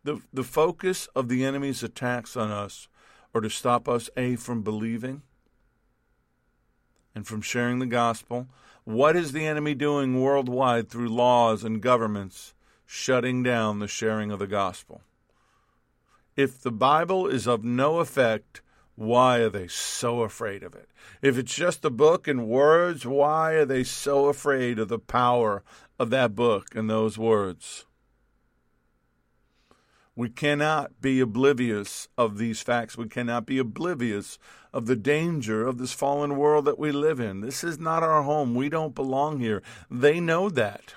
The, 0.02 0.20
the 0.32 0.44
focus 0.44 1.08
of 1.14 1.28
the 1.28 1.44
enemy's 1.44 1.82
attacks 1.82 2.36
on 2.36 2.50
us 2.50 2.88
are 3.34 3.40
to 3.40 3.50
stop 3.50 3.88
us, 3.88 4.10
A, 4.16 4.36
from 4.36 4.62
believing, 4.62 5.22
and 7.14 7.26
from 7.26 7.42
sharing 7.42 7.78
the 7.78 7.86
gospel. 7.86 8.46
What 8.84 9.16
is 9.16 9.32
the 9.32 9.46
enemy 9.46 9.74
doing 9.74 10.20
worldwide 10.20 10.88
through 10.88 11.08
laws 11.08 11.64
and 11.64 11.80
governments 11.80 12.54
shutting 12.86 13.42
down 13.42 13.78
the 13.78 13.88
sharing 13.88 14.30
of 14.30 14.38
the 14.38 14.46
gospel? 14.46 15.02
If 16.36 16.62
the 16.62 16.72
Bible 16.72 17.26
is 17.26 17.46
of 17.46 17.64
no 17.64 17.98
effect, 17.98 18.62
why 18.94 19.38
are 19.38 19.50
they 19.50 19.68
so 19.68 20.22
afraid 20.22 20.62
of 20.62 20.74
it? 20.74 20.88
If 21.22 21.38
it's 21.38 21.54
just 21.54 21.84
a 21.84 21.90
book 21.90 22.28
and 22.28 22.46
words, 22.48 23.06
why 23.06 23.52
are 23.52 23.64
they 23.64 23.84
so 23.84 24.26
afraid 24.26 24.78
of 24.78 24.88
the 24.88 24.98
power 24.98 25.62
of 25.98 26.11
that 26.11 26.34
book 26.34 26.74
and 26.74 26.88
those 26.88 27.18
words? 27.18 27.86
We 30.16 30.28
cannot 30.28 31.00
be 31.00 31.20
oblivious 31.20 32.08
of 32.18 32.38
these 32.38 32.61
facts. 32.61 32.98
We 32.98 33.08
cannot 33.08 33.46
be 33.46 33.58
oblivious 33.58 34.38
of 34.72 34.86
the 34.86 34.96
danger 34.96 35.66
of 35.66 35.78
this 35.78 35.92
fallen 35.92 36.36
world 36.36 36.64
that 36.66 36.78
we 36.78 36.92
live 36.92 37.20
in. 37.20 37.40
This 37.40 37.64
is 37.64 37.78
not 37.78 38.02
our 38.02 38.22
home. 38.22 38.54
We 38.54 38.68
don't 38.68 38.94
belong 38.94 39.40
here. 39.40 39.62
They 39.90 40.20
know 40.20 40.48
that. 40.50 40.94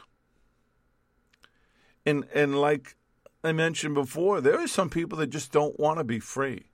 And 2.05 2.26
and 2.34 2.59
like 2.59 2.95
I 3.43 3.51
mentioned 3.51 3.93
before, 3.93 4.41
there 4.41 4.59
are 4.59 4.68
some 4.68 4.89
people 4.89 5.18
that 5.20 5.28
just 5.28 5.51
don't 5.51 5.80
want 5.80 5.99
to 5.99 6.03
be 6.03 6.20
free. 6.20 6.70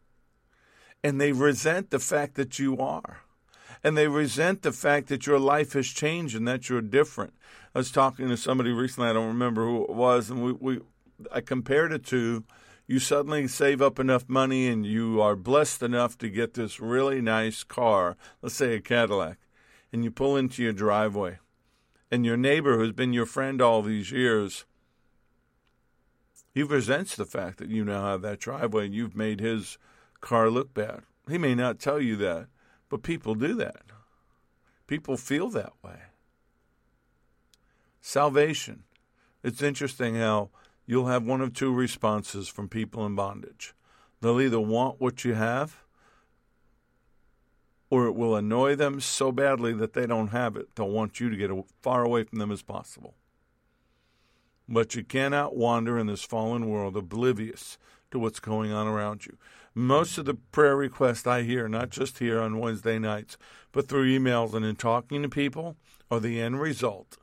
And 1.03 1.19
they 1.19 1.31
resent 1.31 1.89
the 1.89 1.99
fact 1.99 2.35
that 2.35 2.59
you 2.59 2.77
are. 2.77 3.21
And 3.83 3.97
they 3.97 4.07
resent 4.07 4.61
the 4.61 4.73
fact 4.73 5.07
that 5.07 5.25
your 5.25 5.39
life 5.39 5.73
has 5.73 5.87
changed 5.87 6.35
and 6.35 6.47
that 6.47 6.67
you're 6.67 6.81
different. 6.81 7.33
I 7.73 7.79
was 7.79 7.91
talking 7.91 8.27
to 8.27 8.37
somebody 8.37 8.71
recently, 8.71 9.09
I 9.09 9.13
don't 9.13 9.27
remember 9.27 9.63
who 9.63 9.83
it 9.83 9.91
was, 9.91 10.29
and 10.29 10.43
we, 10.43 10.51
we 10.51 10.79
I 11.32 11.41
compared 11.41 11.91
it 11.91 12.05
to 12.07 12.43
you 12.89 12.97
suddenly 12.97 13.47
save 13.47 13.84
up 13.84 13.99
enough 13.99 14.28
money 14.28 14.67
and 14.67 14.84
you 14.84 15.22
are 15.22 15.36
blessed 15.36 15.84
enough 15.84 16.17
to 16.17 16.30
get 16.30 16.55
this 16.55 16.80
really 16.80 17.22
nice 17.22 17.63
car, 17.63 18.17
let's 18.41 18.55
say 18.55 18.74
a 18.74 18.82
Cadillac, 18.82 19.38
and 19.93 20.03
you 20.03 20.09
pull 20.09 20.36
into 20.36 20.63
your 20.63 20.74
driveway. 20.74 21.38
And 22.11 22.26
your 22.26 22.38
neighbor 22.38 22.78
who's 22.78 22.91
been 22.91 23.13
your 23.13 23.28
friend 23.28 23.61
all 23.61 23.84
these 23.84 24.11
years, 24.11 24.65
he 26.51 26.63
resents 26.63 27.15
the 27.15 27.26
fact 27.26 27.59
that 27.59 27.70
you 27.70 27.86
now 27.86 28.05
have 28.05 28.24
that 28.24 28.39
driveway 28.39 28.88
and 28.88 28.95
you've 28.95 29.15
made 29.15 29.39
his 29.39 29.78
car 30.20 30.49
look 30.49 30.74
bad. 30.74 31.01
He 31.30 31.38
may 31.38 31.53
not 31.53 31.78
tell 31.78 32.01
you 32.01 32.15
that, 32.15 32.47
but 32.89 33.03
people 33.03 33.36
do 33.36 33.53
that. 33.53 33.84
People 34.88 35.15
feel 35.15 35.49
that 35.49 35.74
way. 35.84 35.99
Salvation. 38.01 38.86
It's 39.43 39.61
interesting 39.61 40.15
how 40.15 40.49
you'll 40.89 41.05
have 41.05 41.23
one 41.23 41.39
of 41.39 41.53
two 41.53 41.71
responses 41.71 42.47
from 42.47 42.67
people 42.67 43.05
in 43.05 43.13
bondage. 43.13 43.75
They'll 44.21 44.41
either 44.41 44.59
want 44.59 44.99
what 44.99 45.23
you 45.23 45.35
have, 45.35 45.83
or 47.91 48.07
it 48.07 48.15
will 48.15 48.35
annoy 48.35 48.75
them 48.75 48.99
so 48.99 49.31
badly 49.31 49.71
that 49.73 49.93
they 49.93 50.07
don't 50.07 50.29
have 50.29 50.55
it. 50.55 50.69
They'll 50.73 50.89
want 50.89 51.19
you 51.19 51.29
to 51.29 51.37
get 51.37 51.51
as 51.51 51.63
far 51.83 52.03
away 52.03 52.23
from 52.23 52.39
them 52.39 52.51
as 52.51 52.63
possible. 52.63 53.13
But 54.67 54.95
you 54.95 55.03
cannot 55.03 55.55
wander 55.55 55.99
in 55.99 56.07
this 56.07 56.23
fallen 56.23 56.67
world 56.67 56.97
oblivious 56.97 57.77
to 58.09 58.17
what's 58.17 58.39
going 58.39 58.71
on 58.71 58.87
around 58.87 59.27
you. 59.27 59.37
Most 59.75 60.17
of 60.17 60.25
the 60.25 60.33
prayer 60.33 60.75
requests 60.75 61.27
I 61.27 61.43
hear, 61.43 61.69
not 61.69 61.91
just 61.91 62.17
here 62.17 62.41
on 62.41 62.57
Wednesday 62.57 62.97
nights, 62.97 63.37
but 63.71 63.87
through 63.87 64.07
emails 64.07 64.55
and 64.55 64.65
in 64.65 64.75
talking 64.75 65.21
to 65.21 65.29
people, 65.29 65.75
are 66.09 66.19
the 66.19 66.41
end 66.41 66.59
result 66.59 67.19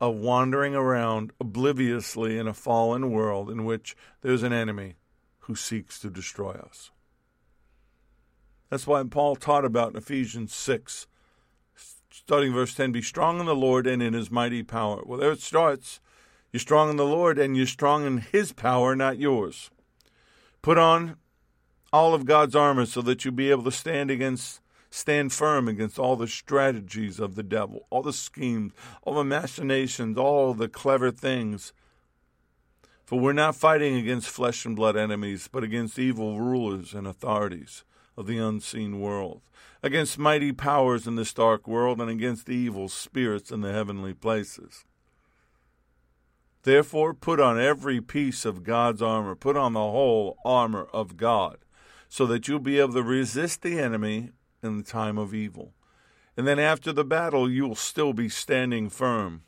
of 0.00 0.16
wandering 0.16 0.74
around 0.74 1.32
obliviously 1.40 2.38
in 2.38 2.46
a 2.46 2.54
fallen 2.54 3.10
world 3.10 3.50
in 3.50 3.64
which 3.64 3.96
there's 4.20 4.42
an 4.42 4.52
enemy 4.52 4.94
who 5.40 5.56
seeks 5.56 5.98
to 5.98 6.10
destroy 6.10 6.52
us. 6.52 6.90
That's 8.70 8.86
why 8.86 9.02
Paul 9.04 9.36
taught 9.36 9.64
about 9.64 9.92
in 9.92 9.96
Ephesians 9.96 10.54
6, 10.54 11.06
starting 12.10 12.52
verse 12.52 12.74
10 12.74 12.92
Be 12.92 13.02
strong 13.02 13.40
in 13.40 13.46
the 13.46 13.56
Lord 13.56 13.86
and 13.86 14.02
in 14.02 14.12
his 14.12 14.30
mighty 14.30 14.62
power. 14.62 15.02
Well, 15.04 15.18
there 15.18 15.32
it 15.32 15.40
starts. 15.40 16.00
You're 16.52 16.60
strong 16.60 16.90
in 16.90 16.96
the 16.96 17.04
Lord 17.04 17.38
and 17.38 17.56
you're 17.56 17.66
strong 17.66 18.06
in 18.06 18.18
his 18.18 18.52
power, 18.52 18.94
not 18.94 19.18
yours. 19.18 19.70
Put 20.62 20.78
on 20.78 21.16
all 21.92 22.14
of 22.14 22.24
God's 22.24 22.54
armor 22.54 22.86
so 22.86 23.02
that 23.02 23.24
you'll 23.24 23.34
be 23.34 23.50
able 23.50 23.64
to 23.64 23.72
stand 23.72 24.10
against 24.10 24.60
stand 24.90 25.32
firm 25.32 25.68
against 25.68 25.98
all 25.98 26.16
the 26.16 26.28
strategies 26.28 27.20
of 27.20 27.34
the 27.34 27.42
devil, 27.42 27.86
all 27.90 28.02
the 28.02 28.12
schemes, 28.12 28.72
all 29.02 29.14
the 29.14 29.24
machinations, 29.24 30.16
all 30.16 30.54
the 30.54 30.68
clever 30.68 31.10
things. 31.10 31.72
For 33.04 33.18
we're 33.18 33.32
not 33.32 33.56
fighting 33.56 33.96
against 33.96 34.28
flesh 34.28 34.64
and 34.64 34.76
blood 34.76 34.96
enemies, 34.96 35.48
but 35.50 35.64
against 35.64 35.98
evil 35.98 36.40
rulers 36.40 36.92
and 36.92 37.06
authorities 37.06 37.84
of 38.16 38.26
the 38.26 38.38
unseen 38.38 39.00
world, 39.00 39.42
against 39.82 40.18
mighty 40.18 40.52
powers 40.52 41.06
in 41.06 41.14
this 41.14 41.32
dark 41.32 41.68
world, 41.68 42.00
and 42.00 42.10
against 42.10 42.48
evil 42.48 42.88
spirits 42.88 43.50
in 43.50 43.60
the 43.60 43.72
heavenly 43.72 44.12
places. 44.12 44.84
Therefore, 46.64 47.14
put 47.14 47.40
on 47.40 47.58
every 47.58 48.00
piece 48.00 48.44
of 48.44 48.64
God's 48.64 49.00
armor, 49.00 49.34
put 49.34 49.56
on 49.56 49.72
the 49.72 49.80
whole 49.80 50.36
armor 50.44 50.88
of 50.92 51.16
God, 51.16 51.58
so 52.08 52.26
that 52.26 52.48
you'll 52.48 52.58
be 52.58 52.78
able 52.78 52.94
to 52.94 53.02
resist 53.02 53.62
the 53.62 53.78
enemy 53.78 54.32
in 54.62 54.76
the 54.76 54.82
time 54.82 55.18
of 55.18 55.34
evil. 55.34 55.74
And 56.36 56.46
then 56.46 56.58
after 56.58 56.92
the 56.92 57.04
battle, 57.04 57.50
you 57.50 57.66
will 57.66 57.74
still 57.74 58.12
be 58.12 58.28
standing 58.28 58.88
firm. 58.88 59.42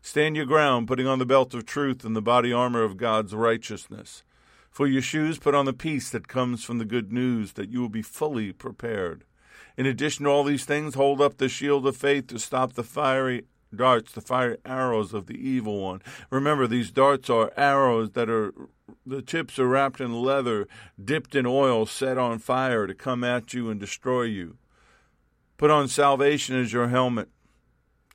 Stand 0.00 0.36
your 0.36 0.46
ground, 0.46 0.88
putting 0.88 1.06
on 1.06 1.18
the 1.18 1.26
belt 1.26 1.52
of 1.54 1.66
truth 1.66 2.04
and 2.04 2.16
the 2.16 2.22
body 2.22 2.52
armor 2.52 2.82
of 2.82 2.96
God's 2.96 3.34
righteousness. 3.34 4.22
For 4.70 4.86
your 4.86 5.02
shoes, 5.02 5.38
put 5.38 5.54
on 5.54 5.64
the 5.64 5.72
peace 5.72 6.08
that 6.10 6.28
comes 6.28 6.64
from 6.64 6.78
the 6.78 6.84
good 6.84 7.12
news, 7.12 7.54
that 7.54 7.68
you 7.68 7.80
will 7.80 7.88
be 7.88 8.02
fully 8.02 8.52
prepared. 8.52 9.24
In 9.76 9.86
addition 9.86 10.24
to 10.24 10.30
all 10.30 10.44
these 10.44 10.64
things, 10.64 10.94
hold 10.94 11.20
up 11.20 11.36
the 11.36 11.48
shield 11.48 11.86
of 11.86 11.96
faith 11.96 12.28
to 12.28 12.38
stop 12.38 12.72
the 12.72 12.84
fiery 12.84 13.44
darts, 13.74 14.12
the 14.12 14.20
fiery 14.20 14.58
arrows 14.64 15.12
of 15.12 15.26
the 15.26 15.36
evil 15.36 15.80
one. 15.80 16.02
Remember, 16.30 16.66
these 16.66 16.90
darts 16.90 17.28
are 17.30 17.52
arrows 17.56 18.10
that 18.10 18.28
are 18.28 18.52
the 19.06 19.22
tips 19.22 19.58
are 19.58 19.68
wrapped 19.68 20.00
in 20.00 20.12
leather, 20.22 20.66
dipped 21.02 21.34
in 21.34 21.46
oil, 21.46 21.86
set 21.86 22.18
on 22.18 22.38
fire 22.38 22.86
to 22.86 22.94
come 22.94 23.22
at 23.24 23.52
you 23.52 23.70
and 23.70 23.78
destroy 23.78 24.22
you. 24.22 24.56
Put 25.56 25.70
on 25.70 25.88
salvation 25.88 26.56
as 26.56 26.72
your 26.72 26.88
helmet. 26.88 27.28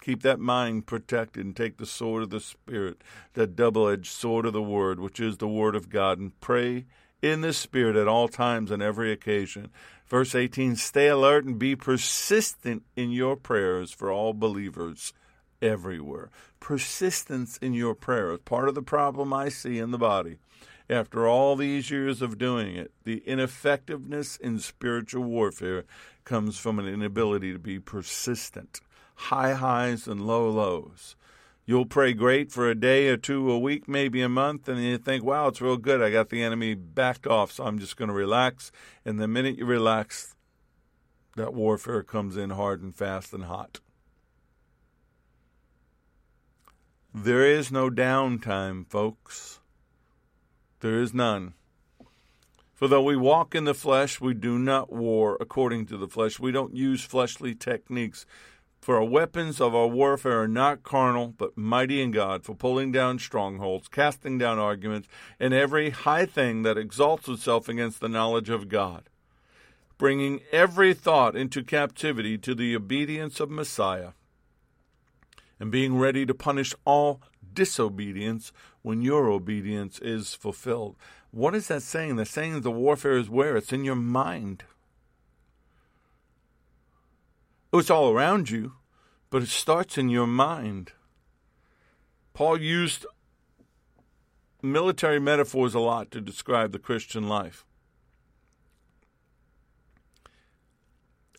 Keep 0.01 0.22
that 0.24 0.39
mind 0.39 0.86
protected 0.86 1.45
and 1.45 1.56
take 1.56 1.78
the 1.78 1.86
sword 1.86 2.24
of 2.24 2.30
the 2.30 2.39
Spirit, 2.39 3.01
that 3.34 3.56
double 3.56 3.88
edged 3.88 4.12
sword 4.12 4.45
of 4.45 4.54
the 4.54 4.62
Word, 4.62 4.99
which 4.99 5.20
is 5.20 5.38
the 5.38 5.47
Word 5.47 5.76
of 5.76 5.89
God, 5.89 6.20
and 6.20 6.39
pray 6.41 6.86
in 7.22 7.41
the 7.41 7.54
Spirit 7.54 7.95
at 7.95 8.08
all 8.08 8.28
times 8.28 8.70
and 8.70 8.84
every 8.84 9.12
occasion. 9.12 9.70
Verse 10.06 10.36
18 10.36 10.76
Stay 10.76 11.08
alert 11.08 11.45
and 11.45 11.58
be 11.58 11.76
persistent 11.76 12.84
in 12.95 13.12
your 13.12 13.36
prayers 13.36 13.91
for 13.91 14.12
all 14.12 14.34
believers 14.34 15.14
everywhere. 15.64 16.30
Persistence 16.59 17.57
in 17.57 17.74
your 17.74 17.95
prayer 17.95 18.32
is 18.32 18.39
Part 18.45 18.70
of 18.70 18.76
the 18.76 18.82
problem 18.82 19.34
I 19.34 19.49
see 19.49 19.80
in 19.80 19.91
the 19.91 19.97
body 19.97 20.38
after 20.89 21.28
all 21.28 21.55
these 21.55 21.89
years 21.89 22.22
of 22.22 22.38
doing 22.38 22.76
it, 22.76 22.91
the 23.03 23.24
ineffectiveness 23.26 24.38
in 24.38 24.59
spiritual 24.59 25.24
warfare 25.24 25.86
comes 26.26 26.57
from 26.57 26.80
an 26.80 26.88
inability 26.88 27.53
to 27.53 27.59
be 27.59 27.80
persistent. 27.80 28.82
High 29.16 29.53
highs 29.53 30.07
and 30.07 30.26
low 30.26 30.49
lows. 30.49 31.16
You'll 31.66 31.86
pray 31.86 32.14
great 32.14 32.51
for 32.51 32.70
a 32.70 32.76
day 32.76 33.07
or 33.07 33.16
two, 33.16 33.49
a 33.49 33.57
week, 33.57 33.88
maybe 33.88 34.22
a 34.22 34.28
month, 34.28 34.68
and 34.68 34.84
you 34.84 34.97
think, 34.97 35.24
wow, 35.24 35.47
it's 35.47 35.61
real 35.61 35.78
good. 35.78 36.01
I 36.01 36.11
got 36.11 36.30
the 36.30 36.43
enemy 36.43 36.74
backed 36.74 37.26
off, 37.26 37.53
so 37.53 37.64
I'm 37.64 37.80
just 37.80 37.95
going 37.95 38.09
to 38.09 38.14
relax. 38.14 38.72
And 39.05 39.18
the 39.18 39.30
minute 39.30 39.57
you 39.57 39.66
relax, 39.66 40.36
that 41.38 41.53
warfare 41.53 42.03
comes 42.03 42.36
in 42.36 42.49
hard 42.49 42.82
and 42.82 42.93
fast 42.93 43.34
and 43.34 43.45
hot. 43.45 43.80
There 47.16 47.45
is 47.45 47.72
no 47.72 47.91
downtime, 47.91 48.89
folks. 48.89 49.59
There 50.80 50.99
is 50.99 51.14
none. 51.14 51.53
For 52.74 52.88
though 52.88 53.03
we 53.03 53.16
walk 53.16 53.53
in 53.53 53.66
the 53.66 53.76
flesh, 53.76 54.20
we 54.20 54.34
do 54.34 54.57
not 54.57 54.91
war 54.91 55.38
according 55.39 55.86
to 55.88 55.97
the 55.97 56.07
flesh. 56.07 56.39
We 56.39 56.51
don't 56.51 56.76
use 56.76 57.03
fleshly 57.03 57.53
techniques. 57.53 58.26
For 58.82 58.97
our 58.97 59.03
weapons 59.03 59.61
of 59.61 59.76
our 59.76 59.86
warfare 59.86 60.41
are 60.41 60.47
not 60.47 60.82
carnal, 60.82 61.28
but 61.38 61.55
mighty 61.55 62.01
in 62.01 62.09
God, 62.09 62.43
for 62.43 62.55
pulling 62.55 62.91
down 62.91 63.20
strongholds, 63.20 63.88
casting 63.88 64.39
down 64.39 64.57
arguments, 64.57 65.07
and 65.39 65.53
every 65.53 65.91
high 65.91 66.26
thing 66.26 66.64
that 66.64 66.80
exalts 66.80 67.30
itself 67.30 67.70
against 67.70 67.99
the 67.99 68.09
knowledge 68.09 68.49
of 68.49 68.70
God, 68.70 69.07
bringing 69.99 70.41
every 70.51 70.95
thought 70.95 71.36
into 71.36 71.64
captivity 71.64 72.39
to 72.39 72.55
the 72.55 72.76
obedience 72.76 73.39
of 73.39 73.51
Messiah, 73.51 74.14
and 75.64 75.72
being 75.72 75.97
ready 75.97 76.26
to 76.26 76.34
punish 76.34 76.76
all 76.84 77.22
disobedience 77.53 78.51
when 78.82 79.01
your 79.01 79.30
obedience 79.30 79.97
is 79.99 80.34
fulfilled. 80.34 80.97
What 81.32 81.55
is 81.55 81.70
that 81.70 81.84
saying? 81.84 82.18
The 82.18 82.26
saying 82.26 82.59
the 82.59 82.70
warfare 82.70 83.16
is 83.16 83.30
where? 83.30 83.55
It's 83.55 83.72
in 83.72 83.86
your 83.86 83.95
mind. 83.95 84.66
It's 87.72 87.89
all 87.89 88.11
around 88.11 88.49
you, 88.49 88.74
but 89.30 89.41
it 89.41 89.47
starts 89.47 89.97
in 89.97 90.09
your 90.09 90.28
mind. 90.28 90.91
Paul 92.34 92.59
used 92.59 93.05
military 94.61 95.22
metaphors 95.22 95.74
a 95.74 95.80
lot 95.80 96.11
to 96.11 96.20
describe 96.20 96.74
the 96.74 96.78
Christian 96.78 97.30
life. 97.30 97.66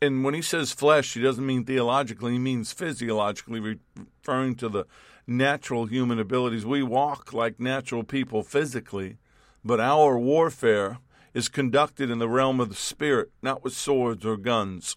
And 0.02 0.24
when 0.24 0.34
he 0.34 0.42
says 0.42 0.72
flesh, 0.72 1.14
he 1.14 1.20
doesn't 1.20 1.46
mean 1.46 1.64
theologically, 1.64 2.32
he 2.32 2.38
means 2.38 2.72
physiologically, 2.72 3.60
referring 3.60 4.54
to 4.56 4.68
the 4.68 4.86
natural 5.26 5.86
human 5.86 6.18
abilities. 6.18 6.66
We 6.66 6.82
walk 6.82 7.32
like 7.32 7.58
natural 7.58 8.04
people 8.04 8.42
physically, 8.42 9.18
But 9.64 9.80
our 9.80 10.18
warfare 10.18 10.98
is 11.32 11.48
conducted 11.48 12.10
in 12.10 12.18
the 12.18 12.28
realm 12.28 12.60
of 12.60 12.68
the 12.68 12.74
spirit, 12.74 13.30
not 13.40 13.64
with 13.64 13.72
swords 13.72 14.26
or 14.26 14.36
guns. 14.36 14.96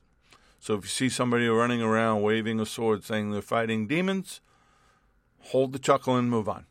So 0.59 0.75
if 0.75 0.83
you 0.83 0.89
see 0.89 1.09
somebody 1.09 1.47
running 1.47 1.81
around 1.81 2.21
waving 2.21 2.59
a 2.59 2.65
sword 2.65 3.03
saying 3.03 3.31
they're 3.31 3.41
fighting 3.41 3.87
demons, 3.87 4.41
hold 5.39 5.71
the 5.71 5.79
chuckle 5.79 6.17
and 6.17 6.29
move 6.29 6.49
on. 6.49 6.65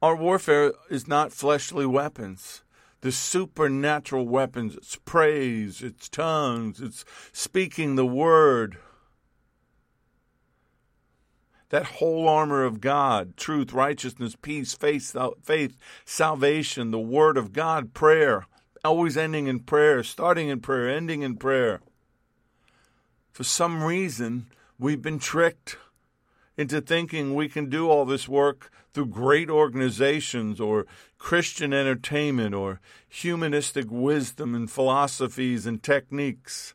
Our 0.00 0.16
warfare 0.16 0.72
is 0.88 1.06
not 1.06 1.30
fleshly 1.32 1.84
weapons. 1.84 2.62
The 3.02 3.12
supernatural 3.12 4.26
weapons, 4.28 4.76
it's 4.76 4.96
praise, 4.96 5.82
it's 5.82 6.08
tongues, 6.08 6.80
it's 6.80 7.04
speaking 7.32 7.96
the 7.96 8.06
word. 8.06 8.76
That 11.70 11.86
whole 11.86 12.28
armor 12.28 12.64
of 12.64 12.80
God, 12.80 13.36
truth, 13.36 13.72
righteousness, 13.72 14.36
peace, 14.40 14.74
faith, 14.74 15.16
faith, 15.42 15.76
salvation, 16.04 16.90
the 16.90 16.98
word 16.98 17.36
of 17.36 17.52
God, 17.52 17.94
prayer, 17.94 18.46
always 18.84 19.16
ending 19.16 19.46
in 19.46 19.60
prayer, 19.60 20.02
starting 20.02 20.48
in 20.48 20.60
prayer, 20.60 20.90
ending 20.90 21.22
in 21.22 21.36
prayer. 21.36 21.80
For 23.32 23.44
some 23.44 23.82
reason, 23.82 24.46
we've 24.78 25.00
been 25.00 25.18
tricked 25.18 25.76
into 26.56 26.80
thinking 26.80 27.34
we 27.34 27.48
can 27.48 27.70
do 27.70 27.88
all 27.88 28.04
this 28.04 28.28
work 28.28 28.70
through 28.92 29.06
great 29.06 29.48
organizations 29.48 30.60
or 30.60 30.86
Christian 31.20 31.74
entertainment 31.74 32.54
or 32.54 32.80
humanistic 33.06 33.84
wisdom 33.90 34.54
and 34.54 34.68
philosophies 34.68 35.66
and 35.66 35.80
techniques, 35.80 36.74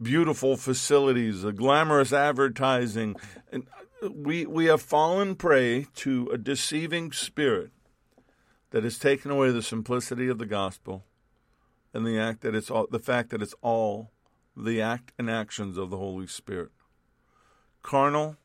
beautiful 0.00 0.58
facilities, 0.58 1.42
glamorous 1.42 2.12
advertising. 2.12 3.16
And 3.50 3.66
uh, 4.02 4.10
we, 4.10 4.44
we 4.44 4.66
have 4.66 4.82
fallen 4.82 5.34
prey 5.34 5.86
to 5.96 6.28
a 6.30 6.36
deceiving 6.36 7.10
spirit 7.10 7.70
that 8.70 8.84
has 8.84 8.98
taken 8.98 9.30
away 9.30 9.50
the 9.50 9.62
simplicity 9.62 10.28
of 10.28 10.38
the 10.38 10.46
gospel 10.46 11.02
and 11.94 12.06
the 12.06 12.20
act 12.20 12.42
that 12.42 12.54
it's 12.54 12.70
all, 12.70 12.86
the 12.90 12.98
fact 12.98 13.30
that 13.30 13.40
it's 13.40 13.54
all 13.62 14.10
the 14.54 14.80
act 14.80 15.10
and 15.18 15.30
actions 15.30 15.78
of 15.78 15.88
the 15.88 15.96
Holy 15.96 16.26
Spirit. 16.26 16.70
Carnal 17.82 18.36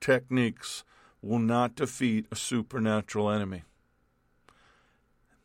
techniques 0.00 0.84
will 1.20 1.40
not 1.40 1.74
defeat 1.74 2.26
a 2.30 2.36
supernatural 2.36 3.28
enemy. 3.28 3.64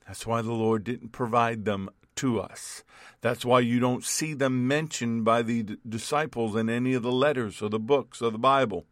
That's 0.07 0.27
why 0.27 0.41
the 0.41 0.51
Lord 0.51 0.83
didn't 0.83 1.09
provide 1.09 1.65
them 1.65 1.89
to 2.15 2.39
us. 2.39 2.83
That's 3.21 3.43
why 3.43 3.61
you 3.61 3.79
don't 3.79 4.03
see 4.03 4.33
them 4.33 4.67
mentioned 4.67 5.25
by 5.25 5.41
the 5.41 5.63
d- 5.63 5.77
disciples 5.87 6.55
in 6.55 6.69
any 6.69 6.93
of 6.93 7.03
the 7.03 7.11
letters 7.11 7.61
or 7.61 7.69
the 7.69 7.79
books 7.79 8.21
of 8.21 8.33
the 8.33 8.39
Bible. 8.39 8.85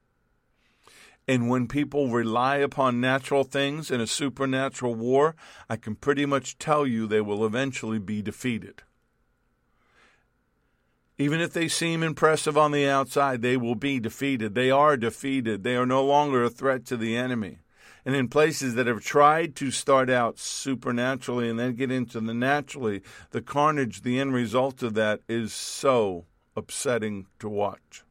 And 1.27 1.49
when 1.49 1.67
people 1.67 2.09
rely 2.09 2.57
upon 2.57 2.99
natural 2.99 3.43
things 3.43 3.89
in 3.89 4.01
a 4.01 4.07
supernatural 4.07 4.95
war, 4.95 5.35
I 5.69 5.77
can 5.77 5.95
pretty 5.95 6.25
much 6.25 6.57
tell 6.57 6.85
you 6.85 7.07
they 7.07 7.21
will 7.21 7.45
eventually 7.45 7.99
be 7.99 8.21
defeated. 8.21 8.83
Even 11.17 11.39
if 11.39 11.53
they 11.53 11.67
seem 11.67 12.03
impressive 12.03 12.57
on 12.57 12.71
the 12.71 12.89
outside, 12.89 13.41
they 13.41 13.55
will 13.55 13.75
be 13.75 13.99
defeated. 13.99 14.55
They 14.55 14.71
are 14.71 14.97
defeated. 14.97 15.63
They 15.63 15.75
are 15.75 15.85
no 15.85 16.03
longer 16.03 16.43
a 16.43 16.49
threat 16.49 16.85
to 16.87 16.97
the 16.97 17.15
enemy. 17.15 17.59
And 18.05 18.15
in 18.15 18.27
places 18.27 18.75
that 18.75 18.87
have 18.87 19.01
tried 19.01 19.55
to 19.57 19.71
start 19.71 20.09
out 20.09 20.37
supernaturally 20.37 21.49
and 21.49 21.57
then 21.57 21.75
get 21.75 21.91
into 21.91 22.19
the 22.19 22.33
naturally, 22.33 23.01
the 23.31 23.41
carnage, 23.41 24.01
the 24.01 24.19
end 24.19 24.33
result 24.33 24.83
of 24.83 24.93
that 24.95 25.21
is 25.29 25.53
so 25.53 26.25
upsetting 26.55 27.27
to 27.39 27.47
watch. 27.47 28.03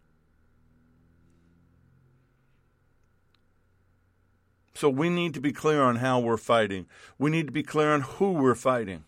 So 4.74 4.88
we 4.88 5.10
need 5.10 5.34
to 5.34 5.40
be 5.40 5.52
clear 5.52 5.82
on 5.82 5.96
how 5.96 6.18
we're 6.18 6.36
fighting. 6.36 6.86
We 7.18 7.30
need 7.30 7.46
to 7.46 7.52
be 7.52 7.62
clear 7.62 7.92
on 7.92 8.00
who 8.00 8.32
we're 8.32 8.54
fighting. 8.54 9.04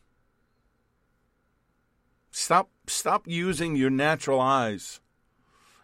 Stop 2.30 2.68
stop 2.87 3.26
using 3.26 3.74
your 3.76 3.91
natural 3.91 4.41
eyes 4.41 5.01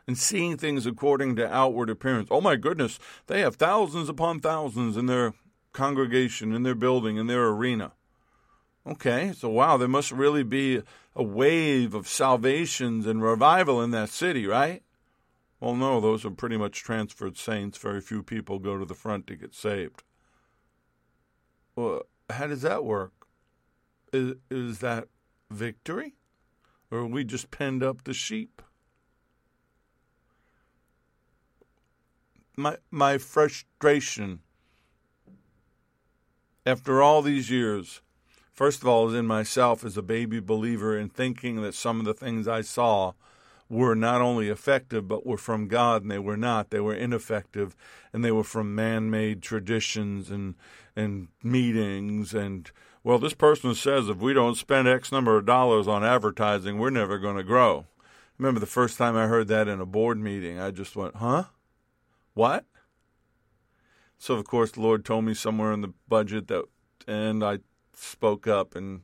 and 0.07 0.17
seeing 0.17 0.57
things 0.57 0.87
according 0.87 1.37
to 1.37 1.53
outward 1.53 1.91
appearance. 1.91 2.29
Oh 2.31 2.41
my 2.41 2.57
goodness, 2.57 2.99
they 3.27 3.41
have 3.41 3.57
thousands 3.57 4.09
upon 4.09 4.41
thousands 4.41 4.97
in 4.97 5.07
their 5.07 5.35
congregation, 5.73 6.53
in 6.53 6.63
their 6.63 6.75
building, 6.75 7.17
in 7.17 7.27
their 7.27 7.49
arena. 7.49 7.93
Okay, 8.87 9.33
so 9.37 9.49
wow, 9.51 9.77
there 9.77 9.89
must 9.89 10.11
really 10.11 10.43
be 10.43 10.83
a 11.15 11.23
wave 11.23 11.95
of 11.95 12.09
salvations 12.09 13.07
and 13.07 13.23
revival 13.23 13.83
in 13.83 13.91
that 13.91 14.09
city, 14.09 14.47
right? 14.47 14.83
Well, 15.61 15.77
no, 15.77 16.01
those 16.01 16.25
are 16.25 16.31
pretty 16.31 16.57
much 16.57 16.83
transferred 16.83 17.37
saints. 17.37 17.77
Very 17.77 18.01
few 18.01 18.23
people 18.23 18.59
go 18.59 18.79
to 18.79 18.87
the 18.87 18.95
front 18.95 19.27
to 19.27 19.37
get 19.37 19.55
saved. 19.55 20.03
Well, 21.77 22.03
how 22.31 22.47
does 22.47 22.63
that 22.63 22.85
work? 22.85 23.13
Is, 24.13 24.37
is 24.51 24.79
that 24.79 25.09
victory? 25.51 26.15
Or 26.91 27.01
are 27.01 27.07
we 27.07 27.25
just 27.25 27.51
penned 27.51 27.83
up 27.83 28.05
the 28.05 28.15
sheep? 28.15 28.63
My, 32.61 32.77
my 32.91 33.17
frustration 33.17 34.41
after 36.67 37.03
all 37.03 37.23
these 37.23 37.51
years, 37.51 38.03
first 38.53 38.83
of 38.83 38.89
all, 38.89 39.09
is 39.09 39.15
in 39.15 39.27
myself 39.27 39.83
as 39.83 39.97
a 39.97 40.03
baby 40.03 40.41
believer 40.41 40.99
in 40.99 41.09
thinking 41.09 41.63
that 41.63 41.75
some 41.75 41.99
of 41.99 42.05
the 42.05 42.13
things 42.13 42.47
I 42.47 42.61
saw 42.61 43.15
were 43.71 43.95
not 43.95 44.21
only 44.21 44.51
effective, 44.51 45.09
but 45.09 45.25
were 45.25 45.39
from 45.39 45.69
God, 45.69 46.03
and 46.03 46.11
they 46.11 46.19
were 46.19 46.37
not. 46.37 46.69
They 46.69 46.81
were 46.81 46.95
ineffective, 46.95 47.75
and 48.13 48.23
they 48.23 48.31
were 48.31 48.45
from 48.45 48.75
man 48.75 49.09
made 49.09 49.41
traditions 49.41 50.31
and, 50.31 50.55
and 50.95 51.29
meetings 51.43 52.35
and 52.35 52.71
well, 53.03 53.19
this 53.19 53.33
person 53.33 53.75
says 53.75 54.11
if 54.11 54.19
we 54.19 54.35
don't 54.35 54.57
spend 54.57 54.87
X 54.87 55.11
number 55.11 55.39
of 55.39 55.47
dollars 55.47 55.89
on 55.89 56.05
advertising, 56.05 56.79
we're 56.79 56.91
never 56.91 57.17
going 57.17 57.37
to 57.37 57.43
grow. 57.43 57.87
Remember 58.37 58.61
the 58.61 58.67
first 58.67 58.99
time 58.99 59.17
I 59.17 59.27
heard 59.27 59.49
that 59.49 59.69
in 59.69 59.81
a 59.81 59.87
board 59.87 60.19
meeting, 60.19 60.61
I 60.61 60.71
just 60.71 60.95
went, 60.95 61.17
huh? 61.17 61.45
What? 62.35 62.65
So, 64.19 64.35
of 64.35 64.45
course, 64.45 64.73
the 64.73 64.83
Lord 64.83 65.05
told 65.05 65.25
me 65.25 65.35
somewhere 65.35 65.73
in 65.73 65.81
the 65.81 65.95
budget 66.09 66.49
that, 66.49 66.65
and 67.07 67.43
I 67.43 67.61
spoke 67.95 68.47
up, 68.47 68.77
and 68.77 69.01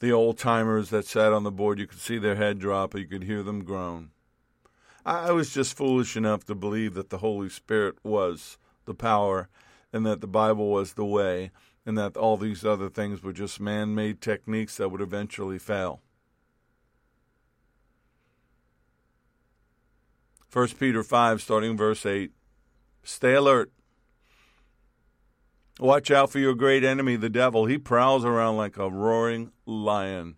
the 0.00 0.12
old 0.12 0.38
timers 0.38 0.90
that 0.90 1.06
sat 1.06 1.32
on 1.32 1.44
the 1.44 1.50
board, 1.50 1.78
you 1.78 1.86
could 1.86 2.00
see 2.00 2.18
their 2.18 2.36
head 2.36 2.58
drop, 2.58 2.94
or 2.94 2.98
you 2.98 3.06
could 3.06 3.24
hear 3.24 3.42
them 3.42 3.64
groan. 3.64 4.10
I 5.06 5.32
was 5.32 5.52
just 5.52 5.76
foolish 5.76 6.16
enough 6.16 6.44
to 6.44 6.54
believe 6.54 6.94
that 6.94 7.10
the 7.10 7.18
Holy 7.18 7.50
Spirit 7.50 7.96
was 8.02 8.56
the 8.86 8.94
power 8.94 9.50
and 9.92 10.06
that 10.06 10.22
the 10.22 10.26
Bible 10.26 10.70
was 10.70 10.94
the 10.94 11.04
way 11.04 11.50
and 11.84 11.98
that 11.98 12.16
all 12.16 12.38
these 12.38 12.64
other 12.64 12.88
things 12.88 13.22
were 13.22 13.32
just 13.32 13.60
man 13.60 13.94
made 13.94 14.22
techniques 14.22 14.78
that 14.78 14.88
would 14.88 15.02
eventually 15.02 15.58
fail. 15.58 16.00
1 20.50 20.68
Peter 20.78 21.02
5, 21.02 21.42
starting 21.42 21.76
verse 21.76 22.06
8. 22.06 22.32
Stay 23.04 23.34
alert. 23.34 23.70
Watch 25.78 26.10
out 26.10 26.30
for 26.30 26.38
your 26.38 26.54
great 26.54 26.84
enemy, 26.84 27.16
the 27.16 27.28
devil. 27.28 27.66
He 27.66 27.78
prowls 27.78 28.24
around 28.24 28.56
like 28.56 28.76
a 28.76 28.90
roaring 28.90 29.52
lion. 29.66 30.36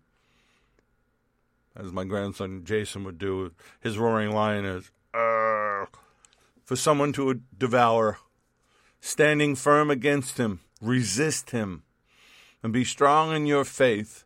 As 1.75 1.91
my 1.91 2.03
grandson 2.03 2.63
Jason 2.63 3.03
would 3.03 3.17
do, 3.17 3.51
his 3.79 3.97
roaring 3.97 4.31
lion 4.31 4.65
is 4.65 4.91
for 5.13 6.75
someone 6.75 7.13
to 7.13 7.41
devour, 7.57 8.17
standing 8.99 9.55
firm 9.55 9.89
against 9.89 10.37
him 10.37 10.59
resist 10.81 11.51
him, 11.51 11.83
and 12.61 12.73
be 12.73 12.83
strong 12.83 13.35
in 13.35 13.45
your 13.45 13.65
faith. 13.65 14.25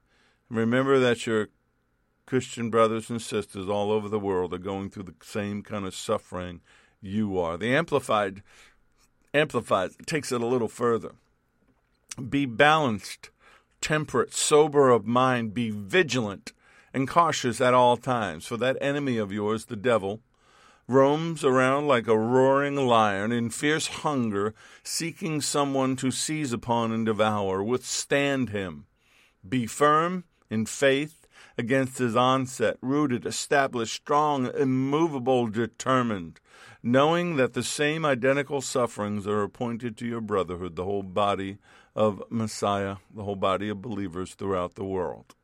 And 0.49 0.57
remember 0.57 0.99
that 0.99 1.25
your 1.25 1.49
Christian 2.25 2.69
brothers 2.69 3.09
and 3.09 3.21
sisters 3.21 3.69
all 3.69 3.91
over 3.91 4.07
the 4.07 4.19
world 4.19 4.53
are 4.53 4.59
going 4.59 4.89
through 4.89 5.03
the 5.03 5.15
same 5.21 5.63
kind 5.63 5.85
of 5.85 5.95
suffering 5.95 6.61
you 7.01 7.37
are. 7.39 7.57
The 7.57 7.75
Amplified 7.75 8.43
amplifies, 9.33 9.95
takes 10.05 10.31
it 10.31 10.41
a 10.41 10.45
little 10.45 10.67
further. 10.67 11.13
Be 12.29 12.45
balanced, 12.45 13.29
temperate, 13.79 14.33
sober 14.33 14.89
of 14.89 15.05
mind, 15.05 15.53
be 15.53 15.69
vigilant 15.69 16.53
and 16.93 17.07
cautious 17.07 17.61
at 17.61 17.73
all 17.73 17.95
times, 17.95 18.45
for 18.45 18.57
that 18.57 18.77
enemy 18.81 19.17
of 19.17 19.31
yours, 19.31 19.65
the 19.65 19.77
devil, 19.77 20.19
roams 20.87 21.43
around 21.45 21.87
like 21.87 22.07
a 22.07 22.17
roaring 22.17 22.75
lion 22.75 23.31
in 23.31 23.49
fierce 23.49 23.87
hunger, 23.87 24.53
seeking 24.83 25.39
someone 25.39 25.95
to 25.95 26.11
seize 26.11 26.51
upon 26.51 26.91
and 26.91 27.05
devour. 27.05 27.63
Withstand 27.63 28.49
him. 28.49 28.85
Be 29.47 29.65
firm 29.65 30.25
in 30.49 30.65
faith 30.65 31.25
against 31.57 31.97
his 31.97 32.15
onset, 32.15 32.77
rooted, 32.81 33.25
established, 33.25 33.95
strong, 33.95 34.51
immovable, 34.53 35.47
determined, 35.47 36.39
knowing 36.83 37.35
that 37.35 37.53
the 37.53 37.63
same 37.63 38.05
identical 38.05 38.61
sufferings 38.61 39.27
are 39.27 39.43
appointed 39.43 39.97
to 39.97 40.07
your 40.07 40.21
brotherhood, 40.21 40.75
the 40.75 40.85
whole 40.85 41.03
body 41.03 41.57
of 41.95 42.23
Messiah, 42.29 42.97
the 43.13 43.23
whole 43.23 43.35
body 43.35 43.69
of 43.69 43.81
believers 43.81 44.33
throughout 44.33 44.75
the 44.75 44.83
world. 44.83 45.35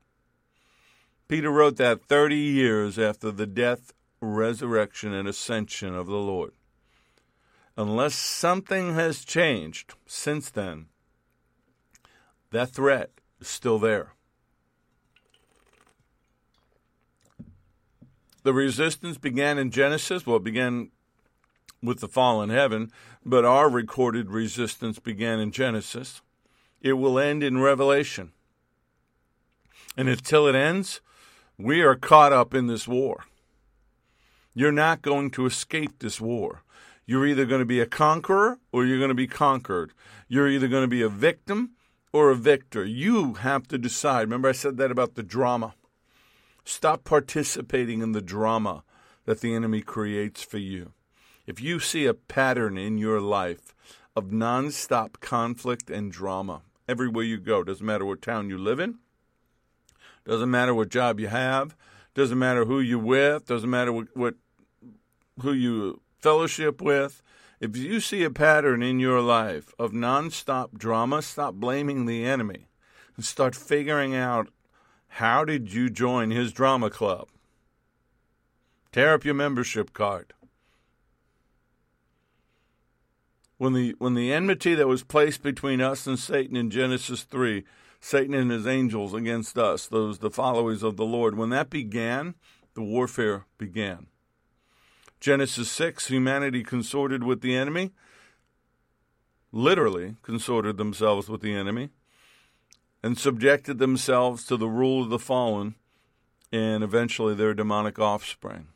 Peter 1.27 1.51
wrote 1.51 1.75
that 1.77 2.05
30 2.05 2.35
years 2.35 2.97
after 2.97 3.31
the 3.31 3.45
death 3.45 3.93
resurrection 4.21 5.13
and 5.13 5.27
ascension 5.27 5.93
of 5.93 6.07
the 6.07 6.13
Lord. 6.13 6.53
Unless 7.75 8.15
something 8.15 8.95
has 8.95 9.23
changed 9.23 9.93
since 10.05 10.49
then, 10.49 10.87
That 12.51 12.69
threat 12.69 13.11
is 13.41 13.49
still 13.49 13.77
there. 13.77 14.13
The 18.43 18.53
resistance 18.53 19.17
began 19.17 19.57
in 19.57 19.69
Genesis. 19.69 20.25
Well, 20.25 20.37
it 20.37 20.45
began 20.45 20.91
with 21.81 21.99
the 21.99 22.07
fall 22.07 22.41
in 22.41 22.49
heaven, 22.49 22.91
but 23.25 23.45
our 23.45 23.69
recorded 23.69 24.29
resistance 24.29 24.99
began 24.99 25.39
in 25.39 25.51
Genesis. 25.51 26.21
It 26.81 26.93
will 26.93 27.19
end 27.19 27.43
in 27.43 27.59
Revelation. 27.59 28.31
And 29.95 30.07
until 30.07 30.47
it 30.47 30.55
ends, 30.55 31.01
we 31.57 31.81
are 31.81 31.95
caught 31.95 32.33
up 32.33 32.53
in 32.53 32.67
this 32.67 32.87
war. 32.87 33.25
You're 34.53 34.71
not 34.71 35.01
going 35.01 35.31
to 35.31 35.45
escape 35.45 35.99
this 35.99 36.21
war. 36.21 36.63
You're 37.05 37.25
either 37.25 37.45
going 37.45 37.59
to 37.59 37.65
be 37.65 37.79
a 37.79 37.85
conqueror 37.85 38.59
or 38.71 38.85
you're 38.85 38.97
going 38.97 39.09
to 39.09 39.15
be 39.15 39.27
conquered. 39.27 39.93
You're 40.27 40.49
either 40.49 40.67
going 40.67 40.83
to 40.83 40.87
be 40.87 41.01
a 41.01 41.09
victim 41.09 41.71
or 42.11 42.29
a 42.29 42.35
victor. 42.35 42.83
You 42.83 43.35
have 43.35 43.67
to 43.69 43.77
decide. 43.77 44.21
Remember, 44.21 44.49
I 44.49 44.53
said 44.53 44.77
that 44.77 44.91
about 44.91 45.15
the 45.15 45.23
drama. 45.23 45.73
Stop 46.63 47.03
participating 47.03 48.01
in 48.01 48.11
the 48.11 48.21
drama 48.21 48.83
that 49.25 49.41
the 49.41 49.53
enemy 49.53 49.81
creates 49.81 50.43
for 50.43 50.57
you. 50.57 50.91
If 51.47 51.61
you 51.61 51.79
see 51.79 52.05
a 52.05 52.13
pattern 52.13 52.77
in 52.77 52.97
your 52.97 53.21
life 53.21 53.73
of 54.17 54.25
nonstop 54.25 55.21
conflict 55.21 55.89
and 55.89 56.11
drama 56.11 56.61
everywhere 56.89 57.23
you 57.23 57.37
go, 57.37 57.63
doesn't 57.63 57.85
matter 57.85 58.05
what 58.05 58.21
town 58.21 58.49
you 58.49 58.57
live 58.57 58.81
in, 58.81 58.95
doesn't 60.25 60.51
matter 60.51 60.73
what 60.73 60.89
job 60.89 61.21
you 61.21 61.27
have, 61.27 61.73
doesn't 62.13 62.37
matter 62.37 62.65
who 62.65 62.81
you're 62.81 62.99
with, 62.99 63.45
doesn't 63.45 63.69
matter 63.69 63.93
what, 63.93 64.07
what 64.13 64.35
who 65.41 65.53
you 65.53 66.01
fellowship 66.19 66.81
with. 66.81 67.21
If 67.61 67.77
you 67.77 68.01
see 68.01 68.25
a 68.25 68.29
pattern 68.29 68.83
in 68.83 68.99
your 68.99 69.21
life 69.21 69.73
of 69.79 69.93
nonstop 69.93 70.77
drama, 70.77 71.21
stop 71.21 71.53
blaming 71.53 72.05
the 72.05 72.25
enemy 72.25 72.67
and 73.15 73.23
start 73.23 73.55
figuring 73.55 74.13
out 74.13 74.49
how 75.07 75.45
did 75.45 75.71
you 75.71 75.89
join 75.89 76.29
his 76.29 76.51
drama 76.51 76.89
club? 76.89 77.29
Tear 78.91 79.13
up 79.13 79.23
your 79.23 79.33
membership 79.33 79.93
card. 79.93 80.33
When 83.57 83.73
the 83.73 83.95
when 83.97 84.13
the 84.13 84.31
enmity 84.31 84.75
that 84.75 84.87
was 84.87 85.03
placed 85.03 85.41
between 85.41 85.81
us 85.81 86.05
and 86.05 86.19
Satan 86.19 86.55
in 86.55 86.69
Genesis 86.69 87.23
3, 87.23 87.63
Satan 87.99 88.35
and 88.35 88.51
his 88.51 88.67
angels 88.67 89.13
against 89.13 89.57
us, 89.57 89.87
those 89.87 90.19
the 90.19 90.29
followers 90.29 90.83
of 90.83 90.95
the 90.95 91.05
Lord, 91.05 91.35
when 91.35 91.49
that 91.49 91.69
began, 91.69 92.35
the 92.75 92.83
warfare 92.83 93.45
began. 93.57 94.07
Genesis 95.19 95.71
6, 95.71 96.07
humanity 96.07 96.63
consorted 96.63 97.23
with 97.23 97.41
the 97.41 97.55
enemy, 97.55 97.91
literally 99.51 100.15
consorted 100.21 100.77
themselves 100.77 101.27
with 101.27 101.41
the 101.41 101.55
enemy, 101.55 101.89
and 103.01 103.17
subjected 103.17 103.79
themselves 103.79 104.45
to 104.45 104.57
the 104.57 104.67
rule 104.67 105.01
of 105.01 105.09
the 105.09 105.17
fallen 105.17 105.73
and 106.51 106.83
eventually 106.83 107.33
their 107.33 107.55
demonic 107.55 107.97
offspring. 107.97 108.67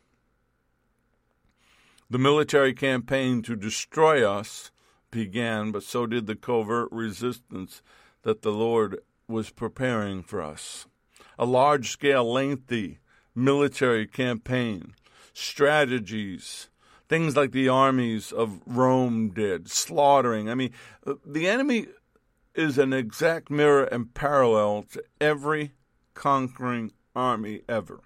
The 2.10 2.18
military 2.18 2.74
campaign 2.74 3.42
to 3.42 3.54
destroy 3.54 4.28
us 4.28 4.71
began, 5.12 5.70
but 5.70 5.84
so 5.84 6.06
did 6.06 6.26
the 6.26 6.34
covert 6.34 6.88
resistance 6.90 7.82
that 8.22 8.42
the 8.42 8.50
Lord 8.50 8.98
was 9.28 9.50
preparing 9.50 10.24
for 10.24 10.42
us. 10.42 10.86
A 11.38 11.46
large 11.46 11.90
scale, 11.90 12.30
lengthy 12.30 12.98
military 13.34 14.06
campaign 14.08 14.94
strategies, 15.32 16.68
things 17.08 17.36
like 17.36 17.52
the 17.52 17.68
armies 17.68 18.32
of 18.32 18.60
Rome 18.66 19.30
did, 19.30 19.70
slaughtering. 19.70 20.50
I 20.50 20.54
mean, 20.54 20.72
the 21.24 21.48
enemy 21.48 21.86
is 22.54 22.78
an 22.78 22.92
exact 22.92 23.50
mirror 23.50 23.84
and 23.84 24.12
parallel 24.12 24.84
to 24.92 25.02
every 25.20 25.72
conquering 26.14 26.92
army 27.16 27.62
ever. 27.68 28.00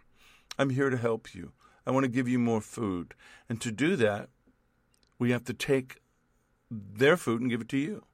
I'm 0.59 0.71
here 0.71 0.91
to 0.91 0.97
help 0.97 1.35
you. 1.35 1.53
I 1.87 1.91
want 1.91 2.05
to 2.05 2.11
give 2.11 2.29
you 2.29 2.39
more 2.39 2.61
food. 2.61 3.15
And 3.49 3.61
to 3.61 3.71
do 3.71 3.97
that, 3.97 4.29
we 5.19 5.31
have 5.31 5.45
to 5.45 5.55
take 5.55 6.01
their 6.95 7.17
food 7.17 7.41
and 7.41 7.51
give 7.51 7.61
it 7.61 7.69
to 7.71 7.79
you. 7.79 8.05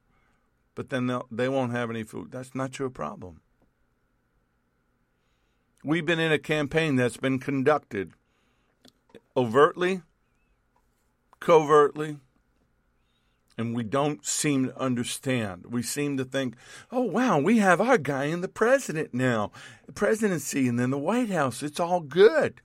But 0.75 0.89
then 0.89 1.21
they 1.31 1.49
won't 1.49 1.71
have 1.71 1.89
any 1.89 2.03
food. 2.03 2.31
That's 2.31 2.55
not 2.55 2.79
your 2.79 2.89
problem. 2.89 3.41
We've 5.83 6.05
been 6.05 6.19
in 6.19 6.31
a 6.31 6.39
campaign 6.39 6.95
that's 6.95 7.17
been 7.17 7.39
conducted 7.39 8.13
overtly, 9.35 10.01
covertly, 11.39 12.17
and 13.57 13.75
we 13.75 13.83
don't 13.83 14.25
seem 14.25 14.67
to 14.67 14.79
understand. 14.79 15.65
We 15.69 15.83
seem 15.83 16.17
to 16.17 16.25
think, 16.25 16.55
oh, 16.91 17.01
wow, 17.01 17.37
we 17.39 17.59
have 17.59 17.79
our 17.79 17.97
guy 17.97 18.25
in 18.25 18.41
the 18.41 18.47
president 18.47 19.13
now, 19.13 19.51
the 19.85 19.93
presidency, 19.93 20.67
and 20.67 20.79
then 20.79 20.89
the 20.89 20.97
White 20.97 21.29
House. 21.29 21.61
It's 21.61 21.79
all 21.79 21.99
good. 21.99 22.61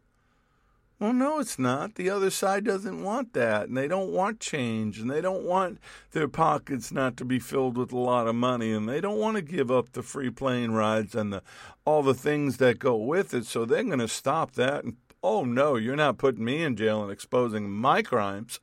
Well, 1.01 1.12
no, 1.12 1.38
it's 1.38 1.61
not. 1.61 1.94
The 1.94 2.11
other 2.11 2.30
side 2.30 2.64
doesn't 2.64 3.05
want 3.05 3.32
that, 3.34 3.68
and 3.68 3.76
they 3.76 3.86
don't 3.86 4.11
want 4.11 4.40
change, 4.40 4.99
and 4.99 5.09
they 5.09 5.20
don't 5.20 5.44
want 5.44 5.78
their 6.11 6.26
pockets 6.26 6.90
not 6.90 7.16
to 7.18 7.24
be 7.24 7.38
filled 7.38 7.78
with 7.78 7.92
a 7.92 7.99
lot 7.99 8.26
of 8.26 8.34
money, 8.34 8.72
and 8.72 8.88
they 8.88 9.01
don't 9.01 9.18
want 9.18 9.36
to 9.36 9.42
give 9.42 9.70
up 9.70 9.92
the 9.92 10.03
free 10.03 10.30
plane 10.30 10.72
rides 10.72 11.14
and 11.14 11.32
the, 11.32 11.42
all 11.84 12.03
the 12.03 12.14
things 12.14 12.57
that 12.57 12.80
go 12.80 12.96
with 12.96 13.32
it. 13.32 13.46
So 13.46 13.64
they're 13.64 13.84
going 13.84 14.01
to 14.01 14.09
stop 14.09 14.53
that 14.53 14.84
and 14.84 14.96
oh 15.22 15.44
no, 15.44 15.76
you're 15.76 15.96
not 15.96 16.18
putting 16.18 16.44
me 16.44 16.62
in 16.62 16.76
jail 16.76 17.03
and 17.03 17.12
exposing 17.12 17.70
my 17.70 18.03
crimes. 18.03 18.61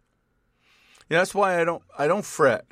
Yeah, 1.10 1.20
that's 1.20 1.36
why 1.36 1.60
I 1.60 1.64
don't 1.64 1.84
I 1.98 2.08
don't 2.08 2.26
fret. 2.26 2.66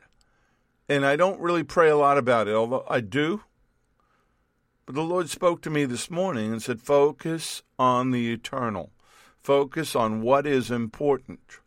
And 0.90 1.06
I 1.06 1.16
don't 1.16 1.40
really 1.40 1.64
pray 1.64 1.90
a 1.90 1.96
lot 1.96 2.18
about 2.18 2.48
it, 2.48 2.54
although 2.54 2.86
I 2.90 3.00
do. 3.00 3.44
But 4.86 4.96
the 4.96 5.02
Lord 5.04 5.30
spoke 5.30 5.62
to 5.62 5.70
me 5.70 5.86
this 5.86 6.10
morning 6.12 6.52
and 6.52 6.62
said, 6.62 6.82
Focus 6.82 7.64
on 7.80 8.12
the 8.12 8.34
eternal. 8.34 8.92
Focus 9.44 9.96
on 9.96 10.22
what 10.22 10.48
is 10.48 10.72
important. 10.72 11.60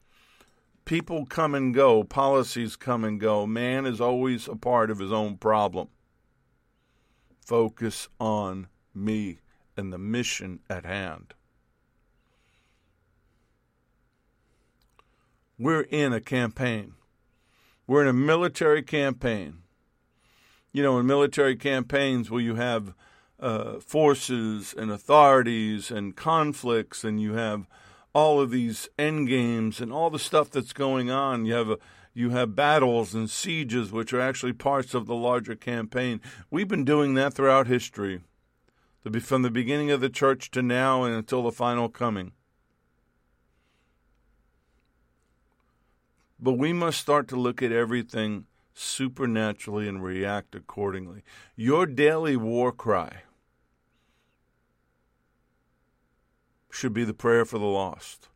People 0.85 1.27
come 1.27 1.55
and 1.55 1.75
go, 1.75 2.05
policies 2.05 2.77
come 2.77 3.05
and 3.05 3.21
go. 3.21 3.47
Man 3.47 3.87
is 3.87 4.01
always 4.01 4.49
a 4.49 4.57
part 4.57 4.91
of 4.91 4.99
his 4.99 5.13
own 5.13 5.37
problem. 5.37 5.89
Focus 7.45 8.09
on 8.19 8.69
me 8.95 9.41
and 9.77 9.93
the 9.93 9.99
mission 9.99 10.61
at 10.71 10.85
hand. 10.85 11.35
we're 15.59 15.83
in 15.83 16.13
a 16.13 16.21
campaign. 16.21 16.95
We're 17.87 18.03
in 18.03 18.09
a 18.09 18.13
military 18.13 18.83
campaign. 18.83 19.63
You 20.73 20.83
know, 20.83 20.99
in 20.99 21.07
military 21.07 21.57
campaigns 21.57 22.31
will 22.31 22.41
you 22.41 22.57
have 22.57 22.93
uh, 23.39 23.81
forces 23.81 24.75
and 24.77 24.91
authorities 24.91 25.91
and 25.91 26.17
conflicts, 26.17 27.05
and 27.05 27.21
you 27.21 27.35
have 27.35 27.67
all 28.15 28.41
of 28.41 28.51
these 28.51 28.89
end 28.99 29.29
games 29.29 29.81
and 29.81 29.93
all 29.93 30.09
the 30.09 30.19
stuff 30.19 30.51
that's 30.51 30.73
going 30.73 31.11
on. 31.11 31.45
You 31.45 31.55
have 31.55 31.71
a, 31.71 31.79
you 32.15 32.31
have 32.31 32.57
battles 32.57 33.15
and 33.15 33.29
sieges, 33.29 33.93
which 33.93 34.15
are 34.15 34.21
actually 34.21 34.55
parts 34.55 34.95
of 34.95 35.07
the 35.07 35.15
larger 35.15 35.55
campaign. 35.55 36.23
We've 36.51 36.67
been 36.67 36.85
doing 36.85 37.13
that 37.15 37.35
throughout 37.35 37.67
history, 37.67 38.23
from 39.21 39.43
the 39.43 39.51
beginning 39.51 39.91
of 39.91 40.01
the 40.01 40.09
church 40.09 40.51
to 40.53 40.63
now 40.63 41.05
and 41.05 41.15
until 41.15 41.43
the 41.43 41.53
final 41.53 41.91
coming. 41.91 42.33
But 46.41 46.55
we 46.55 46.73
must 46.73 47.01
start 47.01 47.29
to 47.29 47.37
look 47.37 47.63
at 47.63 47.73
everything 47.73 48.47
supernaturally 48.73 49.89
and 49.89 50.03
react 50.03 50.55
accordingly. 50.55 51.23
Your 51.55 51.87
daily 51.87 52.37
war 52.37 52.73
cry 52.73 53.23
should 56.77 56.93
be 56.93 57.05
the 57.05 57.15
prayer 57.15 57.45
for 57.45 57.59
the 57.59 57.65
lost, 57.65 58.29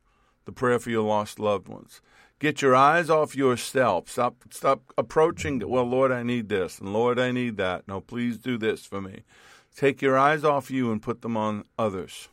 the 0.46 0.52
prayer 0.52 0.78
for 0.78 0.90
your 0.90 1.02
lost 1.02 1.38
loved 1.38 1.68
ones. 1.68 2.00
Get 2.38 2.62
your 2.62 2.74
eyes 2.74 3.10
off 3.10 3.36
yourself. 3.36 4.08
Stop 4.08 4.44
stop 4.50 4.94
approaching 4.96 5.60
well, 5.68 5.84
Lord, 5.84 6.10
I 6.10 6.22
need 6.22 6.48
this, 6.48 6.78
and 6.78 6.92
Lord, 6.92 7.18
I 7.18 7.32
need 7.32 7.58
that. 7.58 7.86
No, 7.86 8.00
please 8.00 8.38
do 8.38 8.56
this 8.56 8.86
for 8.86 9.02
me. 9.02 9.24
Take 9.76 10.00
your 10.00 10.18
eyes 10.18 10.42
off 10.42 10.70
you 10.70 10.90
and 10.90 11.02
put 11.02 11.20
them 11.20 11.36
on 11.36 11.64
others. 11.78 12.28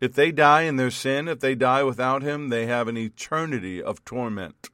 If 0.00 0.12
they 0.12 0.32
die 0.32 0.62
in 0.62 0.76
their 0.76 0.90
sin, 0.90 1.28
if 1.28 1.40
they 1.40 1.54
die 1.54 1.82
without 1.82 2.22
Him, 2.22 2.50
they 2.50 2.66
have 2.66 2.88
an 2.88 2.98
eternity 2.98 3.82
of 3.82 4.04
torment. 4.04 4.68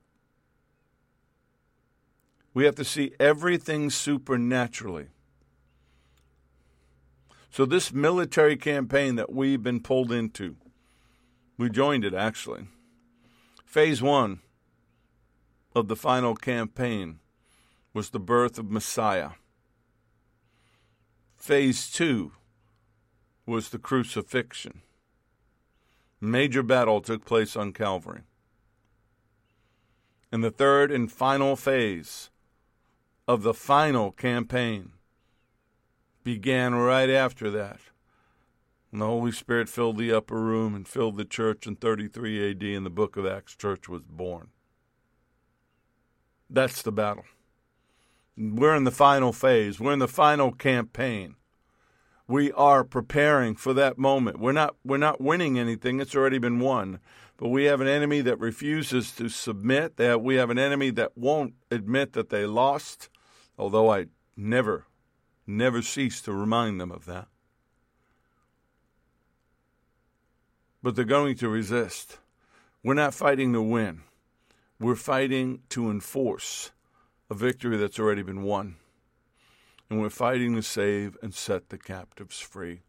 We 2.52 2.64
have 2.64 2.74
to 2.76 2.84
see 2.84 3.12
everything 3.20 3.90
supernaturally. 3.90 5.08
So, 7.58 7.66
this 7.66 7.92
military 7.92 8.56
campaign 8.56 9.16
that 9.16 9.32
we've 9.32 9.60
been 9.60 9.80
pulled 9.80 10.12
into, 10.12 10.54
we 11.56 11.68
joined 11.68 12.04
it 12.04 12.14
actually. 12.14 12.68
Phase 13.64 14.00
one 14.00 14.42
of 15.74 15.88
the 15.88 15.96
final 15.96 16.36
campaign 16.36 17.18
was 17.92 18.10
the 18.10 18.20
birth 18.20 18.60
of 18.60 18.70
Messiah. 18.70 19.30
Phase 21.36 21.90
two 21.90 22.30
was 23.44 23.70
the 23.70 23.78
crucifixion 23.80 24.82
major 26.20 26.62
battle 26.62 27.00
took 27.00 27.24
place 27.24 27.56
on 27.56 27.72
Calvary. 27.72 28.20
In 30.30 30.42
the 30.42 30.52
third 30.52 30.92
and 30.92 31.10
final 31.10 31.56
phase 31.56 32.30
of 33.26 33.42
the 33.42 33.52
final 33.52 34.12
campaign 34.12 34.92
began 36.28 36.74
right 36.74 37.08
after 37.08 37.50
that. 37.50 37.80
And 38.92 39.00
the 39.00 39.06
Holy 39.06 39.32
Spirit 39.32 39.66
filled 39.66 39.96
the 39.96 40.12
upper 40.12 40.38
room 40.38 40.74
and 40.74 40.86
filled 40.86 41.16
the 41.16 41.24
church 41.24 41.66
in 41.66 41.76
33 41.76 42.50
AD, 42.50 42.62
and 42.62 42.84
the 42.84 42.90
book 42.90 43.16
of 43.16 43.24
Acts 43.24 43.56
church 43.56 43.88
was 43.88 44.02
born. 44.02 44.48
That's 46.50 46.82
the 46.82 46.92
battle. 46.92 47.24
We're 48.36 48.76
in 48.76 48.84
the 48.84 48.90
final 48.90 49.32
phase. 49.32 49.80
We're 49.80 49.94
in 49.94 50.00
the 50.00 50.06
final 50.06 50.52
campaign. 50.52 51.36
We 52.26 52.52
are 52.52 52.84
preparing 52.84 53.56
for 53.56 53.72
that 53.72 53.96
moment. 53.96 54.38
We're 54.38 54.52
not 54.52 54.76
we're 54.84 54.98
not 54.98 55.22
winning 55.22 55.58
anything. 55.58 55.98
It's 55.98 56.14
already 56.14 56.38
been 56.38 56.60
won. 56.60 57.00
But 57.38 57.48
we 57.48 57.64
have 57.64 57.80
an 57.80 57.88
enemy 57.88 58.20
that 58.20 58.38
refuses 58.38 59.12
to 59.12 59.30
submit. 59.30 59.96
That 59.96 60.20
we 60.22 60.34
have 60.34 60.50
an 60.50 60.58
enemy 60.58 60.90
that 60.90 61.16
won't 61.16 61.54
admit 61.70 62.12
that 62.12 62.28
they 62.28 62.44
lost, 62.44 63.08
although 63.56 63.90
I 63.90 64.08
never 64.36 64.84
never 65.48 65.82
cease 65.82 66.20
to 66.22 66.32
remind 66.32 66.80
them 66.80 66.92
of 66.92 67.06
that. 67.06 67.28
But 70.82 70.94
they're 70.94 71.04
going 71.04 71.36
to 71.36 71.48
resist. 71.48 72.18
We're 72.84 72.94
not 72.94 73.14
fighting 73.14 73.52
to 73.54 73.62
win. 73.62 74.02
We're 74.78 74.94
fighting 74.94 75.62
to 75.70 75.90
enforce 75.90 76.70
a 77.30 77.34
victory 77.34 77.76
that's 77.76 77.98
already 77.98 78.22
been 78.22 78.42
won. 78.42 78.76
And 79.90 80.00
we're 80.00 80.10
fighting 80.10 80.54
to 80.54 80.62
save 80.62 81.16
and 81.22 81.34
set 81.34 81.70
the 81.70 81.78
captives 81.78 82.38
free. 82.38 82.82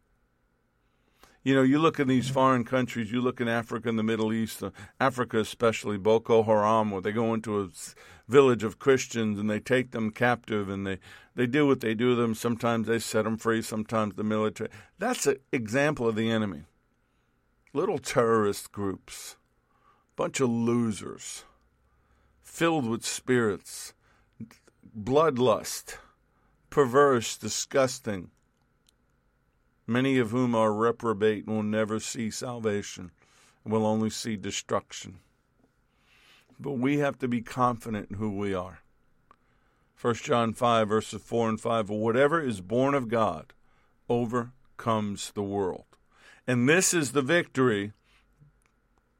You 1.42 1.54
know, 1.54 1.62
you 1.62 1.78
look 1.78 1.98
in 1.98 2.06
these 2.06 2.28
foreign 2.28 2.64
countries, 2.64 3.10
you 3.10 3.22
look 3.22 3.40
in 3.40 3.48
Africa 3.48 3.88
and 3.88 3.98
the 3.98 4.02
Middle 4.02 4.30
East, 4.30 4.62
uh, 4.62 4.70
Africa 5.00 5.38
especially, 5.38 5.96
Boko 5.96 6.42
Haram, 6.42 6.90
where 6.90 7.00
they 7.00 7.12
go 7.12 7.32
into 7.32 7.62
a 7.62 7.68
village 8.28 8.62
of 8.62 8.78
Christians 8.78 9.38
and 9.38 9.48
they 9.48 9.58
take 9.58 9.92
them 9.92 10.10
captive 10.10 10.68
and 10.68 10.86
they, 10.86 10.98
they 11.34 11.46
do 11.46 11.66
what 11.66 11.80
they 11.80 11.94
do 11.94 12.14
to 12.14 12.20
them. 12.20 12.34
Sometimes 12.34 12.86
they 12.86 12.98
set 12.98 13.24
them 13.24 13.38
free, 13.38 13.62
sometimes 13.62 14.16
the 14.16 14.22
military. 14.22 14.68
That's 14.98 15.26
an 15.26 15.36
example 15.50 16.06
of 16.06 16.14
the 16.14 16.30
enemy. 16.30 16.64
Little 17.72 17.98
terrorist 17.98 18.70
groups, 18.70 19.36
bunch 20.16 20.40
of 20.40 20.50
losers, 20.50 21.44
filled 22.42 22.86
with 22.86 23.02
spirits, 23.02 23.94
bloodlust, 24.94 25.96
perverse, 26.68 27.38
disgusting 27.38 28.30
many 29.90 30.18
of 30.18 30.30
whom 30.30 30.54
are 30.54 30.72
reprobate 30.72 31.46
and 31.46 31.56
will 31.56 31.62
never 31.64 31.98
see 31.98 32.30
salvation 32.30 33.10
and 33.64 33.72
will 33.72 33.84
only 33.84 34.08
see 34.08 34.36
destruction. 34.36 35.18
But 36.60 36.74
we 36.74 36.98
have 36.98 37.18
to 37.18 37.28
be 37.28 37.42
confident 37.42 38.10
in 38.10 38.16
who 38.16 38.30
we 38.30 38.54
are. 38.54 38.80
1 40.00 40.14
John 40.14 40.52
5, 40.52 40.88
verses 40.88 41.20
4 41.20 41.48
and 41.48 41.60
5 41.60 41.90
Whatever 41.90 42.40
is 42.40 42.60
born 42.60 42.94
of 42.94 43.08
God 43.08 43.52
overcomes 44.08 45.32
the 45.32 45.42
world. 45.42 45.84
And 46.46 46.68
this 46.68 46.94
is 46.94 47.10
the 47.10 47.20
victory 47.20 47.92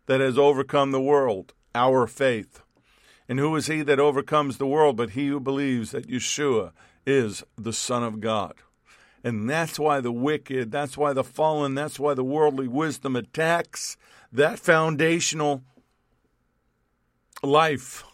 that 0.06 0.20
has 0.20 0.38
overcome 0.38 0.92
the 0.92 1.00
world, 1.00 1.52
our 1.74 2.06
faith. 2.06 2.62
And 3.28 3.40
who 3.40 3.54
is 3.56 3.66
he 3.66 3.82
that 3.82 3.98
overcomes 3.98 4.58
the 4.58 4.66
world 4.66 4.96
but 4.96 5.10
he 5.10 5.26
who 5.26 5.40
believes 5.40 5.90
that 5.90 6.08
Yeshua 6.08 6.70
is 7.04 7.42
the 7.56 7.72
Son 7.72 8.04
of 8.04 8.20
God? 8.20 8.54
And 9.22 9.48
that's 9.48 9.78
why 9.78 10.00
the 10.00 10.12
wicked, 10.12 10.70
that's 10.70 10.96
why 10.96 11.12
the 11.12 11.24
fallen, 11.24 11.74
that's 11.74 11.98
why 11.98 12.14
the 12.14 12.24
worldly 12.24 12.68
wisdom 12.68 13.16
attacks 13.16 13.96
that 14.32 14.58
foundational 14.58 15.62
life. 17.42 18.04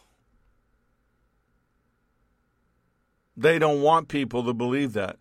They 3.37 3.59
don't 3.59 3.83
want 3.83 4.09
people 4.09 4.45
to 4.45 4.53
believe 4.53 4.95
that. 4.95 5.19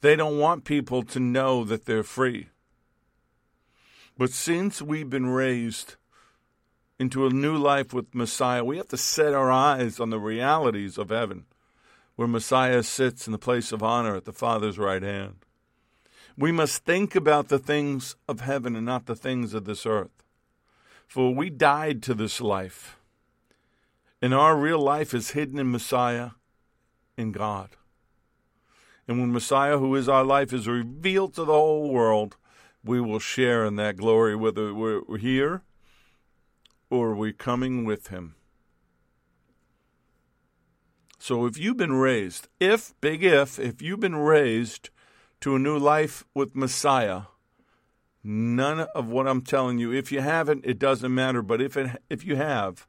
They 0.00 0.16
don't 0.16 0.38
want 0.38 0.64
people 0.64 1.02
to 1.02 1.20
know 1.20 1.64
that 1.64 1.84
they're 1.84 2.02
free. 2.02 2.48
But 4.16 4.30
since 4.30 4.80
we've 4.80 5.10
been 5.10 5.26
raised 5.26 5.96
into 6.98 7.26
a 7.26 7.30
new 7.30 7.56
life 7.56 7.92
with 7.92 8.14
Messiah, 8.14 8.64
we 8.64 8.78
have 8.78 8.88
to 8.88 8.96
set 8.96 9.34
our 9.34 9.50
eyes 9.50 10.00
on 10.00 10.10
the 10.10 10.20
realities 10.20 10.96
of 10.96 11.10
heaven 11.10 11.44
where 12.16 12.26
Messiah 12.28 12.82
sits 12.82 13.26
in 13.26 13.32
the 13.32 13.38
place 13.38 13.72
of 13.72 13.82
honor 13.82 14.16
at 14.16 14.24
the 14.24 14.32
Father's 14.32 14.78
right 14.78 15.02
hand. 15.02 15.36
We 16.36 16.52
must 16.52 16.84
think 16.84 17.14
about 17.14 17.48
the 17.48 17.58
things 17.58 18.16
of 18.28 18.40
heaven 18.40 18.74
and 18.74 18.84
not 18.84 19.06
the 19.06 19.16
things 19.16 19.54
of 19.54 19.64
this 19.64 19.86
earth. 19.86 20.24
For 21.06 21.34
we 21.34 21.50
died 21.50 22.02
to 22.02 22.14
this 22.14 22.40
life, 22.40 22.98
and 24.20 24.34
our 24.34 24.56
real 24.56 24.80
life 24.80 25.14
is 25.14 25.30
hidden 25.30 25.58
in 25.58 25.70
Messiah, 25.70 26.30
in 27.16 27.32
God. 27.32 27.70
And 29.06 29.20
when 29.20 29.32
Messiah, 29.32 29.78
who 29.78 29.94
is 29.94 30.08
our 30.08 30.24
life, 30.24 30.52
is 30.52 30.66
revealed 30.66 31.34
to 31.34 31.44
the 31.44 31.52
whole 31.52 31.90
world, 31.90 32.36
we 32.82 33.00
will 33.00 33.20
share 33.20 33.64
in 33.64 33.76
that 33.76 33.96
glory, 33.96 34.34
whether 34.34 34.74
we're 34.74 35.18
here 35.18 35.62
or 36.90 37.14
we're 37.14 37.32
coming 37.32 37.84
with 37.84 38.08
him. 38.08 38.34
So 41.18 41.46
if 41.46 41.58
you've 41.58 41.76
been 41.76 41.94
raised, 41.94 42.48
if, 42.60 42.94
big 43.00 43.24
if, 43.24 43.58
if 43.58 43.80
you've 43.80 44.00
been 44.00 44.16
raised 44.16 44.90
to 45.40 45.56
a 45.56 45.58
new 45.58 45.78
life 45.78 46.24
with 46.34 46.54
Messiah, 46.54 47.22
none 48.22 48.80
of 48.94 49.08
what 49.08 49.26
I'm 49.26 49.42
telling 49.42 49.78
you, 49.78 49.92
if 49.92 50.12
you 50.12 50.20
haven't, 50.20 50.64
it 50.66 50.78
doesn't 50.78 51.14
matter. 51.14 51.42
But 51.42 51.60
if, 51.60 51.76
it, 51.76 52.02
if 52.10 52.24
you 52.24 52.36
have, 52.36 52.86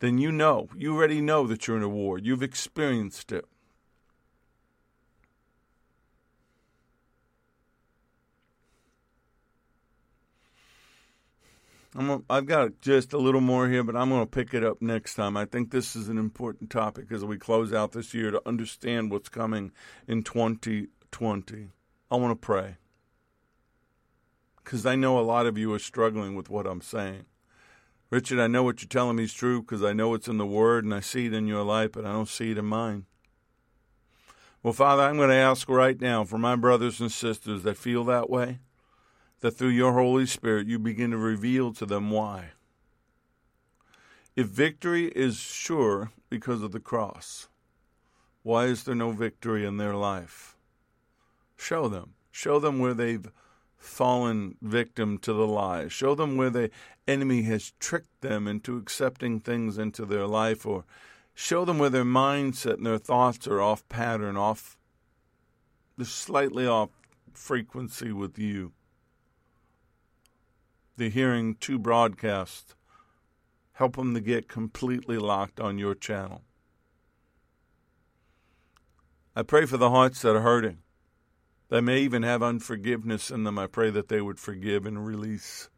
then 0.00 0.18
you 0.18 0.32
know, 0.32 0.68
you 0.76 0.94
already 0.94 1.20
know 1.20 1.46
that 1.46 1.66
you're 1.66 1.76
in 1.76 1.82
a 1.82 1.88
war. 1.88 2.18
You've 2.18 2.42
experienced 2.42 3.32
it. 3.32 3.44
I'm, 11.94 12.24
I've 12.30 12.46
got 12.46 12.80
just 12.80 13.12
a 13.12 13.18
little 13.18 13.40
more 13.40 13.68
here, 13.68 13.82
but 13.82 13.96
I'm 13.96 14.08
going 14.08 14.22
to 14.22 14.26
pick 14.26 14.54
it 14.54 14.64
up 14.64 14.80
next 14.80 15.14
time. 15.14 15.36
I 15.36 15.44
think 15.44 15.70
this 15.70 15.94
is 15.94 16.08
an 16.08 16.16
important 16.16 16.70
topic 16.70 17.12
as 17.12 17.24
we 17.24 17.36
close 17.36 17.72
out 17.72 17.92
this 17.92 18.14
year 18.14 18.30
to 18.30 18.40
understand 18.46 19.10
what's 19.10 19.28
coming 19.28 19.72
in 20.08 20.22
2020. 20.22 21.68
I 22.10 22.16
want 22.16 22.30
to 22.30 22.46
pray 22.46 22.76
because 24.64 24.86
I 24.86 24.96
know 24.96 25.18
a 25.18 25.20
lot 25.20 25.46
of 25.46 25.58
you 25.58 25.72
are 25.74 25.78
struggling 25.78 26.34
with 26.34 26.48
what 26.48 26.66
I'm 26.66 26.80
saying. 26.80 27.26
Richard, 28.10 28.38
I 28.38 28.46
know 28.46 28.62
what 28.62 28.80
you're 28.82 28.88
telling 28.88 29.16
me 29.16 29.24
is 29.24 29.32
true 29.32 29.62
because 29.62 29.82
I 29.82 29.92
know 29.92 30.14
it's 30.14 30.28
in 30.28 30.38
the 30.38 30.46
Word 30.46 30.84
and 30.84 30.94
I 30.94 31.00
see 31.00 31.26
it 31.26 31.34
in 31.34 31.46
your 31.46 31.62
life, 31.62 31.92
but 31.92 32.04
I 32.04 32.12
don't 32.12 32.28
see 32.28 32.50
it 32.50 32.58
in 32.58 32.66
mine. 32.66 33.06
Well, 34.62 34.72
Father, 34.72 35.02
I'm 35.02 35.16
going 35.16 35.30
to 35.30 35.34
ask 35.34 35.68
right 35.68 36.00
now 36.00 36.24
for 36.24 36.38
my 36.38 36.54
brothers 36.54 37.00
and 37.00 37.10
sisters 37.10 37.64
that 37.64 37.76
feel 37.76 38.04
that 38.04 38.30
way 38.30 38.60
that 39.42 39.50
through 39.50 39.68
your 39.68 39.92
Holy 39.92 40.24
Spirit 40.24 40.68
you 40.68 40.78
begin 40.78 41.10
to 41.10 41.18
reveal 41.18 41.72
to 41.74 41.84
them 41.84 42.10
why. 42.10 42.52
If 44.34 44.46
victory 44.46 45.08
is 45.08 45.36
sure 45.36 46.12
because 46.30 46.62
of 46.62 46.72
the 46.72 46.80
cross, 46.80 47.48
why 48.42 48.66
is 48.66 48.84
there 48.84 48.94
no 48.94 49.10
victory 49.10 49.66
in 49.66 49.76
their 49.76 49.94
life? 49.94 50.56
Show 51.56 51.88
them. 51.88 52.14
Show 52.30 52.58
them 52.60 52.78
where 52.78 52.94
they've 52.94 53.30
fallen 53.76 54.56
victim 54.62 55.18
to 55.18 55.32
the 55.32 55.46
lie. 55.46 55.88
Show 55.88 56.14
them 56.14 56.36
where 56.36 56.50
the 56.50 56.70
enemy 57.06 57.42
has 57.42 57.72
tricked 57.80 58.20
them 58.20 58.46
into 58.46 58.76
accepting 58.76 59.40
things 59.40 59.76
into 59.76 60.06
their 60.06 60.26
life, 60.26 60.64
or 60.64 60.84
show 61.34 61.64
them 61.64 61.78
where 61.78 61.90
their 61.90 62.04
mindset 62.04 62.74
and 62.74 62.86
their 62.86 62.96
thoughts 62.96 63.48
are 63.48 63.60
off 63.60 63.86
pattern, 63.88 64.36
off, 64.36 64.78
the 65.98 66.04
slightly 66.04 66.66
off 66.66 66.90
frequency 67.34 68.12
with 68.12 68.38
you 68.38 68.72
the 70.96 71.08
hearing 71.08 71.54
two 71.54 71.78
broadcasts. 71.78 72.74
Help 73.72 73.96
them 73.96 74.14
to 74.14 74.20
get 74.20 74.48
completely 74.48 75.18
locked 75.18 75.58
on 75.58 75.78
your 75.78 75.94
channel. 75.94 76.42
I 79.34 79.42
pray 79.42 79.64
for 79.64 79.78
the 79.78 79.90
hearts 79.90 80.20
that 80.22 80.36
are 80.36 80.42
hurting. 80.42 80.78
They 81.70 81.80
may 81.80 82.00
even 82.00 82.22
have 82.22 82.42
unforgiveness 82.42 83.30
in 83.30 83.44
them. 83.44 83.58
I 83.58 83.66
pray 83.66 83.90
that 83.90 84.08
they 84.08 84.20
would 84.20 84.38
forgive 84.38 84.84
and 84.84 85.06
release. 85.06 85.70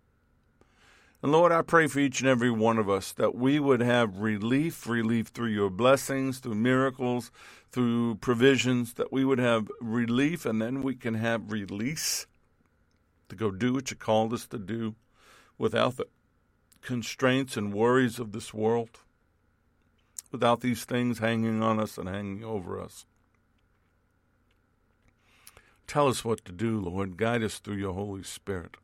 And 1.23 1.31
Lord, 1.31 1.53
I 1.53 1.63
pray 1.63 1.87
for 1.87 2.01
each 2.01 2.21
and 2.21 2.29
every 2.29 2.51
one 2.51 2.79
of 2.79 2.91
us 2.91 3.13
that 3.13 3.35
we 3.35 3.61
would 3.61 3.81
have 3.81 4.19
relief, 4.19 4.89
relief 4.89 5.29
through 5.29 5.51
your 5.51 5.71
blessings, 5.71 6.41
through 6.41 6.57
miracles, 6.57 7.31
through 7.71 8.17
provisions, 8.17 8.95
that 8.95 9.13
we 9.13 9.25
would 9.25 9.39
have 9.39 9.71
relief, 9.81 10.45
and 10.45 10.61
then 10.61 10.83
we 10.83 10.97
can 10.97 11.15
have 11.15 11.53
release 11.53 12.27
to 13.29 13.37
go 13.37 13.51
do 13.51 13.73
what 13.73 13.91
you 13.91 13.97
called 13.97 14.33
us 14.33 14.47
to 14.49 14.59
do 14.59 14.97
without 15.59 15.97
the 15.97 16.07
constraints 16.83 17.57
and 17.57 17.73
worries 17.75 18.19
of 18.19 18.33
this 18.33 18.53
world, 18.55 19.01
without 20.33 20.61
these 20.61 20.85
things 20.85 21.19
hanging 21.21 21.63
on 21.63 21.81
us 21.81 21.97
and 21.99 22.09
hanging 22.09 22.45
over 22.45 22.81
us. 22.81 23.07
Tell 25.87 26.09
us 26.09 26.25
what 26.25 26.45
to 26.47 26.53
do, 26.53 26.81
Lord. 26.81 27.17
Guide 27.17 27.43
us 27.43 27.59
through 27.59 27.77
your 27.77 27.95
Holy 27.95 28.23
Spirit. 28.23 28.77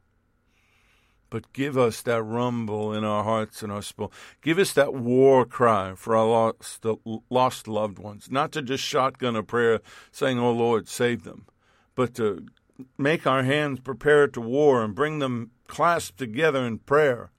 but 1.31 1.53
give 1.53 1.79
us 1.79 2.03
that 2.03 2.23
rumble 2.23 2.93
in 2.93 3.05
our 3.05 3.23
hearts 3.25 3.63
and 3.63 3.73
our 3.73 3.83
soul. 3.83 4.13
Give 4.43 4.59
us 4.59 4.73
that 4.75 4.95
war 4.95 5.47
cry 5.47 5.95
for 5.95 6.17
our 6.17 6.27
lost, 6.27 6.85
lost 7.31 7.69
loved 7.69 7.99
ones, 7.99 8.29
not 8.31 8.53
to 8.53 8.63
just 8.63 8.83
shotgun 8.85 9.37
a 9.37 9.43
prayer 9.43 9.81
saying, 10.11 10.39
Oh 10.39 10.53
Lord, 10.53 10.89
save 10.89 11.23
them, 11.25 11.47
but 11.95 12.15
to 12.17 12.47
make 12.99 13.27
our 13.27 13.43
hands 13.43 13.81
prepare 13.81 14.29
to 14.29 14.41
war 14.41 14.83
and 14.83 14.95
bring 14.95 15.19
them 15.19 15.51
clasped 15.67 16.19
together 16.19 16.65
in 16.65 16.79
prayer 16.79 17.31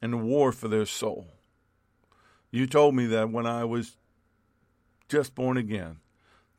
and 0.00 0.24
war 0.24 0.52
for 0.52 0.68
their 0.68 0.86
soul. 0.86 1.28
You 2.50 2.66
told 2.66 2.94
me 2.94 3.06
that 3.06 3.30
when 3.30 3.46
I 3.46 3.64
was 3.64 3.96
just 5.08 5.34
born 5.34 5.56
again, 5.56 5.98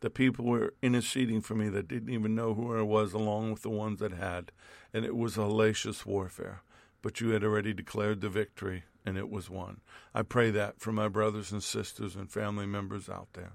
the 0.02 0.10
people 0.10 0.46
were 0.46 0.74
interceding 0.82 1.42
for 1.42 1.56
me 1.56 1.70
that 1.70 1.88
didn't 1.88 2.14
even 2.14 2.36
know 2.36 2.54
who 2.54 2.76
I 2.76 2.82
was, 2.82 3.14
along 3.14 3.52
with 3.52 3.62
the 3.62 3.70
ones 3.70 4.00
that 4.00 4.14
had. 4.14 4.52
And 4.94 5.06
it 5.06 5.16
was 5.16 5.38
a 5.38 5.42
hellacious 5.42 6.06
warfare. 6.06 6.64
But 7.02 7.22
you 7.22 7.30
had 7.30 7.44
already 7.44 7.74
declared 7.74 8.22
the 8.22 8.30
victory, 8.30 8.84
and 9.06 9.18
it 9.18 9.30
was 9.30 9.50
won. 9.50 9.82
I 10.14 10.24
pray 10.24 10.50
that 10.52 10.80
for 10.80 10.92
my 10.92 11.08
brothers 11.08 11.52
and 11.52 11.64
sisters 11.64 12.16
and 12.16 12.32
family 12.32 12.66
members 12.66 13.10
out 13.10 13.30
there. 13.34 13.54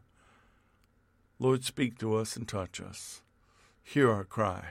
Lord, 1.39 1.65
speak 1.65 1.99
to 1.99 2.15
us 2.15 2.37
and 2.37 2.49
touch 2.49 2.81
us. 2.81 3.23
Hear 3.89 4.11
our 4.11 4.25
cry. 4.25 4.71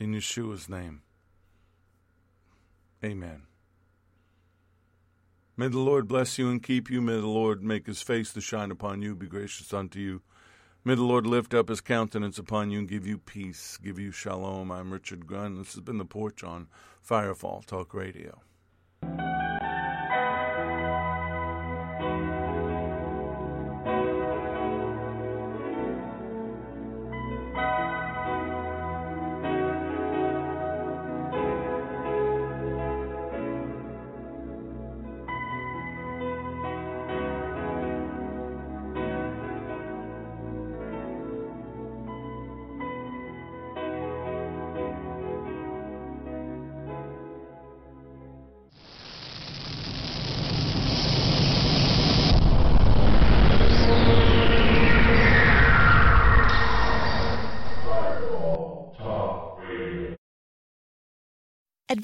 In 0.00 0.14
Yeshua's 0.14 0.66
name. 0.66 1.02
Amen. 3.04 3.42
May 5.58 5.68
the 5.68 5.78
Lord 5.78 6.08
bless 6.08 6.38
you 6.38 6.48
and 6.48 6.62
keep 6.62 6.90
you. 6.90 7.02
May 7.02 7.20
the 7.20 7.26
Lord 7.26 7.62
make 7.62 7.86
his 7.86 8.00
face 8.00 8.32
to 8.32 8.40
shine 8.40 8.70
upon 8.70 9.02
you, 9.02 9.14
be 9.14 9.26
gracious 9.26 9.74
unto 9.74 9.98
you. 9.98 10.22
May 10.86 10.94
the 10.94 11.04
Lord 11.04 11.26
lift 11.26 11.52
up 11.52 11.68
his 11.68 11.82
countenance 11.82 12.38
upon 12.38 12.70
you 12.70 12.78
and 12.78 12.88
give 12.88 13.06
you 13.06 13.18
peace, 13.18 13.76
give 13.76 13.98
you 13.98 14.10
shalom. 14.10 14.72
I'm 14.72 14.90
Richard 14.90 15.26
Gunn. 15.26 15.58
This 15.58 15.74
has 15.74 15.82
been 15.82 15.98
The 15.98 16.06
Porch 16.06 16.42
on 16.42 16.68
Firefall 17.06 17.66
Talk 17.66 17.92
Radio. 17.92 18.40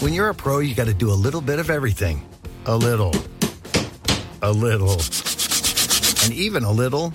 When 0.00 0.12
you're 0.12 0.28
a 0.28 0.34
pro, 0.34 0.58
you 0.58 0.74
got 0.74 0.88
to 0.88 0.94
do 0.94 1.10
a 1.10 1.14
little 1.14 1.40
bit 1.40 1.58
of 1.58 1.70
everything. 1.70 2.26
A 2.66 2.76
little. 2.76 3.14
A 4.42 4.52
little. 4.52 5.00
And 6.24 6.32
even 6.32 6.64
a 6.64 6.70
little. 6.70 7.06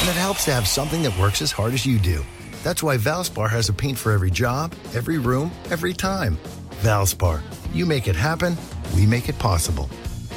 And 0.00 0.08
it 0.10 0.16
helps 0.16 0.44
to 0.46 0.52
have 0.52 0.66
something 0.66 1.02
that 1.02 1.16
works 1.18 1.40
as 1.40 1.52
hard 1.52 1.72
as 1.72 1.86
you 1.86 1.98
do. 1.98 2.24
That's 2.64 2.82
why 2.82 2.96
Valspar 2.96 3.48
has 3.48 3.68
a 3.68 3.72
paint 3.72 3.96
for 3.96 4.12
every 4.12 4.30
job, 4.30 4.72
every 4.94 5.18
room, 5.18 5.52
every 5.70 5.92
time. 5.92 6.36
Valspar. 6.82 7.40
You 7.72 7.86
make 7.86 8.08
it 8.08 8.16
happen, 8.16 8.56
we 8.94 9.06
make 9.06 9.28
it 9.28 9.38
possible. 9.38 9.88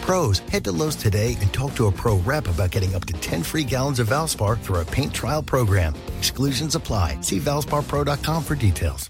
Pros, 0.02 0.40
head 0.40 0.64
to 0.66 0.72
Lowe's 0.72 0.96
today 0.96 1.36
and 1.42 1.52
talk 1.52 1.74
to 1.76 1.88
a 1.88 1.92
pro 1.92 2.18
rep 2.18 2.48
about 2.48 2.70
getting 2.70 2.94
up 2.94 3.06
to 3.06 3.14
10 3.14 3.42
free 3.42 3.64
gallons 3.64 4.00
of 4.00 4.10
Valspar 4.10 4.60
through 4.60 4.78
our 4.78 4.86
paint 4.86 5.14
trial 5.14 5.42
program. 5.42 5.96
Exclusions 6.20 6.76
apply. 6.76 7.20
See 7.22 7.40
valsparpro.com 7.40 8.44
for 8.44 8.56
details. 8.56 9.10